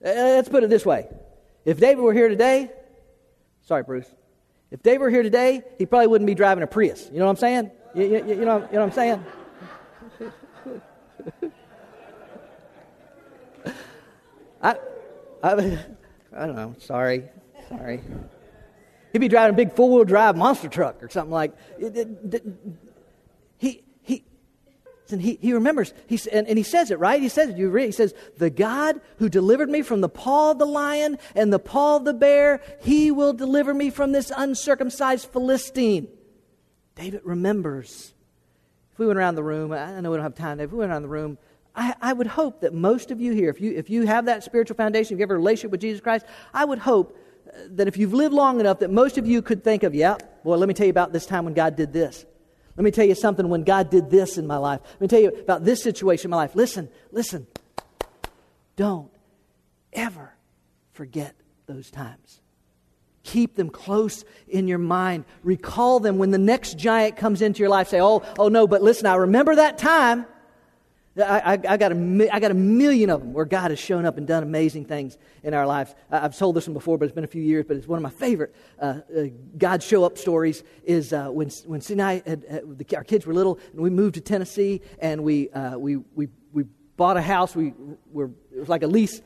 Uh, 0.07 0.13
let's 0.13 0.49
put 0.49 0.63
it 0.63 0.69
this 0.69 0.85
way. 0.85 1.07
If 1.65 1.79
David 1.79 2.01
were 2.01 2.13
here 2.13 2.29
today, 2.29 2.71
sorry, 3.61 3.83
Bruce. 3.83 4.07
If 4.71 4.83
David 4.83 5.01
were 5.01 5.09
here 5.09 5.23
today, 5.23 5.63
he 5.77 5.85
probably 5.85 6.07
wouldn't 6.07 6.27
be 6.27 6.35
driving 6.35 6.63
a 6.63 6.67
Prius. 6.67 7.09
You 7.11 7.19
know 7.19 7.25
what 7.25 7.31
I'm 7.31 7.37
saying? 7.37 7.71
You, 7.95 8.03
you, 8.03 8.09
you 8.09 8.35
know, 8.35 8.35
you 8.35 8.45
know 8.45 8.67
what 8.71 8.81
I'm 8.81 8.91
saying? 8.91 9.25
I, 14.61 14.75
I, 15.43 15.79
I 16.35 16.45
don't 16.45 16.55
know. 16.55 16.75
Sorry. 16.79 17.23
Sorry. 17.69 18.01
He'd 19.13 19.19
be 19.19 19.27
driving 19.27 19.53
a 19.53 19.57
big 19.57 19.73
four 19.73 19.89
wheel 19.89 20.03
drive 20.03 20.35
monster 20.35 20.67
truck 20.67 21.01
or 21.01 21.09
something 21.09 21.31
like 21.31 21.53
he 23.57 23.83
he 24.01 24.23
and 25.09 25.21
he, 25.21 25.37
he 25.41 25.53
remembers 25.53 25.93
he, 26.07 26.19
and, 26.31 26.47
and 26.47 26.57
he 26.57 26.63
says 26.63 26.91
it 26.91 26.99
right 26.99 27.21
he 27.21 27.29
says 27.29 27.49
it 27.49 27.57
you 27.57 27.69
read 27.69 27.85
he 27.85 27.91
says 27.91 28.13
the 28.37 28.49
god 28.49 28.99
who 29.17 29.29
delivered 29.29 29.69
me 29.69 29.81
from 29.81 30.01
the 30.01 30.09
paw 30.09 30.51
of 30.51 30.59
the 30.59 30.65
lion 30.65 31.17
and 31.35 31.51
the 31.51 31.59
paw 31.59 31.95
of 31.95 32.05
the 32.05 32.13
bear 32.13 32.61
he 32.81 33.09
will 33.09 33.33
deliver 33.33 33.73
me 33.73 33.89
from 33.89 34.11
this 34.11 34.31
uncircumcised 34.35 35.27
philistine 35.31 36.07
david 36.95 37.21
remembers 37.23 38.13
if 38.91 38.99
we 38.99 39.07
went 39.07 39.17
around 39.17 39.35
the 39.35 39.43
room 39.43 39.71
i 39.71 39.99
know 40.01 40.11
we 40.11 40.17
don't 40.17 40.23
have 40.23 40.35
time 40.35 40.59
if 40.59 40.71
we 40.71 40.77
went 40.77 40.91
around 40.91 41.01
the 41.03 41.07
room 41.07 41.37
I, 41.77 41.93
I, 42.01 42.13
would 42.13 42.25
hope 42.25 42.61
that 42.61 42.73
most 42.73 43.11
of 43.11 43.21
you 43.21 43.33
here, 43.33 43.49
if 43.49 43.61
you, 43.61 43.71
if 43.73 43.87
you 43.87 44.07
have 44.07 44.25
that 44.25 44.43
spiritual 44.43 44.75
foundation, 44.75 45.13
if 45.13 45.19
you 45.19 45.23
have 45.23 45.29
a 45.29 45.35
relationship 45.35 45.69
with 45.69 45.81
Jesus 45.81 46.01
Christ, 46.01 46.25
I 46.51 46.65
would 46.65 46.79
hope 46.79 47.15
uh, 47.47 47.51
that 47.75 47.87
if 47.87 47.97
you've 47.97 48.15
lived 48.15 48.33
long 48.33 48.59
enough, 48.59 48.79
that 48.79 48.89
most 48.89 49.19
of 49.19 49.27
you 49.27 49.43
could 49.43 49.63
think 49.63 49.83
of, 49.83 49.93
yeah, 49.93 50.17
boy, 50.43 50.57
let 50.57 50.67
me 50.67 50.73
tell 50.73 50.87
you 50.87 50.91
about 50.91 51.13
this 51.13 51.27
time 51.27 51.45
when 51.45 51.53
God 51.53 51.75
did 51.75 51.93
this. 51.93 52.25
Let 52.75 52.83
me 52.83 52.89
tell 52.89 53.05
you 53.05 53.13
something 53.13 53.47
when 53.47 53.63
God 53.63 53.91
did 53.91 54.09
this 54.09 54.39
in 54.39 54.47
my 54.47 54.57
life. 54.57 54.81
Let 54.83 55.01
me 55.01 55.07
tell 55.07 55.19
you 55.19 55.29
about 55.29 55.65
this 55.65 55.83
situation 55.83 56.27
in 56.27 56.31
my 56.31 56.37
life. 56.37 56.55
Listen, 56.55 56.89
listen. 57.11 57.45
Don't 58.75 59.11
ever 59.93 60.33
forget 60.93 61.35
those 61.67 61.91
times. 61.91 62.41
Keep 63.23 63.55
them 63.55 63.69
close 63.69 64.25
in 64.47 64.67
your 64.67 64.77
mind. 64.77 65.25
Recall 65.43 65.99
them 65.99 66.17
when 66.17 66.31
the 66.31 66.37
next 66.37 66.77
giant 66.77 67.17
comes 67.17 67.41
into 67.41 67.59
your 67.59 67.69
life. 67.69 67.89
Say, 67.89 68.01
oh, 68.01 68.23
oh 68.39 68.47
no, 68.47 68.67
but 68.67 68.81
listen, 68.81 69.05
I 69.05 69.15
remember 69.15 69.55
that 69.55 69.77
time. 69.77 70.25
I, 71.17 71.53
I, 71.53 71.59
I, 71.69 71.77
got 71.77 71.91
a, 71.91 72.29
I 72.33 72.39
got 72.39 72.51
a 72.51 72.55
million 72.55 73.09
of 73.09 73.21
them 73.21 73.33
where 73.33 73.45
God 73.45 73.71
has 73.71 73.79
shown 73.79 74.05
up 74.05 74.17
and 74.17 74.27
done 74.27 74.43
amazing 74.43 74.85
things 74.85 75.17
in 75.43 75.53
our 75.53 75.65
lives. 75.65 75.95
I, 76.11 76.19
have 76.19 76.37
told 76.37 76.55
this 76.55 76.67
one 76.67 76.73
before, 76.73 76.97
but 76.97 77.05
it's 77.05 77.15
been 77.15 77.23
a 77.23 77.27
few 77.27 77.41
years. 77.41 77.65
But 77.67 77.77
it's 77.77 77.87
one 77.87 77.97
of 77.97 78.03
my 78.03 78.09
favorite 78.09 78.53
uh, 78.79 78.99
uh, 79.15 79.23
God 79.57 79.81
show 79.81 80.03
up 80.03 80.17
stories. 80.17 80.63
Is 80.83 81.13
uh, 81.13 81.29
when 81.29 81.49
when 81.65 81.81
Sinai 81.81 82.21
had, 82.25 82.45
had, 82.49 82.77
the, 82.77 82.95
our 82.95 83.03
kids 83.03 83.25
were 83.25 83.33
little 83.33 83.59
and 83.71 83.81
we 83.81 83.89
moved 83.89 84.15
to 84.15 84.21
Tennessee 84.21 84.81
and 84.99 85.23
we 85.23 85.49
uh, 85.51 85.77
we 85.77 85.97
we 86.15 86.27
we 86.51 86.65
bought 86.97 87.17
a 87.17 87.21
house. 87.21 87.55
We 87.55 87.73
were 88.11 88.31
it 88.53 88.59
was 88.59 88.69
like 88.69 88.83
a 88.83 88.87
lease 88.87 89.21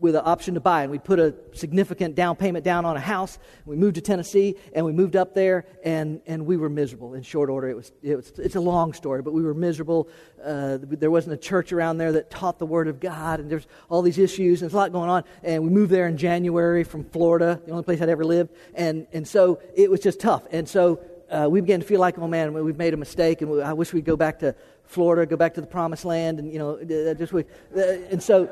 with 0.00 0.16
an 0.16 0.22
option 0.24 0.54
to 0.54 0.60
buy. 0.60 0.82
And 0.82 0.90
we 0.90 0.98
put 0.98 1.18
a 1.18 1.34
significant 1.52 2.14
down 2.14 2.36
payment 2.36 2.64
down 2.64 2.84
on 2.84 2.96
a 2.96 3.00
house. 3.00 3.38
We 3.66 3.76
moved 3.76 3.96
to 3.96 4.00
Tennessee, 4.00 4.56
and 4.74 4.84
we 4.86 4.92
moved 4.92 5.14
up 5.14 5.34
there, 5.34 5.66
and, 5.84 6.20
and 6.26 6.46
we 6.46 6.56
were 6.56 6.68
miserable 6.68 7.14
in 7.14 7.22
short 7.22 7.50
order. 7.50 7.68
It 7.68 7.76
was, 7.76 7.92
it 8.02 8.16
was, 8.16 8.32
it's 8.38 8.56
a 8.56 8.60
long 8.60 8.92
story, 8.92 9.22
but 9.22 9.32
we 9.32 9.42
were 9.42 9.54
miserable. 9.54 10.08
Uh, 10.42 10.78
there 10.80 11.10
wasn't 11.10 11.34
a 11.34 11.36
church 11.36 11.72
around 11.72 11.98
there 11.98 12.12
that 12.12 12.30
taught 12.30 12.58
the 12.58 12.66
Word 12.66 12.88
of 12.88 12.98
God, 12.98 13.40
and 13.40 13.50
there's 13.50 13.66
all 13.88 14.02
these 14.02 14.18
issues, 14.18 14.62
and 14.62 14.70
there's 14.70 14.74
a 14.74 14.76
lot 14.76 14.92
going 14.92 15.10
on. 15.10 15.24
And 15.42 15.62
we 15.62 15.70
moved 15.70 15.92
there 15.92 16.06
in 16.06 16.16
January 16.16 16.84
from 16.84 17.04
Florida, 17.04 17.60
the 17.64 17.72
only 17.72 17.84
place 17.84 18.00
I'd 18.00 18.08
ever 18.08 18.24
lived. 18.24 18.50
And, 18.74 19.06
and 19.12 19.28
so 19.28 19.60
it 19.76 19.90
was 19.90 20.00
just 20.00 20.20
tough. 20.20 20.44
And 20.50 20.68
so 20.68 21.00
uh, 21.30 21.46
we 21.50 21.60
began 21.60 21.80
to 21.80 21.86
feel 21.86 22.00
like, 22.00 22.18
oh 22.18 22.26
man, 22.26 22.54
we've 22.54 22.78
made 22.78 22.94
a 22.94 22.96
mistake, 22.96 23.42
and 23.42 23.50
we, 23.50 23.62
I 23.62 23.74
wish 23.74 23.92
we'd 23.92 24.04
go 24.04 24.16
back 24.16 24.38
to 24.40 24.54
Florida, 24.84 25.24
go 25.26 25.36
back 25.36 25.54
to 25.54 25.60
the 25.60 25.66
promised 25.66 26.04
land, 26.04 26.40
and, 26.40 26.52
you 26.52 26.58
know, 26.58 26.82
just 27.14 27.32
we, 27.32 27.44
uh, 27.76 27.80
and 28.10 28.20
so 28.20 28.48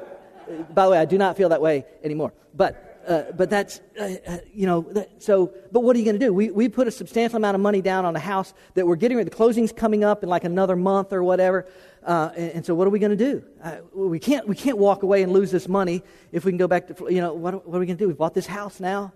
by 0.75 0.85
the 0.85 0.91
way, 0.93 0.99
I 0.99 1.05
do 1.05 1.19
not 1.19 1.37
feel 1.37 1.49
that 1.51 1.61
way 1.61 1.85
anymore. 2.03 2.33
But 2.55 2.89
uh, 3.09 3.33
but 3.33 3.49
that's, 3.49 3.81
uh, 3.99 4.17
uh, 4.27 4.37
you 4.53 4.67
know, 4.67 4.83
that, 4.83 5.23
so, 5.23 5.51
but 5.73 5.81
what 5.81 5.97
are 5.97 5.99
you 5.99 6.05
going 6.05 6.19
to 6.19 6.27
do? 6.27 6.31
We, 6.31 6.51
we 6.51 6.69
put 6.69 6.87
a 6.87 6.91
substantial 6.91 7.39
amount 7.39 7.55
of 7.55 7.61
money 7.63 7.81
down 7.81 8.05
on 8.05 8.15
a 8.15 8.21
house 8.21 8.53
that 8.75 8.87
we're 8.87 8.97
getting, 8.97 9.17
the 9.17 9.31
closing's 9.31 9.73
coming 9.73 10.05
up 10.05 10.23
in 10.23 10.29
like 10.29 10.45
another 10.45 10.77
month 10.77 11.15
or 11.15 11.23
whatever. 11.23 11.67
Uh, 12.05 12.31
and, 12.37 12.53
and, 12.53 12.67
so 12.67 12.75
what 12.75 12.87
are 12.87 12.91
we 12.91 12.99
going 12.99 13.17
to 13.17 13.25
do? 13.33 13.43
Uh, 13.65 13.77
we, 13.95 14.19
can't, 14.19 14.47
we 14.47 14.55
can't 14.55 14.77
walk 14.77 15.05
away 15.05 15.23
and 15.23 15.33
lose 15.33 15.51
this 15.51 15.69
money 15.69 16.03
if 16.33 16.45
we 16.45 16.51
can 16.51 16.59
go 16.59 16.69
back 16.69 16.87
to, 16.87 17.09
you 17.11 17.23
know, 17.23 17.33
what, 17.33 17.67
what 17.67 17.77
are 17.77 17.81
we 17.81 17.87
going 17.87 17.97
to 17.97 18.05
do? 18.05 18.09
We 18.09 18.15
bought 18.15 18.35
this 18.35 18.47
house 18.47 18.79
now. 18.79 19.15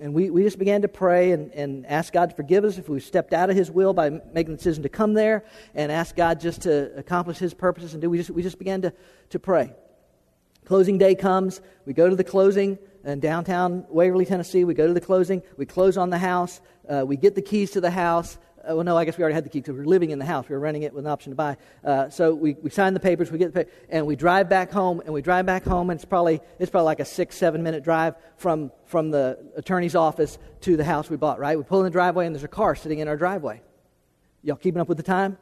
And 0.00 0.14
we, 0.14 0.30
we 0.30 0.42
just 0.42 0.58
began 0.58 0.80
to 0.82 0.88
pray 0.88 1.32
and, 1.32 1.52
and 1.52 1.86
ask 1.86 2.12
God 2.12 2.30
to 2.30 2.36
forgive 2.36 2.64
us 2.64 2.78
if 2.78 2.88
we 2.88 3.00
stepped 3.00 3.34
out 3.34 3.50
of 3.50 3.54
His 3.56 3.70
will 3.70 3.92
by 3.92 4.08
making 4.08 4.52
the 4.52 4.56
decision 4.56 4.82
to 4.82 4.88
come 4.88 5.12
there 5.12 5.44
and 5.74 5.92
ask 5.92 6.16
God 6.16 6.40
just 6.40 6.62
to 6.62 6.90
accomplish 6.96 7.36
His 7.36 7.52
purposes 7.52 7.92
and 7.92 8.00
do. 8.00 8.08
We 8.08 8.16
just, 8.16 8.30
we 8.30 8.42
just 8.42 8.58
began 8.58 8.80
to, 8.82 8.94
to 9.28 9.38
pray. 9.38 9.72
Closing 10.64 10.96
day 10.96 11.14
comes. 11.14 11.60
We 11.84 11.92
go 11.92 12.08
to 12.08 12.16
the 12.16 12.24
closing 12.24 12.78
in 13.04 13.20
downtown 13.20 13.84
Waverly, 13.90 14.24
Tennessee. 14.24 14.64
We 14.64 14.72
go 14.72 14.86
to 14.86 14.94
the 14.94 15.00
closing. 15.00 15.42
We 15.58 15.66
close 15.66 15.98
on 15.98 16.08
the 16.08 16.18
house. 16.18 16.60
Uh, 16.88 17.04
we 17.06 17.16
get 17.16 17.34
the 17.34 17.42
keys 17.42 17.72
to 17.72 17.82
the 17.82 17.90
house. 17.90 18.38
well, 18.66 18.82
no, 18.82 18.96
I 18.96 19.04
guess 19.04 19.18
we 19.18 19.22
already 19.22 19.34
had 19.34 19.44
the 19.44 19.50
keys 19.50 19.62
because 19.62 19.74
we 19.74 19.80
were 19.80 19.86
living 19.86 20.10
in 20.10 20.18
the 20.18 20.24
house. 20.24 20.48
We 20.48 20.54
were 20.54 20.60
renting 20.60 20.84
it 20.84 20.94
with 20.94 21.04
an 21.04 21.10
option 21.10 21.32
to 21.32 21.36
buy. 21.36 21.58
Uh, 21.84 22.08
so 22.08 22.34
we, 22.34 22.54
we 22.62 22.70
signed 22.70 22.96
the 22.96 23.00
papers, 23.00 23.30
we 23.30 23.36
get 23.36 23.52
the 23.52 23.66
and 23.90 24.06
we 24.06 24.16
drive 24.16 24.48
back 24.48 24.72
home, 24.72 25.00
and 25.04 25.12
we 25.12 25.20
drive 25.20 25.44
back 25.44 25.64
home, 25.64 25.90
and 25.90 25.98
it's 25.98 26.06
probably, 26.06 26.40
it's 26.58 26.70
probably 26.70 26.86
like 26.86 27.00
a 27.00 27.04
six, 27.04 27.36
seven 27.36 27.62
minute 27.62 27.84
drive 27.84 28.14
from, 28.38 28.72
from 28.86 29.10
the 29.10 29.38
attorney's 29.56 29.94
office 29.94 30.38
to 30.62 30.78
the 30.78 30.84
house 30.84 31.10
we 31.10 31.18
bought, 31.18 31.38
right? 31.38 31.58
We 31.58 31.64
pull 31.64 31.80
in 31.80 31.84
the 31.84 31.90
driveway, 31.90 32.24
and 32.24 32.34
there's 32.34 32.44
a 32.44 32.48
car 32.48 32.74
sitting 32.74 33.00
in 33.00 33.08
our 33.08 33.18
driveway. 33.18 33.60
Y'all 34.42 34.56
keeping 34.56 34.80
up 34.80 34.88
with 34.88 34.96
the 34.96 35.04
time? 35.04 35.36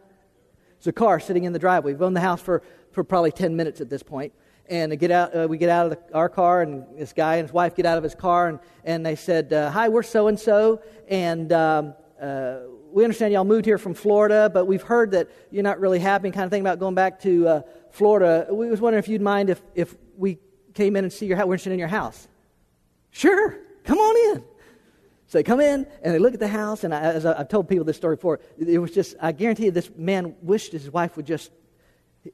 There's 0.79 0.89
a 0.89 0.93
car 0.93 1.21
sitting 1.21 1.45
in 1.45 1.53
the 1.53 1.61
driveway. 1.61 1.93
We've 1.93 2.03
owned 2.03 2.17
the 2.17 2.21
house 2.21 2.41
for, 2.41 2.63
for 2.91 3.05
probably 3.05 3.31
10 3.31 3.55
minutes 3.55 3.81
at 3.81 3.89
this 3.89 4.03
point 4.03 4.33
and 4.73 4.99
get 4.99 5.11
out, 5.11 5.37
uh, 5.37 5.47
we 5.47 5.59
get 5.59 5.69
out 5.69 5.85
of 5.85 5.91
the, 5.91 6.15
our 6.15 6.31
car, 6.31 6.63
and 6.63 6.87
this 6.97 7.13
guy 7.13 7.37
and 7.37 7.47
his 7.47 7.53
wife 7.53 7.75
get 7.75 7.85
out 7.85 7.99
of 7.99 8.05
his 8.05 8.15
car, 8.15 8.49
and, 8.49 8.59
and 8.85 9.05
they 9.05 9.15
said, 9.15 9.53
uh, 9.53 9.71
Hi, 9.71 9.91
we're 9.91 10.03
so 10.03 10.29
and 10.29 10.41
so, 10.41 10.81
and 11.09 11.53
um, 11.53 11.95
uh, 12.21 12.61
we 12.91 13.05
understand 13.05 13.35
y'all 13.35 13.45
moved 13.45 13.67
here 13.67 13.77
from 13.77 13.93
Florida, 13.93 14.51
but 14.53 14.65
we've 14.65 14.83
heard 14.83 15.11
that 15.11 15.29
you're 15.51 15.63
not 15.63 15.79
really 15.79 15.99
happy, 15.99 16.29
and 16.29 16.35
kind 16.35 16.47
of 16.47 16.51
thinking 16.51 16.67
about 16.67 16.79
going 16.79 16.95
back 16.95 17.21
to 17.21 17.47
uh, 17.47 17.63
Florida. 17.91 18.47
We 18.51 18.71
was 18.71 18.81
wondering 18.81 18.99
if 19.01 19.09
you'd 19.09 19.21
mind 19.21 19.51
if, 19.51 19.61
if 19.75 19.95
we 20.17 20.39
came 20.73 20.97
in 20.97 21.05
and 21.05 21.13
see 21.13 21.27
your 21.27 21.37
house. 21.37 21.47
We're 21.47 21.55
interested 21.55 21.75
in 21.75 21.79
your 21.79 21.89
house. 21.89 22.27
Sure, 23.11 23.59
come 23.85 23.99
on 23.99 24.37
in. 24.37 24.45
So 25.27 25.39
they 25.39 25.43
come 25.43 25.61
in 25.61 25.87
and 26.03 26.15
they 26.15 26.19
look 26.19 26.33
at 26.33 26.41
the 26.41 26.49
house, 26.49 26.85
and 26.85 26.95
I, 26.95 27.01
as 27.01 27.27
I, 27.27 27.37
have 27.37 27.49
told 27.49 27.69
people 27.69 27.85
this 27.85 27.99
story 27.99 28.17
before, 28.17 28.41
it 28.59 28.79
was 28.79 28.93
just, 28.93 29.17
I 29.21 29.33
guarantee 29.33 29.67
you, 29.67 29.71
this 29.71 29.91
man 29.95 30.35
wished 30.41 30.73
his 30.73 30.91
wife 30.91 31.19
would 31.19 31.27
just 31.27 31.51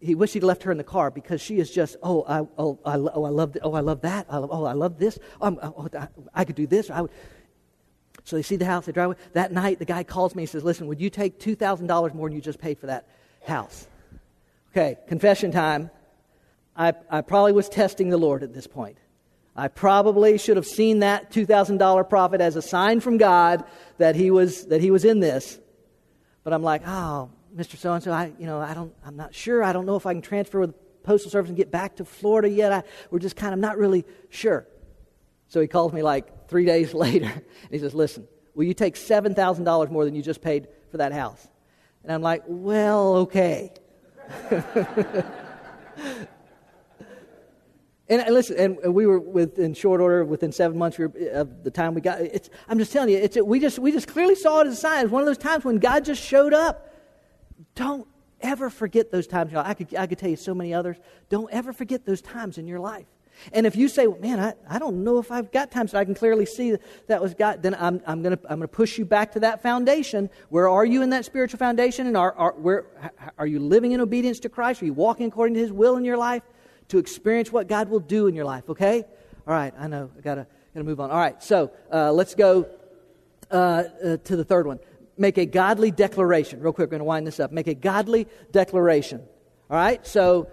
he 0.01 0.15
wished 0.15 0.35
he'd 0.35 0.43
left 0.43 0.63
her 0.65 0.73
in 0.73 0.79
the 0.79 0.85
car 0.85 1.11
because 1.11 1.41
she 1.41 1.59
is 1.59 1.71
just, 1.71 1.97
oh, 2.03 2.23
I, 2.29 2.41
oh, 2.59 2.79
I, 2.85 2.97
oh, 2.97 3.25
I 3.25 3.31
love, 3.31 3.57
oh, 3.63 3.73
I 3.73 3.81
love 3.81 4.03
that. 4.03 4.27
I 4.29 4.37
love, 4.37 4.51
oh, 4.53 4.65
I 4.65 4.75
love 4.75 4.99
this. 4.99 5.19
Um, 5.41 5.59
oh, 5.63 5.89
I, 5.99 6.09
I 6.35 6.45
could 6.45 6.57
do 6.57 6.67
this. 6.67 6.91
I 6.91 7.03
would. 7.03 7.11
So 8.25 8.37
they 8.37 8.43
see 8.43 8.57
the 8.57 8.67
house, 8.67 8.85
they 8.85 8.93
drive 8.93 9.07
away. 9.07 9.17
That 9.33 9.53
night, 9.53 9.79
the 9.79 9.87
guy 9.87 10.05
calls 10.05 10.35
me 10.35 10.43
and 10.43 10.51
says, 10.51 10.63
listen, 10.63 10.87
would 10.89 11.01
you 11.01 11.09
take 11.09 11.41
$2,000 11.41 12.15
more 12.15 12.29
than 12.29 12.37
you 12.37 12.43
just 12.43 12.59
paid 12.59 12.79
for 12.79 12.87
that 12.87 13.09
house? 13.47 13.87
Okay, 14.73 14.99
confession 15.09 15.51
time. 15.51 15.91
I, 16.77 16.93
I 17.09 17.23
probably 17.23 17.53
was 17.53 17.71
testing 17.71 18.11
the 18.11 18.19
Lord 18.19 18.43
at 18.43 18.53
this 18.53 18.67
point. 18.67 18.99
I 19.57 19.69
probably 19.69 20.37
should 20.37 20.57
have 20.57 20.67
seen 20.67 20.99
that 20.99 21.33
$2,000 21.33 22.09
profit 22.09 22.41
as 22.43 22.55
a 22.55 22.63
sign 22.63 23.01
from 23.01 23.17
God 23.17 23.65
that 23.97 24.15
he 24.15 24.31
was, 24.31 24.67
that 24.67 24.83
he 24.83 24.91
was 24.91 25.07
in 25.07 25.21
this. 25.21 25.59
But 26.45 26.53
I'm 26.53 26.63
like, 26.63 26.83
oh, 26.87 27.31
Mr. 27.59 27.77
So 27.77 27.93
and 27.93 28.03
so, 28.03 28.13
I, 28.13 28.33
you 28.39 28.47
know, 28.47 28.61
I 28.61 28.73
don't, 28.73 28.95
I'm 29.05 29.17
not 29.17 29.35
sure. 29.35 29.65
I 29.65 29.73
don't 29.73 29.85
know 29.85 29.97
if 29.97 30.07
I 30.07 30.13
can 30.13 30.23
transfer 30.23 30.61
with 30.61 30.71
the 30.71 30.79
Postal 31.03 31.31
Service 31.31 31.49
and 31.49 31.57
get 31.57 31.73
back 31.73 31.97
to 31.97 32.05
Florida 32.05 32.49
yet. 32.49 32.73
I, 32.73 32.85
we're 33.11 33.19
just 33.19 33.35
kind 33.35 33.53
of 33.53 33.59
not 33.59 33.77
really 33.79 34.05
sure. 34.31 34.67
So 35.49 35.61
he 35.61 35.67
calls 35.67 35.93
me 35.93 36.03
like 36.03 36.49
three 36.49 36.65
days 36.65 36.95
later 37.07 37.27
and 37.27 37.71
he 37.71 37.79
says, 37.79 37.95
Listen, 37.95 38.29
will 38.55 38.65
you 38.65 38.75
take 38.75 38.95
$7,000 38.95 39.91
more 39.91 40.05
than 40.05 40.15
you 40.15 40.23
just 40.23 40.41
paid 40.41 40.69
for 40.91 40.99
that 40.99 41.13
house? 41.13 41.49
And 42.05 42.13
I'm 42.13 42.23
like, 42.23 42.45
Well, 42.47 43.17
okay. 43.17 43.73
And, 48.11 48.35
listen, 48.35 48.57
and, 48.59 48.95
we 48.95 49.07
were 49.07 49.21
within 49.21 49.75
short 49.75 50.01
order, 50.01 50.25
within 50.25 50.51
seven 50.51 50.79
months 50.79 50.99
uh, 50.99 51.09
of 51.35 51.63
the 51.63 51.71
time 51.71 51.93
we 51.93 52.01
got. 52.01 52.23
It's, 52.23 52.49
I'm 52.67 52.79
just 52.79 52.91
telling 52.91 53.11
you, 53.11 53.19
it's, 53.19 53.37
we 53.37 53.61
just 53.61 53.79
we 53.79 53.93
just 53.93 54.09
clearly 54.09 54.35
saw 54.35 54.61
it 54.61 54.67
as 54.67 54.73
a 54.73 54.77
sign. 54.77 55.05
It's 55.05 55.13
one 55.13 55.21
of 55.21 55.27
those 55.27 55.37
times 55.37 55.63
when 55.63 55.77
God 55.77 56.07
just 56.07 56.23
showed 56.23 56.55
up. 56.55 56.88
Don't 57.79 58.09
ever 58.41 58.71
forget 58.71 59.13
those 59.13 59.29
times. 59.29 59.55
I 59.55 59.73
could, 59.73 59.95
I 59.95 60.09
could 60.09 60.19
tell 60.19 60.29
you 60.29 60.37
so 60.37 60.53
many 60.53 60.75
others. 60.75 60.97
Don't 61.29 61.49
ever 61.53 61.73
forget 61.73 62.05
those 62.05 62.21
times 62.21 62.59
in 62.59 62.67
your 62.67 62.81
life. 62.81 63.07
And 63.53 63.69
if 63.69 63.77
you 63.77 63.87
say, 63.87 64.09
well, 64.09 64.19
man, 64.19 64.41
I, 64.41 64.55
I 64.69 64.81
don't 64.81 65.05
know 65.05 65.19
if 65.19 65.31
I've 65.31 65.53
got 65.53 65.71
times 65.71 65.93
so 65.93 65.99
I 65.99 66.05
can 66.05 66.17
clearly 66.17 66.45
see 66.45 66.77
that, 67.07 67.23
was 67.23 67.35
God, 67.35 67.63
then 67.63 67.77
I'm, 67.77 68.03
I'm 68.05 68.21
going 68.21 68.37
to 68.37 68.43
I'm 68.51 68.59
gonna 68.59 68.67
push 68.67 68.99
you 68.99 69.05
back 69.05 69.31
to 69.35 69.41
that 69.41 69.63
foundation. 69.63 70.29
Where 70.49 70.69
are 70.69 70.85
you 70.85 71.03
in 71.03 71.11
that 71.11 71.25
spiritual 71.25 71.59
foundation? 71.59 72.09
And 72.09 72.17
are, 72.17 72.33
are, 72.33 72.53
where, 72.55 72.87
are 73.39 73.47
you 73.47 73.61
living 73.61 73.93
in 73.93 74.01
obedience 74.01 74.41
to 74.41 74.49
Christ? 74.49 74.83
Are 74.83 74.87
you 74.87 74.93
walking 74.93 75.29
according 75.29 75.55
to 75.55 75.61
His 75.61 75.71
will 75.71 75.97
in 75.97 76.05
your 76.05 76.17
life 76.17 76.43
to 76.89 76.99
experience 76.99 77.53
what 77.53 77.69
God 77.69 77.89
will 77.91 78.01
do 78.01 78.27
in 78.27 78.35
your 78.35 78.45
life? 78.45 78.69
Okay? 78.69 79.05
All 79.47 79.55
right, 79.55 79.73
I 79.79 79.87
know. 79.87 80.11
i 80.19 80.21
got 80.21 80.35
to 80.35 80.47
move 80.75 80.99
on. 80.99 81.13
All 81.13 81.17
right, 81.17 81.41
so 81.41 81.71
uh, 81.93 82.11
let's 82.11 82.35
go 82.35 82.67
uh, 83.53 83.55
uh, 83.55 84.17
to 84.17 84.35
the 84.35 84.45
third 84.45 84.67
one 84.67 84.81
make 85.19 85.39
a 85.39 85.47
godly 85.47 85.91
declaration. 85.91 86.61
Real 86.61 86.73
quick, 86.73 86.87
we're 86.87 86.99
going 86.99 87.01
to 87.01 87.05
wind 87.05 87.27
this 87.27 87.41
up. 87.41 87.53
Make 87.53 87.67
a 87.67 87.75
godly 87.75 88.27
declaration. 88.53 89.23
All 89.71 89.77
right? 89.77 90.07
So, 90.07 90.49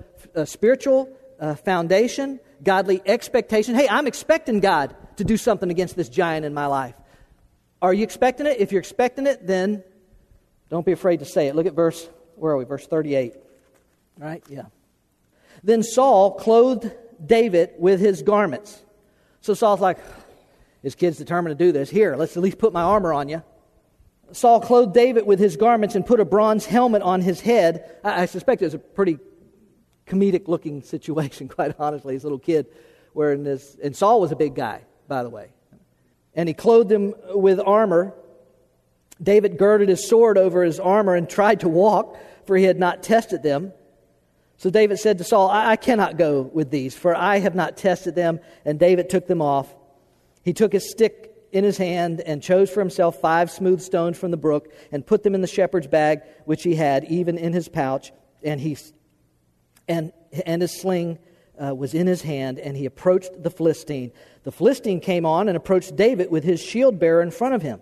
spiritual 0.46 1.10
uh, 1.40 1.56
foundation, 1.56 2.40
godly 2.64 3.02
expectation. 3.06 3.76
Hey, 3.76 3.88
I'm 3.90 4.08
expecting 4.08 4.60
God 4.60 4.96
to 5.18 5.24
do 5.24 5.38
something 5.38 5.70
against 5.70 5.96
this 5.96 6.10
giant 6.10 6.46
in 6.46 6.54
my 6.54 6.66
life. 6.66 6.96
Are 7.82 7.94
you 7.94 8.04
expecting 8.04 8.46
it? 8.46 8.60
If 8.60 8.72
you're 8.72 8.80
expecting 8.80 9.28
it, 9.28 9.46
then 9.46 9.84
don't 10.70 10.86
be 10.86 10.92
afraid 10.92 11.20
to 11.20 11.26
say 11.26 11.48
it. 11.48 11.56
Look 11.56 11.66
at 11.68 11.74
verse, 11.74 12.10
where 12.36 12.54
are 12.54 12.58
we? 12.58 12.66
Verse 12.66 12.88
38. 12.88 13.34
All 13.36 14.28
right? 14.28 14.44
Yeah. 14.50 14.64
Then 15.64 15.84
Saul 15.84 16.32
clothed 16.32 16.92
David 17.24 17.72
with 17.78 18.00
his 18.00 18.22
garments. 18.22 18.82
So 19.42 19.54
Saul's 19.54 19.82
like, 19.82 20.00
his 20.82 20.96
kid's 20.96 21.18
determined 21.18 21.58
to 21.58 21.66
do 21.66 21.72
this. 21.72 21.90
Here, 21.90 22.16
let's 22.16 22.38
at 22.38 22.44
least 22.44 22.58
put 22.58 22.74
my 22.74 22.82
armor 22.82 23.14
on 23.14 23.30
you. 23.30 23.44
Saul 24.36 24.60
clothed 24.60 24.94
David 24.94 25.26
with 25.26 25.40
his 25.40 25.56
garments 25.56 25.96
and 25.96 26.06
put 26.06 26.20
a 26.20 26.26
bronze 26.26 26.66
helmet 26.66 27.02
on 27.02 27.22
his 27.22 27.40
head. 27.40 27.98
I, 28.04 28.24
I 28.24 28.26
suspect 28.26 28.62
it 28.62 28.66
was 28.66 28.74
a 28.74 28.80
pretty 28.80 29.18
comedic 30.06 30.50
looking 30.50 30.82
situation, 30.82 31.48
quite 31.50 31.74
honestly, 31.80 32.16
his 32.16 32.24
little 32.24 32.40
kid 32.40 32.68
wearing 33.14 33.44
this. 33.44 33.78
And 33.82 33.96
Saul 33.96 34.20
was 34.20 34.34
a 34.34 34.36
big 34.36 34.54
guy, 34.54 34.82
by 35.08 35.24
the 35.24 35.30
way. 35.30 35.52
And 36.34 36.50
he 36.50 36.54
clothed 36.54 36.92
him 36.92 37.14
with 37.30 37.62
armor. 37.66 38.14
David 39.24 39.58
girded 39.58 39.88
his 39.88 40.06
sword 40.06 40.38
over 40.38 40.64
his 40.64 40.82
armor 40.82 41.16
and 41.16 41.30
tried 41.30 41.62
to 41.62 41.70
walk, 41.70 42.18
for 42.46 42.58
he 42.58 42.66
had 42.66 42.78
not 42.78 43.04
tested 43.04 43.42
them. 43.42 43.72
So 44.58 44.70
David 44.70 45.00
said 45.00 45.18
to 45.20 45.24
Saul, 45.24 45.50
I, 45.50 45.72
I 45.72 45.76
cannot 45.78 46.18
go 46.18 46.42
with 46.42 46.72
these, 46.72 46.94
for 46.94 47.16
I 47.16 47.40
have 47.40 47.56
not 47.56 47.78
tested 47.78 48.16
them. 48.16 48.42
And 48.66 48.78
David 48.78 49.10
took 49.10 49.28
them 49.28 49.42
off. 49.42 49.74
He 50.44 50.52
took 50.52 50.74
his 50.74 50.92
stick 50.92 51.35
in 51.56 51.64
his 51.64 51.78
hand 51.78 52.20
and 52.20 52.44
chose 52.44 52.70
for 52.70 52.82
himself 52.82 53.22
five 53.22 53.50
smooth 53.50 53.80
stones 53.82 54.18
from 54.18 54.30
the 54.30 54.38
brook 54.38 54.74
and 54.92 55.08
put 55.08 55.24
them 55.24 55.34
in 55.34 55.40
the 55.40 55.48
shepherd's 55.48 55.88
bag 55.88 56.22
which 56.44 56.64
he 56.64 56.76
had, 56.76 57.06
even 57.06 57.38
in 57.38 57.54
his 57.54 57.70
pouch. 57.70 58.12
And, 58.44 58.60
he, 58.60 58.78
and, 59.88 60.12
and 60.46 60.62
his 60.62 60.78
sling 60.78 61.18
uh, 61.58 61.74
was 61.74 61.94
in 61.94 62.08
his 62.08 62.22
hand, 62.22 62.60
and 62.60 62.76
he 62.76 62.86
approached 62.86 63.42
the 63.42 63.50
Philistine. 63.50 64.12
The 64.44 64.52
Philistine 64.52 65.00
came 65.00 65.26
on 65.26 65.48
and 65.48 65.56
approached 65.56 65.96
David 65.96 66.30
with 66.30 66.44
his 66.44 66.62
shield 66.62 67.00
bearer 67.00 67.22
in 67.22 67.32
front 67.32 67.56
of 67.56 67.62
him. 67.62 67.82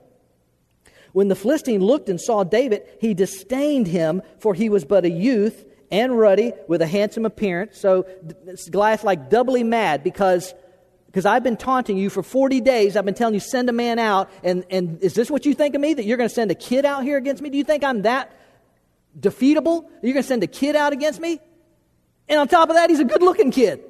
When 1.12 1.28
the 1.28 1.36
Philistine 1.36 1.82
looked 1.82 2.10
and 2.10 2.22
saw 2.22 2.44
David, 2.44 2.84
he 3.02 3.16
disdained 3.16 3.88
him, 3.88 4.22
for 4.38 4.54
he 4.54 4.70
was 4.70 4.86
but 4.86 5.04
a 5.04 5.10
youth 5.10 5.66
and 5.90 6.18
ruddy 6.18 6.54
with 6.68 6.84
a 6.84 6.88
handsome 6.88 7.26
appearance. 7.26 7.80
So 7.80 8.06
Goliath 8.70 9.04
like 9.04 9.32
doubly 9.32 9.64
mad 9.64 10.04
because 10.04 10.54
because 11.14 11.28
I've 11.28 11.44
been 11.44 11.58
taunting 11.58 11.96
you 11.96 12.10
for 12.10 12.24
40 12.24 12.60
days. 12.62 12.98
I've 12.98 13.06
been 13.06 13.14
telling 13.14 13.36
you, 13.36 13.40
send 13.40 13.70
a 13.70 13.72
man 13.72 14.00
out. 14.00 14.32
And, 14.44 14.66
and 14.72 15.00
is 15.04 15.14
this 15.14 15.30
what 15.30 15.46
you 15.46 15.54
think 15.54 15.76
of 15.76 15.82
me? 15.82 15.94
That 15.94 16.06
you're 16.06 16.18
going 16.18 16.28
to 16.28 16.34
send 16.34 16.50
a 16.50 16.56
kid 16.56 16.86
out 16.86 17.04
here 17.04 17.18
against 17.18 17.40
me? 17.40 17.52
Do 17.52 17.58
you 17.60 17.64
think 17.64 17.84
I'm 17.84 18.02
that 18.02 18.36
defeatable? 19.20 19.88
You're 20.02 20.14
going 20.14 20.24
to 20.24 20.28
send 20.28 20.42
a 20.42 20.48
kid 20.48 20.76
out 20.76 20.92
against 20.92 21.22
me? 21.22 21.40
And 22.28 22.40
on 22.40 22.48
top 22.48 22.70
of 22.70 22.78
that, 22.78 22.90
he's 22.90 23.00
a 23.00 23.06
good 23.06 23.22
looking 23.22 23.52
kid. 23.52 23.84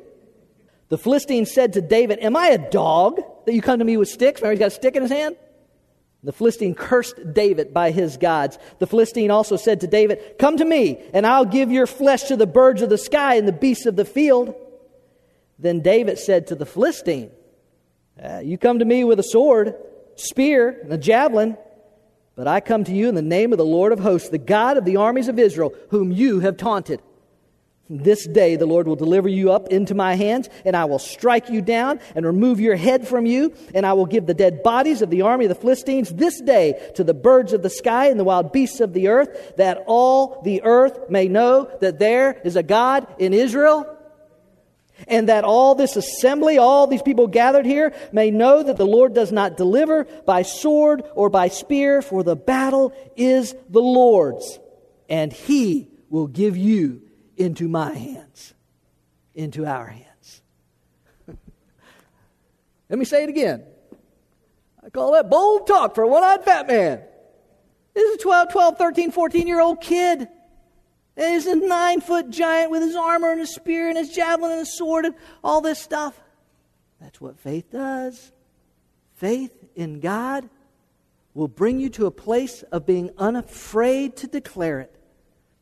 The 0.89 0.97
Philistine 0.97 1.45
said 1.45 1.73
to 1.73 1.81
David, 1.81 2.19
Am 2.19 2.35
I 2.35 2.49
a 2.49 2.57
dog 2.57 3.21
that 3.45 3.53
you 3.53 3.61
come 3.61 3.79
to 3.79 3.85
me 3.85 3.95
with 3.95 4.09
sticks? 4.09 4.41
Remember, 4.41 4.55
he's 4.55 4.59
got 4.59 4.67
a 4.73 4.75
stick 4.75 4.97
in 4.97 5.01
his 5.01 5.11
hand? 5.11 5.37
The 6.25 6.33
Philistine 6.33 6.75
cursed 6.75 7.15
David 7.33 7.73
by 7.73 7.91
his 7.91 8.17
gods. 8.17 8.59
The 8.79 8.87
Philistine 8.87 9.31
also 9.31 9.55
said 9.55 9.79
to 9.79 9.87
David, 9.87 10.35
Come 10.39 10.57
to 10.57 10.65
me, 10.65 11.01
and 11.13 11.25
I'll 11.25 11.45
give 11.45 11.71
your 11.71 11.87
flesh 11.87 12.23
to 12.23 12.35
the 12.35 12.47
birds 12.47 12.81
of 12.81 12.89
the 12.89 12.97
sky 12.97 13.35
and 13.35 13.47
the 13.47 13.53
beasts 13.53 13.85
of 13.85 13.95
the 13.95 14.03
field. 14.03 14.55
Then 15.63 15.79
David 15.79 16.19
said 16.19 16.47
to 16.47 16.55
the 16.55 16.65
Philistine, 16.65 17.31
uh, 18.21 18.39
You 18.43 18.57
come 18.57 18.79
to 18.79 18.85
me 18.85 19.05
with 19.05 19.17
a 19.17 19.23
sword, 19.23 19.75
spear, 20.17 20.77
and 20.83 20.91
a 20.91 20.97
javelin, 20.97 21.57
but 22.35 22.49
I 22.49 22.59
come 22.59 22.83
to 22.83 22.93
you 22.93 23.07
in 23.07 23.15
the 23.15 23.21
name 23.21 23.53
of 23.53 23.57
the 23.57 23.65
Lord 23.65 23.93
of 23.93 23.99
hosts, 23.99 24.27
the 24.27 24.37
God 24.37 24.75
of 24.75 24.83
the 24.83 24.97
armies 24.97 25.29
of 25.29 25.39
Israel, 25.39 25.73
whom 25.89 26.11
you 26.11 26.41
have 26.41 26.57
taunted. 26.57 27.01
This 27.89 28.27
day 28.27 28.57
the 28.57 28.65
Lord 28.65 28.87
will 28.87 28.97
deliver 28.97 29.29
you 29.29 29.53
up 29.53 29.69
into 29.69 29.95
my 29.95 30.15
hands, 30.15 30.49
and 30.65 30.75
I 30.75 30.83
will 30.83 30.99
strike 30.99 31.49
you 31.49 31.61
down 31.61 32.01
and 32.13 32.25
remove 32.25 32.59
your 32.59 32.75
head 32.75 33.07
from 33.07 33.25
you, 33.25 33.53
and 33.73 33.85
I 33.85 33.93
will 33.93 34.05
give 34.05 34.25
the 34.25 34.33
dead 34.33 34.63
bodies 34.63 35.01
of 35.01 35.11
the 35.11 35.21
army 35.21 35.45
of 35.45 35.49
the 35.49 35.55
Philistines 35.55 36.13
this 36.13 36.41
day 36.41 36.91
to 36.95 37.05
the 37.05 37.13
birds 37.13 37.53
of 37.53 37.61
the 37.61 37.69
sky 37.69 38.07
and 38.07 38.19
the 38.19 38.25
wild 38.25 38.51
beasts 38.51 38.81
of 38.81 38.91
the 38.91 39.07
earth, 39.07 39.53
that 39.55 39.81
all 39.87 40.41
the 40.43 40.61
earth 40.63 41.09
may 41.09 41.29
know 41.29 41.71
that 41.79 41.99
there 41.99 42.41
is 42.43 42.57
a 42.57 42.63
God 42.63 43.07
in 43.17 43.33
Israel 43.33 43.92
and 45.07 45.29
that 45.29 45.43
all 45.43 45.75
this 45.75 45.95
assembly, 45.95 46.57
all 46.57 46.87
these 46.87 47.01
people 47.01 47.27
gathered 47.27 47.65
here, 47.65 47.93
may 48.11 48.31
know 48.31 48.63
that 48.63 48.77
the 48.77 48.85
Lord 48.85 49.13
does 49.13 49.31
not 49.31 49.57
deliver 49.57 50.05
by 50.25 50.41
sword 50.41 51.03
or 51.15 51.29
by 51.29 51.47
spear, 51.47 52.01
for 52.01 52.23
the 52.23 52.35
battle 52.35 52.93
is 53.15 53.55
the 53.69 53.81
Lord's, 53.81 54.59
and 55.09 55.31
he 55.31 55.89
will 56.09 56.27
give 56.27 56.57
you 56.57 57.01
into 57.37 57.67
my 57.67 57.93
hands, 57.93 58.53
into 59.33 59.65
our 59.65 59.87
hands. 59.87 60.41
Let 62.89 62.99
me 62.99 63.05
say 63.05 63.23
it 63.23 63.29
again. 63.29 63.63
I 64.85 64.89
call 64.89 65.13
that 65.13 65.29
bold 65.29 65.65
talk 65.65 65.95
for 65.95 66.03
a 66.03 66.07
one 66.07 66.23
eyed 66.23 66.43
fat 66.43 66.67
man. 66.67 67.01
This 67.93 68.03
is 68.09 68.15
a 68.15 68.23
12, 68.23 68.51
12 68.51 68.77
13, 68.77 69.11
14 69.11 69.47
year 69.47 69.61
old 69.61 69.81
kid. 69.81 70.27
He's 71.15 71.45
a 71.45 71.55
nine 71.55 72.01
foot 72.01 72.29
giant 72.29 72.71
with 72.71 72.81
his 72.81 72.95
armor 72.95 73.31
and 73.31 73.39
his 73.39 73.53
spear 73.53 73.87
and 73.87 73.97
his 73.97 74.09
javelin 74.09 74.51
and 74.51 74.59
his 74.59 74.77
sword 74.77 75.05
and 75.05 75.15
all 75.43 75.61
this 75.61 75.79
stuff. 75.79 76.19
That's 76.99 77.21
what 77.21 77.37
faith 77.39 77.71
does. 77.71 78.31
Faith 79.15 79.51
in 79.75 79.99
God 79.99 80.49
will 81.33 81.47
bring 81.47 81.79
you 81.79 81.89
to 81.89 82.05
a 82.05 82.11
place 82.11 82.63
of 82.63 82.85
being 82.85 83.11
unafraid 83.17 84.15
to 84.17 84.27
declare 84.27 84.79
it. 84.79 84.95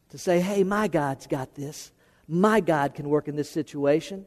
To 0.09 0.17
say, 0.17 0.39
hey, 0.39 0.63
my 0.63 0.87
God's 0.87 1.27
got 1.27 1.55
this. 1.55 1.91
My 2.27 2.59
God 2.59 2.93
can 2.93 3.09
work 3.09 3.27
in 3.27 3.35
this 3.35 3.49
situation. 3.49 4.25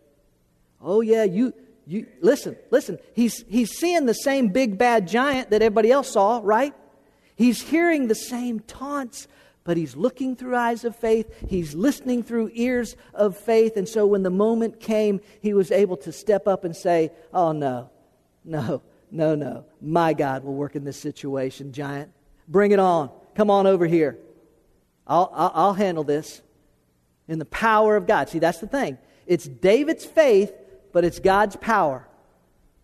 Oh, 0.80 1.00
yeah, 1.00 1.24
you, 1.24 1.52
you 1.86 2.06
listen, 2.20 2.56
listen. 2.70 2.98
He's, 3.14 3.44
he's 3.48 3.70
seeing 3.70 4.06
the 4.06 4.14
same 4.14 4.48
big 4.48 4.78
bad 4.78 5.08
giant 5.08 5.50
that 5.50 5.62
everybody 5.62 5.90
else 5.90 6.10
saw, 6.10 6.40
right? 6.42 6.74
He's 7.36 7.62
hearing 7.62 8.08
the 8.08 8.14
same 8.14 8.60
taunts, 8.60 9.28
but 9.64 9.78
he's 9.78 9.96
looking 9.96 10.36
through 10.36 10.54
eyes 10.54 10.84
of 10.84 10.94
faith. 10.94 11.32
He's 11.48 11.74
listening 11.74 12.22
through 12.22 12.50
ears 12.52 12.96
of 13.14 13.36
faith. 13.36 13.76
And 13.76 13.88
so 13.88 14.06
when 14.06 14.22
the 14.22 14.30
moment 14.30 14.78
came, 14.78 15.20
he 15.40 15.54
was 15.54 15.70
able 15.70 15.96
to 15.98 16.12
step 16.12 16.46
up 16.46 16.64
and 16.64 16.76
say, 16.76 17.10
Oh, 17.32 17.52
no, 17.52 17.90
no, 18.44 18.82
no, 19.10 19.34
no. 19.34 19.64
My 19.80 20.12
God 20.12 20.44
will 20.44 20.54
work 20.54 20.76
in 20.76 20.84
this 20.84 20.98
situation, 20.98 21.72
giant. 21.72 22.12
Bring 22.46 22.72
it 22.72 22.78
on. 22.78 23.10
Come 23.34 23.50
on 23.50 23.66
over 23.66 23.86
here. 23.86 24.18
I'll, 25.06 25.30
I'll, 25.34 25.52
I'll 25.54 25.74
handle 25.74 26.04
this 26.04 26.42
in 27.26 27.38
the 27.38 27.44
power 27.46 27.96
of 27.96 28.06
God. 28.06 28.28
See, 28.28 28.38
that's 28.38 28.58
the 28.58 28.66
thing. 28.66 28.98
It's 29.26 29.46
David's 29.46 30.04
faith, 30.04 30.52
but 30.92 31.04
it's 31.04 31.18
God's 31.18 31.56
power 31.56 32.06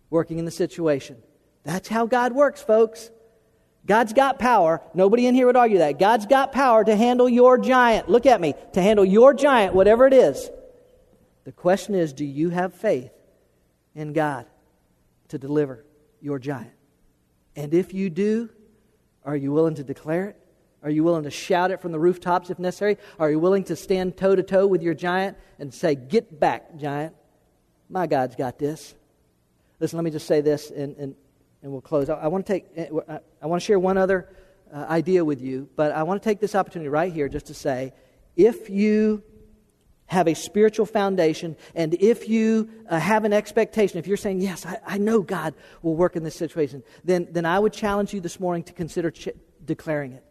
working 0.09 0.39
in 0.39 0.45
the 0.45 0.51
situation. 0.51 1.17
That's 1.63 1.87
how 1.87 2.07
God 2.07 2.33
works, 2.33 2.61
folks. 2.61 3.11
God's 3.85 4.13
got 4.13 4.39
power. 4.39 4.81
Nobody 4.93 5.25
in 5.25 5.35
here 5.35 5.47
would 5.47 5.55
argue 5.55 5.79
that. 5.79 5.99
God's 5.99 6.25
got 6.25 6.51
power 6.51 6.83
to 6.83 6.95
handle 6.95 7.27
your 7.27 7.57
giant. 7.57 8.09
Look 8.09 8.25
at 8.25 8.39
me. 8.39 8.53
To 8.73 8.81
handle 8.81 9.05
your 9.05 9.33
giant, 9.33 9.73
whatever 9.73 10.05
it 10.05 10.13
is. 10.13 10.49
The 11.45 11.51
question 11.51 11.95
is 11.95 12.13
do 12.13 12.25
you 12.25 12.49
have 12.49 12.73
faith 12.73 13.11
in 13.95 14.13
God 14.13 14.45
to 15.29 15.39
deliver 15.39 15.83
your 16.21 16.37
giant? 16.37 16.73
And 17.55 17.73
if 17.73 17.93
you 17.93 18.09
do, 18.09 18.49
are 19.25 19.35
you 19.35 19.51
willing 19.51 19.75
to 19.75 19.83
declare 19.83 20.29
it? 20.29 20.37
Are 20.83 20.89
you 20.89 21.03
willing 21.03 21.23
to 21.23 21.31
shout 21.31 21.71
it 21.71 21.81
from 21.81 21.91
the 21.91 21.99
rooftops 21.99 22.49
if 22.49 22.57
necessary? 22.57 22.97
Are 23.19 23.29
you 23.29 23.39
willing 23.39 23.63
to 23.65 23.75
stand 23.75 24.17
toe 24.17 24.35
to 24.35 24.43
toe 24.43 24.65
with 24.65 24.81
your 24.81 24.93
giant 24.93 25.37
and 25.59 25.73
say, 25.73 25.95
Get 25.95 26.39
back, 26.39 26.75
giant? 26.77 27.15
My 27.89 28.07
God's 28.07 28.35
got 28.35 28.57
this. 28.57 28.95
Listen, 29.79 29.97
let 29.97 30.03
me 30.03 30.11
just 30.11 30.27
say 30.27 30.41
this, 30.41 30.71
and, 30.71 30.95
and 30.97 31.15
and 31.61 31.71
we'll 31.71 31.81
close. 31.81 32.09
I, 32.09 32.15
I 32.15 32.27
want 32.27 32.45
to 32.45 32.53
take. 32.53 32.65
Eh, 32.75 33.17
I 33.41 33.47
want 33.47 33.61
to 33.61 33.65
share 33.65 33.79
one 33.79 33.97
other 33.97 34.29
uh, 34.73 34.85
idea 34.89 35.25
with 35.25 35.41
you, 35.41 35.69
but 35.75 35.91
I 35.91 36.03
want 36.03 36.21
to 36.21 36.29
take 36.29 36.39
this 36.39 36.55
opportunity 36.55 36.89
right 36.89 37.11
here 37.11 37.27
just 37.27 37.47
to 37.47 37.53
say, 37.53 37.93
if 38.35 38.69
you 38.69 39.23
have 40.05 40.27
a 40.27 40.33
spiritual 40.33 40.85
foundation, 40.85 41.55
and 41.73 41.93
if 41.93 42.27
you 42.27 42.69
uh, 42.89 42.99
have 42.99 43.23
an 43.23 43.31
expectation, 43.31 43.97
if 43.97 44.07
you're 44.07 44.17
saying, 44.17 44.41
Yes, 44.41 44.65
I, 44.65 44.77
I, 44.85 44.97
know 44.97 45.21
God 45.21 45.53
will 45.81 45.95
work 45.95 46.17
in 46.17 46.23
this 46.23 46.35
situation, 46.35 46.83
then, 47.05 47.29
then 47.31 47.45
I 47.45 47.57
would 47.57 47.71
challenge 47.71 48.13
you 48.13 48.19
this 48.19 48.37
morning 48.37 48.63
to 48.63 48.73
consider 48.73 49.09
ch- 49.09 49.29
declaring 49.63 50.11
it, 50.11 50.25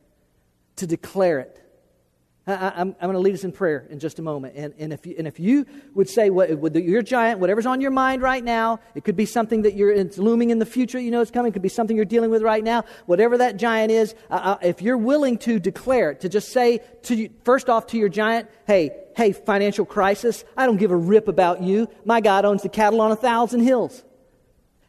to 0.76 0.86
declare 0.86 1.40
it. 1.40 1.69
I, 2.50 2.80
am 2.80 2.94
going 3.00 3.12
to 3.12 3.18
lead 3.18 3.34
us 3.34 3.44
in 3.44 3.52
prayer 3.52 3.86
in 3.90 3.98
just 3.98 4.18
a 4.18 4.22
moment. 4.22 4.54
And, 4.56 4.74
and, 4.78 4.92
if, 4.92 5.06
you, 5.06 5.14
and 5.18 5.26
if 5.26 5.38
you 5.40 5.66
would 5.94 6.08
say, 6.08 6.30
what, 6.30 6.48
your 6.74 7.02
giant, 7.02 7.40
whatever's 7.40 7.66
on 7.66 7.80
your 7.80 7.90
mind 7.90 8.22
right 8.22 8.42
now, 8.42 8.80
it 8.94 9.04
could 9.04 9.16
be 9.16 9.26
something 9.26 9.62
that 9.62 9.74
you're, 9.74 9.92
it's 9.92 10.18
looming 10.18 10.50
in 10.50 10.58
the 10.58 10.66
future, 10.66 10.98
you 10.98 11.10
know 11.10 11.20
it's 11.20 11.30
coming, 11.30 11.50
it 11.50 11.52
could 11.52 11.62
be 11.62 11.68
something 11.68 11.96
you're 11.96 12.04
dealing 12.04 12.30
with 12.30 12.42
right 12.42 12.64
now, 12.64 12.84
whatever 13.06 13.38
that 13.38 13.56
giant 13.56 13.90
is, 13.90 14.14
uh, 14.30 14.56
if 14.62 14.82
you're 14.82 14.98
willing 14.98 15.38
to 15.38 15.58
declare 15.58 16.12
it, 16.12 16.20
to 16.20 16.28
just 16.28 16.52
say, 16.52 16.80
to 17.02 17.14
you, 17.14 17.30
first 17.44 17.68
off 17.68 17.86
to 17.88 17.98
your 17.98 18.08
giant, 18.08 18.48
hey, 18.66 18.90
hey, 19.16 19.32
financial 19.32 19.84
crisis, 19.84 20.44
I 20.56 20.66
don't 20.66 20.78
give 20.78 20.90
a 20.90 20.96
rip 20.96 21.28
about 21.28 21.62
you. 21.62 21.88
My 22.04 22.20
God 22.20 22.44
owns 22.44 22.62
the 22.62 22.68
cattle 22.68 23.00
on 23.00 23.12
a 23.12 23.16
thousand 23.16 23.60
hills. 23.60 24.02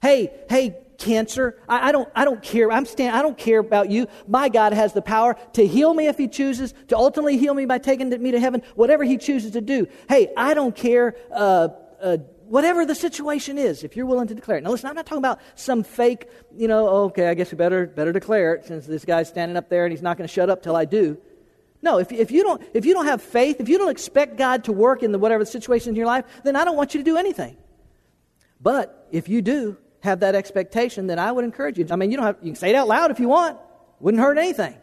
Hey, 0.01 0.32
hey, 0.49 0.78
cancer. 1.02 1.58
I, 1.68 1.89
I, 1.89 1.91
don't, 1.91 2.08
I 2.16 2.24
don't 2.24 2.41
care. 2.41 2.72
I'm 2.72 2.86
stand, 2.86 3.16
I 3.16 3.22
don't 3.22 3.38
care 3.38 3.60
about 3.60 3.89
you. 3.89 4.08
My 4.28 4.47
God 4.47 4.72
has 4.74 4.93
the 4.93 5.02
power 5.02 5.36
to 5.54 5.66
heal 5.66 5.93
me 5.93 6.08
if 6.08 6.18
He 6.18 6.28
chooses, 6.28 6.74
to 6.88 6.95
ultimately 6.95 7.38
heal 7.38 7.54
me 7.54 7.66
by 7.66 7.80
taking 7.80 8.10
me 8.10 8.32
to 8.32 8.39
heaven, 8.39 8.62
whatever 8.76 9.04
He 9.04 9.18
chooses 9.18 9.52
to 9.52 9.62
do. 9.62 9.88
Hey, 10.08 10.30
I 10.38 10.54
don't 10.54 10.76
care. 10.76 11.16
Uh, 11.32 11.70
uh, 12.02 12.18
whatever 12.52 12.86
the 12.86 12.95
situation 12.95 13.58
is, 13.58 13.84
if 13.84 13.95
you're 13.95 14.06
willing 14.06 14.28
to 14.28 14.36
declare 14.36 14.58
it. 14.58 14.64
Now, 14.64 14.72
listen, 14.72 14.89
I'm 14.89 14.95
not 14.95 15.06
talking 15.06 15.20
about 15.20 15.39
some 15.56 15.84
fake, 15.84 16.28
you 16.56 16.68
know, 16.68 16.88
okay, 17.06 17.30
I 17.30 17.34
guess 17.34 17.49
we 17.49 17.56
better, 17.56 17.88
better 17.88 18.12
declare 18.12 18.56
it 18.56 18.66
since 18.66 18.86
this 18.86 19.06
guy's 19.06 19.30
standing 19.30 19.56
up 19.56 19.70
there 19.70 19.86
and 19.86 19.93
he's 19.93 20.02
not 20.02 20.18
going 20.18 20.28
to 20.28 20.34
shut 20.34 20.49
up 20.49 20.62
till 20.62 20.76
I 20.76 20.84
do. 20.84 21.18
No, 21.82 21.97
if, 21.97 22.12
if, 22.12 22.30
you 22.30 22.43
don't, 22.43 22.62
if 22.74 22.86
you 22.86 22.93
don't 22.93 23.06
have 23.06 23.22
faith, 23.22 23.62
if 23.62 23.70
you 23.70 23.78
don't 23.78 23.89
expect 23.89 24.38
God 24.38 24.66
to 24.66 24.74
work 24.74 25.02
in 25.02 25.14
the 25.14 25.18
whatever 25.18 25.43
the 25.43 25.49
situation 25.49 25.89
in 25.89 25.95
your 25.95 26.06
life, 26.06 26.26
then 26.43 26.56
I 26.56 26.66
don't 26.66 26.76
want 26.76 26.93
you 26.93 26.99
to 26.99 27.06
do 27.06 27.16
anything. 27.16 27.56
But 28.60 29.08
if 29.12 29.30
you 29.30 29.41
do, 29.41 29.78
have 30.02 30.20
that 30.22 30.36
expectation, 30.36 31.08
then 31.08 31.20
I 31.20 31.32
would 31.32 31.45
encourage 31.45 31.78
you. 31.78 31.88
I 31.89 31.95
mean, 31.95 32.12
you 32.12 32.18
don't 32.18 32.26
have, 32.26 32.38
you 32.41 32.52
can 32.52 32.56
say 32.56 32.70
it 32.70 32.76
out 32.76 32.88
loud 32.88 33.12
if 33.12 33.20
you 33.20 33.28
want. 33.28 33.58
Wouldn't 33.99 34.22
hurt 34.22 34.38
anything. 34.38 34.76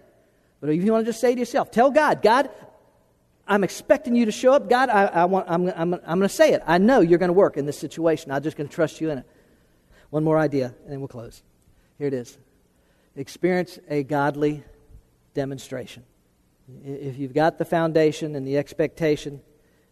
But 0.60 0.70
if 0.70 0.82
you 0.82 0.92
want 0.92 1.04
to 1.04 1.08
just 1.10 1.20
say 1.20 1.34
to 1.34 1.38
yourself, 1.38 1.70
tell 1.70 1.90
God, 1.90 2.22
God, 2.22 2.50
I'm 3.46 3.64
expecting 3.64 4.14
you 4.14 4.26
to 4.26 4.32
show 4.32 4.52
up. 4.52 4.68
God, 4.68 4.90
I, 4.90 5.06
I 5.06 5.24
want, 5.24 5.46
I'm, 5.48 5.68
I'm, 5.68 5.94
I'm 5.94 6.18
going 6.18 6.20
to 6.22 6.28
say 6.28 6.52
it. 6.52 6.62
I 6.66 6.78
know 6.78 7.00
you're 7.00 7.18
going 7.18 7.30
to 7.30 7.34
work 7.34 7.56
in 7.56 7.66
this 7.66 7.78
situation. 7.78 8.30
I'm 8.30 8.42
just 8.42 8.56
going 8.56 8.68
to 8.68 8.74
trust 8.74 9.00
you 9.00 9.10
in 9.10 9.18
it. 9.18 9.26
One 10.10 10.24
more 10.24 10.38
idea, 10.38 10.74
and 10.84 10.92
then 10.92 11.00
we'll 11.00 11.08
close. 11.08 11.42
Here 11.98 12.06
it 12.06 12.14
is. 12.14 12.38
Experience 13.16 13.78
a 13.88 14.02
godly 14.04 14.64
demonstration. 15.34 16.04
If 16.84 17.18
you've 17.18 17.34
got 17.34 17.58
the 17.58 17.64
foundation 17.64 18.36
and 18.36 18.46
the 18.46 18.58
expectation, 18.58 19.40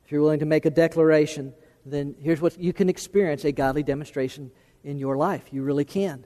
if 0.04 0.12
you're 0.12 0.22
willing 0.22 0.40
to 0.40 0.46
make 0.46 0.66
a 0.66 0.70
declaration, 0.70 1.54
then 1.84 2.14
here's 2.20 2.40
what 2.40 2.58
you 2.60 2.72
can 2.72 2.88
experience 2.88 3.44
a 3.44 3.52
godly 3.52 3.82
demonstration 3.82 4.50
in 4.86 4.98
your 4.98 5.16
life. 5.16 5.42
You 5.50 5.62
really 5.62 5.84
can. 5.84 6.24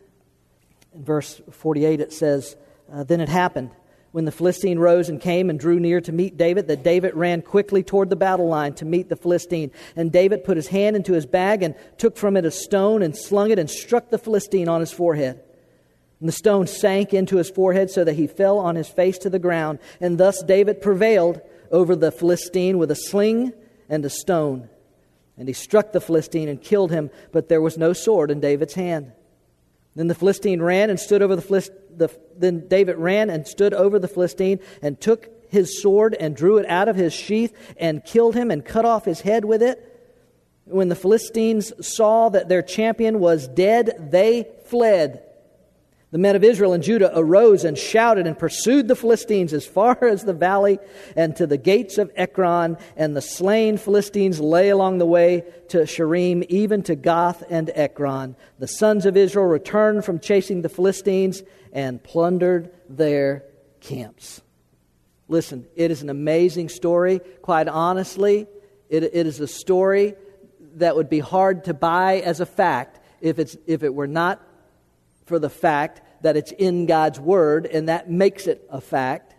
In 0.95 1.03
verse 1.03 1.41
48, 1.51 2.01
it 2.01 2.13
says, 2.13 2.57
uh, 2.93 3.03
Then 3.03 3.21
it 3.21 3.29
happened 3.29 3.71
when 4.13 4.25
the 4.25 4.33
Philistine 4.33 4.79
rose 4.79 5.09
and 5.09 5.21
came 5.21 5.51
and 5.51 5.59
drew 5.59 5.79
near 5.79 6.01
to 6.01 6.13
meet 6.13 6.37
David, 6.37 6.67
that 6.69 6.83
David 6.83 7.15
ran 7.15 7.43
quickly 7.43 7.83
toward 7.83 8.11
the 8.11 8.17
battle 8.17 8.49
line 8.49 8.75
to 8.75 8.85
meet 8.85 9.09
the 9.09 9.17
Philistine. 9.17 9.71
And 9.95 10.11
David 10.11 10.45
put 10.45 10.57
his 10.57 10.67
hand 10.67 10.97
into 10.97 11.13
his 11.13 11.27
bag 11.27 11.63
and 11.63 11.75
took 11.97 12.17
from 12.17 12.37
it 12.37 12.45
a 12.45 12.51
stone 12.51 13.03
and 13.03 13.17
slung 13.17 13.51
it 13.51 13.59
and 13.59 13.71
struck 13.71 14.11
the 14.11 14.19
Philistine 14.19 14.69
on 14.69 14.81
his 14.81 14.93
forehead. 14.93 15.41
And 16.19 16.29
the 16.29 16.33
stone 16.33 16.67
sank 16.67 17.15
into 17.15 17.37
his 17.37 17.49
forehead 17.49 17.91
so 17.91 18.05
that 18.05 18.15
he 18.15 18.27
fell 18.27 18.59
on 18.59 18.75
his 18.75 18.89
face 18.89 19.17
to 19.19 19.31
the 19.31 19.39
ground. 19.39 19.79
And 20.01 20.19
thus 20.19 20.43
David 20.43 20.83
prevailed 20.83 21.41
over 21.71 21.95
the 21.95 22.11
Philistine 22.11 22.79
with 22.79 22.91
a 22.91 22.97
sling 22.97 23.53
and 23.89 24.05
a 24.05 24.11
stone. 24.11 24.69
And 25.41 25.49
he 25.49 25.55
struck 25.55 25.93
the 25.93 26.03
Philistine 26.03 26.51
and 26.51 26.61
killed 26.61 26.91
him, 26.91 27.11
but 27.33 27.49
there 27.49 27.63
was 27.63 27.79
no 27.79 27.95
sword 27.95 28.31
in 28.31 28.41
David's 28.41 28.75
hand. 28.75 29.13
Then 29.97 30.07
the 30.07 30.15
Philistine 30.15 30.61
ran 30.61 30.91
and 30.91 31.01
stood 31.01 31.23
over 31.23 31.35
the, 31.35 31.41
Philist- 31.41 31.73
the 31.97 32.11
then 32.37 32.69
David 32.69 32.97
ran 32.97 33.31
and 33.31 33.47
stood 33.47 33.73
over 33.73 33.99
the 33.99 34.07
Philistine 34.07 34.61
and 34.83 35.01
took 35.01 35.31
his 35.49 35.81
sword 35.81 36.15
and 36.21 36.37
drew 36.37 36.59
it 36.59 36.67
out 36.69 36.89
of 36.89 36.97
his 36.97 37.15
sheath 37.15 37.57
and 37.79 38.05
killed 38.05 38.35
him 38.35 38.51
and 38.51 38.63
cut 38.63 38.85
off 38.85 39.07
his 39.07 39.23
head 39.23 39.47
with 39.47 39.63
it. 39.63 39.87
When 40.67 40.91
the 40.91 40.95
Philistines 40.95 41.73
saw 41.81 42.29
that 42.29 42.51
their 42.51 42.61
champion 42.61 43.19
was 43.19 43.49
dead, 43.49 44.11
they 44.11 44.47
fled. 44.67 45.23
The 46.11 46.19
men 46.19 46.35
of 46.35 46.43
Israel 46.43 46.73
and 46.73 46.83
Judah 46.83 47.13
arose 47.15 47.65
and 47.65 47.79
shouted 47.79 48.27
and 48.27 48.37
pursued 48.37 48.89
the 48.89 48.97
Philistines 48.97 49.53
as 49.53 49.65
far 49.65 49.97
as 50.05 50.25
the 50.25 50.33
valley 50.33 50.79
and 51.15 51.37
to 51.37 51.47
the 51.47 51.57
gates 51.57 51.99
of 51.99 52.11
Ekron, 52.17 52.79
and 52.97 53.17
the 53.17 53.23
slain 53.23 53.77
Philistines 53.77 54.41
lay 54.41 54.71
along 54.71 54.99
the 54.99 55.07
way 55.07 55.45
to 55.69 55.79
Shaaraim, 55.79 56.45
even 56.49 56.83
to 56.85 56.97
Gath 56.97 57.45
and 57.49 57.71
Ekron. 57.75 58.35
The 58.59 58.67
sons 58.67 59.07
of 59.07 59.17
Israel 59.17 59.47
returned 59.47 60.05
from 60.05 60.19
chasing 60.19 60.63
the 60.63 60.69
Philistines 60.69 61.43
and 61.73 62.03
plundered 62.03 62.73
their 62.89 63.45
camps. 63.81 64.43
Listen, 65.29 65.69
it 65.77 65.93
is 65.93 66.03
an 66.03 66.11
amazing 66.11 66.71
story. 66.71 67.21
Quite 67.41 67.69
honestly, 67.69 68.49
it, 68.89 69.05
it 69.05 69.27
is 69.29 69.39
a 69.39 69.47
story 69.47 70.15
that 70.75 70.97
would 70.97 71.09
be 71.09 71.21
hard 71.21 71.65
to 71.65 71.75
buy 71.75 72.17
as 72.17 72.41
a 72.41 72.47
fact 72.47 72.99
if, 73.21 73.39
it's, 73.39 73.57
if 73.67 73.85
it 73.85 73.95
were 73.95 74.09
not 74.09 74.43
for 75.31 75.39
the 75.39 75.49
fact 75.49 76.03
that 76.23 76.37
it's 76.37 76.51
in 76.51 76.87
God's 76.87 77.21
Word, 77.21 77.65
and 77.65 77.89
that 77.89 78.11
makes 78.11 78.49
it 78.49 78.67
a 78.69 78.81
fact 78.81 79.33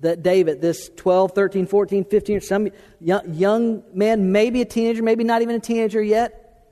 that 0.00 0.22
David, 0.22 0.60
this 0.60 0.90
12, 0.96 1.32
13, 1.32 1.66
14, 1.66 2.04
15, 2.04 2.40
some 2.42 2.68
young, 3.00 3.32
young 3.32 3.82
man, 3.94 4.32
maybe 4.32 4.60
a 4.60 4.66
teenager, 4.66 5.02
maybe 5.02 5.24
not 5.24 5.40
even 5.40 5.54
a 5.54 5.60
teenager 5.60 6.02
yet, 6.02 6.62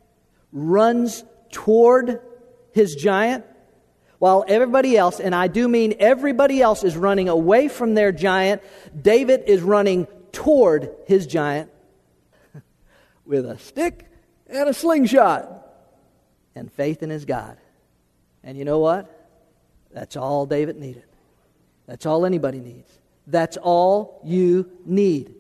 runs 0.53 1.25
toward 1.51 2.21
his 2.73 2.95
giant 2.95 3.47
while 4.19 4.45
everybody 4.47 4.99
else, 4.99 5.19
and 5.19 5.35
I 5.35 5.49
do 5.49 5.67
mean 5.67 5.95
everybody 5.99 6.61
else, 6.61 6.85
is 6.85 6.95
running 6.95 7.31
away 7.31 7.69
from 7.69 7.95
their 7.95 8.13
giant. 8.13 8.61
David 9.01 9.45
is 9.47 9.63
running 9.63 10.07
toward 10.31 10.95
his 11.07 11.27
giant 11.27 11.71
with 13.25 13.47
a 13.47 13.59
stick 13.59 14.11
and 14.47 14.69
a 14.69 14.75
slingshot 14.75 15.67
and 16.55 16.71
faith 16.71 17.03
in 17.03 17.09
his 17.09 17.25
God. 17.25 17.57
And 18.45 18.59
you 18.59 18.65
know 18.65 18.79
what? 18.79 19.09
That's 19.93 20.17
all 20.17 20.47
David 20.47 20.77
needed. 20.77 21.05
That's 21.87 22.07
all 22.07 22.25
anybody 22.25 22.61
needs. 22.61 22.99
That's 23.27 23.57
all 23.57 24.21
you 24.25 24.71
need 24.85 25.35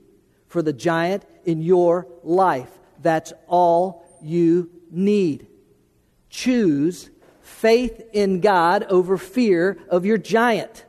for 0.49 0.63
the 0.63 0.73
giant 0.73 1.25
in 1.45 1.63
your 1.63 2.07
life. 2.23 2.71
That's 3.01 3.33
all 3.47 4.05
you 4.23 4.71
need. 4.91 5.47
Choose 6.31 7.11
faith 7.41 8.03
in 8.13 8.41
God 8.41 8.85
over 8.85 9.17
fear 9.17 9.79
of 9.89 10.05
your 10.05 10.19
giant. 10.19 10.85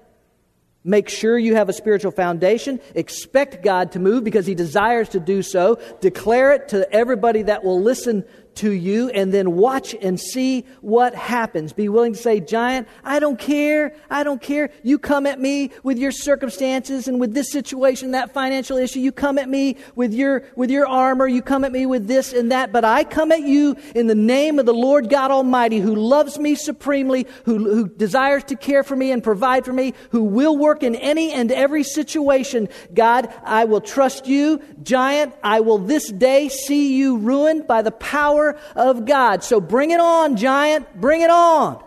Make 0.84 1.07
sure 1.07 1.38
you 1.38 1.55
have 1.55 1.70
a 1.70 1.74
spiritual 1.74 2.11
foundation. 2.11 2.82
Expect 2.93 3.64
God 3.64 3.93
to 3.93 3.99
move 3.99 4.24
because 4.24 4.45
He 4.45 4.53
desires 4.53 5.09
to 5.09 5.20
do 5.20 5.41
so. 5.41 5.80
Declare 6.01 6.53
it 6.53 6.68
to 6.70 6.91
everybody 6.91 7.43
that 7.43 7.64
will 7.64 7.82
listen 7.82 8.26
to 8.55 8.71
you 8.71 9.09
and 9.09 9.33
then 9.33 9.53
watch 9.53 9.95
and 10.01 10.19
see 10.19 10.65
what 10.81 11.15
happens. 11.15 11.73
Be 11.73 11.89
willing 11.89 12.13
to 12.13 12.19
say, 12.19 12.39
Giant, 12.39 12.87
I 13.03 13.19
don't 13.19 13.39
care. 13.39 13.95
I 14.09 14.23
don't 14.23 14.41
care. 14.41 14.69
You 14.83 14.99
come 14.99 15.25
at 15.25 15.39
me 15.39 15.71
with 15.83 15.97
your 15.97 16.11
circumstances 16.11 17.07
and 17.07 17.19
with 17.19 17.33
this 17.33 17.51
situation, 17.51 18.11
that 18.11 18.33
financial 18.33 18.77
issue. 18.77 18.99
You 18.99 19.11
come 19.11 19.37
at 19.37 19.49
me 19.49 19.77
with 19.95 20.13
your, 20.13 20.43
with 20.55 20.69
your 20.69 20.87
armor. 20.87 21.27
You 21.27 21.41
come 21.41 21.63
at 21.63 21.71
me 21.71 21.85
with 21.85 22.07
this 22.07 22.33
and 22.33 22.51
that. 22.51 22.71
But 22.71 22.85
I 22.85 23.03
come 23.03 23.31
at 23.31 23.41
you 23.41 23.75
in 23.95 24.07
the 24.07 24.15
name 24.15 24.59
of 24.59 24.65
the 24.65 24.73
Lord 24.73 25.09
God 25.09 25.31
Almighty 25.31 25.79
who 25.79 25.95
loves 25.95 26.37
me 26.37 26.55
supremely, 26.55 27.25
who, 27.45 27.57
who 27.57 27.87
desires 27.87 28.43
to 28.45 28.55
care 28.55 28.83
for 28.83 28.95
me 28.95 29.11
and 29.11 29.23
provide 29.23 29.65
for 29.65 29.73
me, 29.73 29.93
who 30.11 30.23
will 30.23 30.57
work 30.57 30.83
in 30.83 30.95
any 30.95 31.31
and 31.31 31.51
every 31.51 31.83
situation. 31.83 32.69
God, 32.93 33.33
I 33.43 33.65
will 33.65 33.81
trust 33.81 34.27
you. 34.27 34.61
Giant, 34.83 35.33
I 35.43 35.61
will 35.61 35.79
this 35.79 36.11
day 36.11 36.49
see 36.49 36.95
you 36.95 37.17
ruined 37.17 37.67
by 37.67 37.81
the 37.81 37.91
power 37.91 38.42
power 38.51 38.59
of 38.75 39.05
God. 39.05 39.43
So 39.43 39.61
bring 39.61 39.91
it 39.91 39.99
on, 39.99 40.35
giant. 40.37 40.99
Bring 40.99 41.21
it 41.21 41.29
on. 41.29 41.83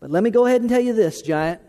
But 0.00 0.10
let 0.10 0.22
me 0.22 0.30
go 0.30 0.46
ahead 0.46 0.60
and 0.60 0.70
tell 0.70 0.80
you 0.80 0.92
this, 0.92 1.22
giant. 1.22 1.60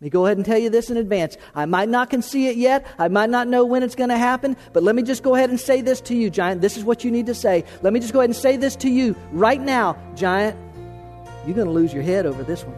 Let 0.00 0.06
me 0.06 0.10
go 0.10 0.26
ahead 0.26 0.36
and 0.36 0.44
tell 0.44 0.58
you 0.58 0.70
this 0.70 0.90
in 0.90 0.96
advance. 0.96 1.36
I 1.54 1.66
might 1.66 1.88
not 1.88 2.10
can 2.10 2.22
see 2.22 2.48
it 2.48 2.56
yet. 2.56 2.86
I 2.98 3.08
might 3.08 3.30
not 3.30 3.46
know 3.46 3.64
when 3.64 3.84
it's 3.84 3.94
going 3.94 4.10
to 4.10 4.18
happen. 4.18 4.56
But 4.72 4.82
let 4.82 4.96
me 4.96 5.02
just 5.02 5.22
go 5.22 5.36
ahead 5.36 5.50
and 5.50 5.60
say 5.60 5.80
this 5.80 6.00
to 6.02 6.14
you, 6.14 6.28
giant. 6.28 6.60
This 6.60 6.76
is 6.76 6.82
what 6.82 7.04
you 7.04 7.10
need 7.10 7.26
to 7.26 7.34
say. 7.34 7.64
Let 7.82 7.92
me 7.92 8.00
just 8.00 8.12
go 8.12 8.18
ahead 8.20 8.30
and 8.30 8.36
say 8.36 8.56
this 8.56 8.74
to 8.76 8.90
you 8.90 9.14
right 9.30 9.60
now, 9.60 9.96
giant. 10.16 10.58
You're 11.46 11.54
going 11.54 11.68
to 11.68 11.72
lose 11.72 11.92
your 11.92 12.02
head 12.02 12.26
over 12.26 12.42
this 12.42 12.64
one. 12.64 12.76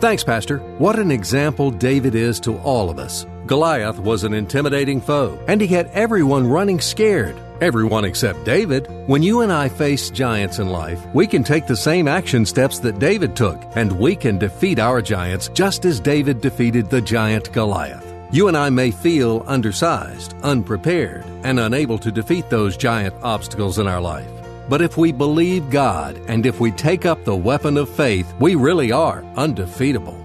Thanks, 0.00 0.24
Pastor. 0.24 0.58
What 0.78 0.98
an 0.98 1.10
example 1.10 1.70
David 1.70 2.14
is 2.14 2.38
to 2.40 2.56
all 2.58 2.88
of 2.90 2.98
us. 2.98 3.26
Goliath 3.46 3.98
was 3.98 4.24
an 4.24 4.34
intimidating 4.34 5.00
foe, 5.00 5.38
and 5.48 5.60
he 5.60 5.68
had 5.68 5.86
everyone 5.88 6.46
running 6.46 6.80
scared. 6.80 7.36
Everyone 7.62 8.04
except 8.04 8.44
David. 8.44 8.86
When 9.06 9.22
you 9.22 9.40
and 9.40 9.50
I 9.50 9.70
face 9.70 10.10
giants 10.10 10.58
in 10.58 10.68
life, 10.68 11.00
we 11.14 11.26
can 11.26 11.42
take 11.42 11.66
the 11.66 11.74
same 11.74 12.06
action 12.06 12.44
steps 12.44 12.78
that 12.80 12.98
David 12.98 13.34
took, 13.34 13.62
and 13.76 13.98
we 13.98 14.14
can 14.14 14.36
defeat 14.36 14.78
our 14.78 15.00
giants 15.00 15.48
just 15.48 15.86
as 15.86 15.98
David 15.98 16.42
defeated 16.42 16.90
the 16.90 17.00
giant 17.00 17.50
Goliath. 17.52 18.06
You 18.30 18.48
and 18.48 18.58
I 18.58 18.68
may 18.68 18.90
feel 18.90 19.42
undersized, 19.46 20.34
unprepared, 20.42 21.24
and 21.44 21.58
unable 21.58 21.98
to 22.00 22.12
defeat 22.12 22.50
those 22.50 22.76
giant 22.76 23.14
obstacles 23.22 23.78
in 23.78 23.86
our 23.86 24.02
life. 24.02 24.28
But 24.68 24.82
if 24.82 24.98
we 24.98 25.10
believe 25.10 25.70
God 25.70 26.20
and 26.28 26.44
if 26.44 26.60
we 26.60 26.72
take 26.72 27.06
up 27.06 27.24
the 27.24 27.36
weapon 27.36 27.78
of 27.78 27.88
faith, 27.88 28.30
we 28.38 28.54
really 28.54 28.92
are 28.92 29.24
undefeatable. 29.36 30.22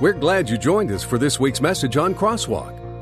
We're 0.00 0.14
glad 0.14 0.48
you 0.48 0.56
joined 0.56 0.92
us 0.92 1.04
for 1.04 1.18
this 1.18 1.38
week's 1.38 1.60
message 1.60 1.98
on 1.98 2.14
Crosswalk. 2.14 2.83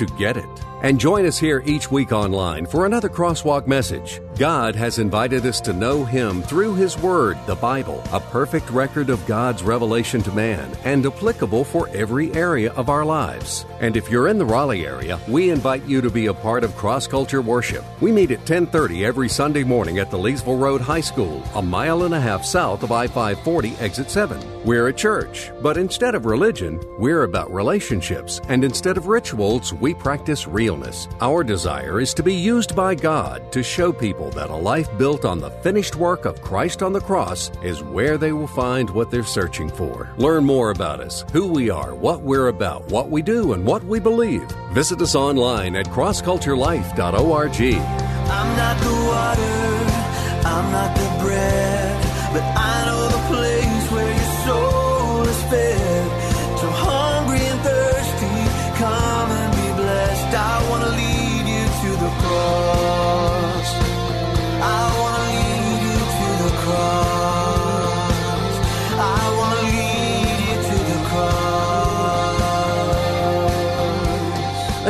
to 0.00 0.06
get 0.16 0.36
it. 0.36 0.48
And 0.82 0.98
join 0.98 1.26
us 1.26 1.38
here 1.38 1.62
each 1.66 1.90
week 1.90 2.10
online 2.10 2.64
for 2.64 2.86
another 2.86 3.08
Crosswalk 3.08 3.66
message. 3.66 4.20
God 4.40 4.74
has 4.74 4.98
invited 4.98 5.44
us 5.44 5.60
to 5.60 5.74
know 5.74 6.02
Him 6.02 6.40
through 6.40 6.74
His 6.74 6.96
Word, 6.96 7.36
the 7.44 7.56
Bible, 7.56 8.02
a 8.10 8.18
perfect 8.18 8.70
record 8.70 9.10
of 9.10 9.26
God's 9.26 9.62
revelation 9.62 10.22
to 10.22 10.32
man 10.32 10.72
and 10.82 11.04
applicable 11.04 11.62
for 11.62 11.90
every 11.90 12.32
area 12.32 12.72
of 12.72 12.88
our 12.88 13.04
lives. 13.04 13.66
And 13.80 13.98
if 13.98 14.10
you're 14.10 14.28
in 14.28 14.38
the 14.38 14.46
Raleigh 14.46 14.86
area, 14.86 15.20
we 15.28 15.50
invite 15.50 15.84
you 15.84 16.00
to 16.00 16.08
be 16.08 16.28
a 16.28 16.32
part 16.32 16.64
of 16.64 16.74
Cross 16.74 17.08
Culture 17.08 17.42
Worship. 17.42 17.84
We 18.00 18.12
meet 18.12 18.30
at 18.30 18.46
10:30 18.46 19.04
every 19.04 19.28
Sunday 19.28 19.62
morning 19.62 19.98
at 19.98 20.10
the 20.10 20.16
Leesville 20.16 20.58
Road 20.58 20.80
High 20.80 21.02
School, 21.02 21.44
a 21.54 21.60
mile 21.60 22.04
and 22.04 22.14
a 22.14 22.20
half 22.20 22.42
south 22.42 22.82
of 22.82 22.92
I-540 22.92 23.78
exit 23.78 24.10
7. 24.10 24.40
We're 24.64 24.88
a 24.88 24.92
church, 24.92 25.50
but 25.60 25.76
instead 25.76 26.14
of 26.14 26.24
religion, 26.24 26.80
we're 26.98 27.24
about 27.24 27.52
relationships, 27.52 28.40
and 28.48 28.64
instead 28.64 28.96
of 28.96 29.06
rituals, 29.06 29.74
we 29.74 29.92
practice 29.92 30.46
realness. 30.46 31.08
Our 31.20 31.44
desire 31.44 32.00
is 32.00 32.14
to 32.14 32.22
be 32.22 32.34
used 32.34 32.74
by 32.74 32.94
God 32.94 33.52
to 33.52 33.62
show 33.62 33.92
people 33.92 34.29
that 34.32 34.50
a 34.50 34.56
life 34.56 34.88
built 34.98 35.24
on 35.24 35.40
the 35.40 35.50
finished 35.62 35.96
work 35.96 36.24
of 36.24 36.40
Christ 36.42 36.82
on 36.82 36.92
the 36.92 37.00
cross 37.00 37.50
is 37.62 37.82
where 37.82 38.18
they 38.18 38.32
will 38.32 38.46
find 38.46 38.88
what 38.90 39.10
they're 39.10 39.22
searching 39.22 39.68
for. 39.68 40.12
Learn 40.16 40.44
more 40.44 40.70
about 40.70 41.00
us, 41.00 41.24
who 41.32 41.48
we 41.48 41.70
are, 41.70 41.94
what 41.94 42.22
we're 42.22 42.48
about, 42.48 42.84
what 42.90 43.10
we 43.10 43.22
do, 43.22 43.52
and 43.52 43.64
what 43.64 43.84
we 43.84 44.00
believe. 44.00 44.50
Visit 44.72 45.00
us 45.00 45.14
online 45.14 45.76
at 45.76 45.86
crossculturelife.org. 45.86 47.60
I'm 47.60 48.56
not 48.56 48.80
the 48.80 48.94
water, 49.10 50.46
I'm 50.46 50.72
not 50.72 50.96
the 50.96 51.24
bread, 51.24 52.02
but 52.32 52.42
I 52.42 52.86
know 52.86 52.99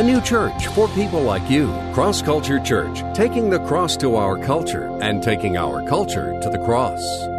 A 0.01 0.03
new 0.03 0.19
church 0.19 0.65
for 0.69 0.87
people 0.87 1.21
like 1.21 1.47
you. 1.47 1.67
Cross 1.93 2.23
Culture 2.23 2.59
Church, 2.59 3.03
taking 3.13 3.51
the 3.51 3.59
cross 3.59 3.95
to 3.97 4.15
our 4.15 4.35
culture 4.35 4.89
and 4.99 5.21
taking 5.21 5.57
our 5.57 5.83
culture 5.83 6.39
to 6.39 6.49
the 6.49 6.57
cross. 6.57 7.30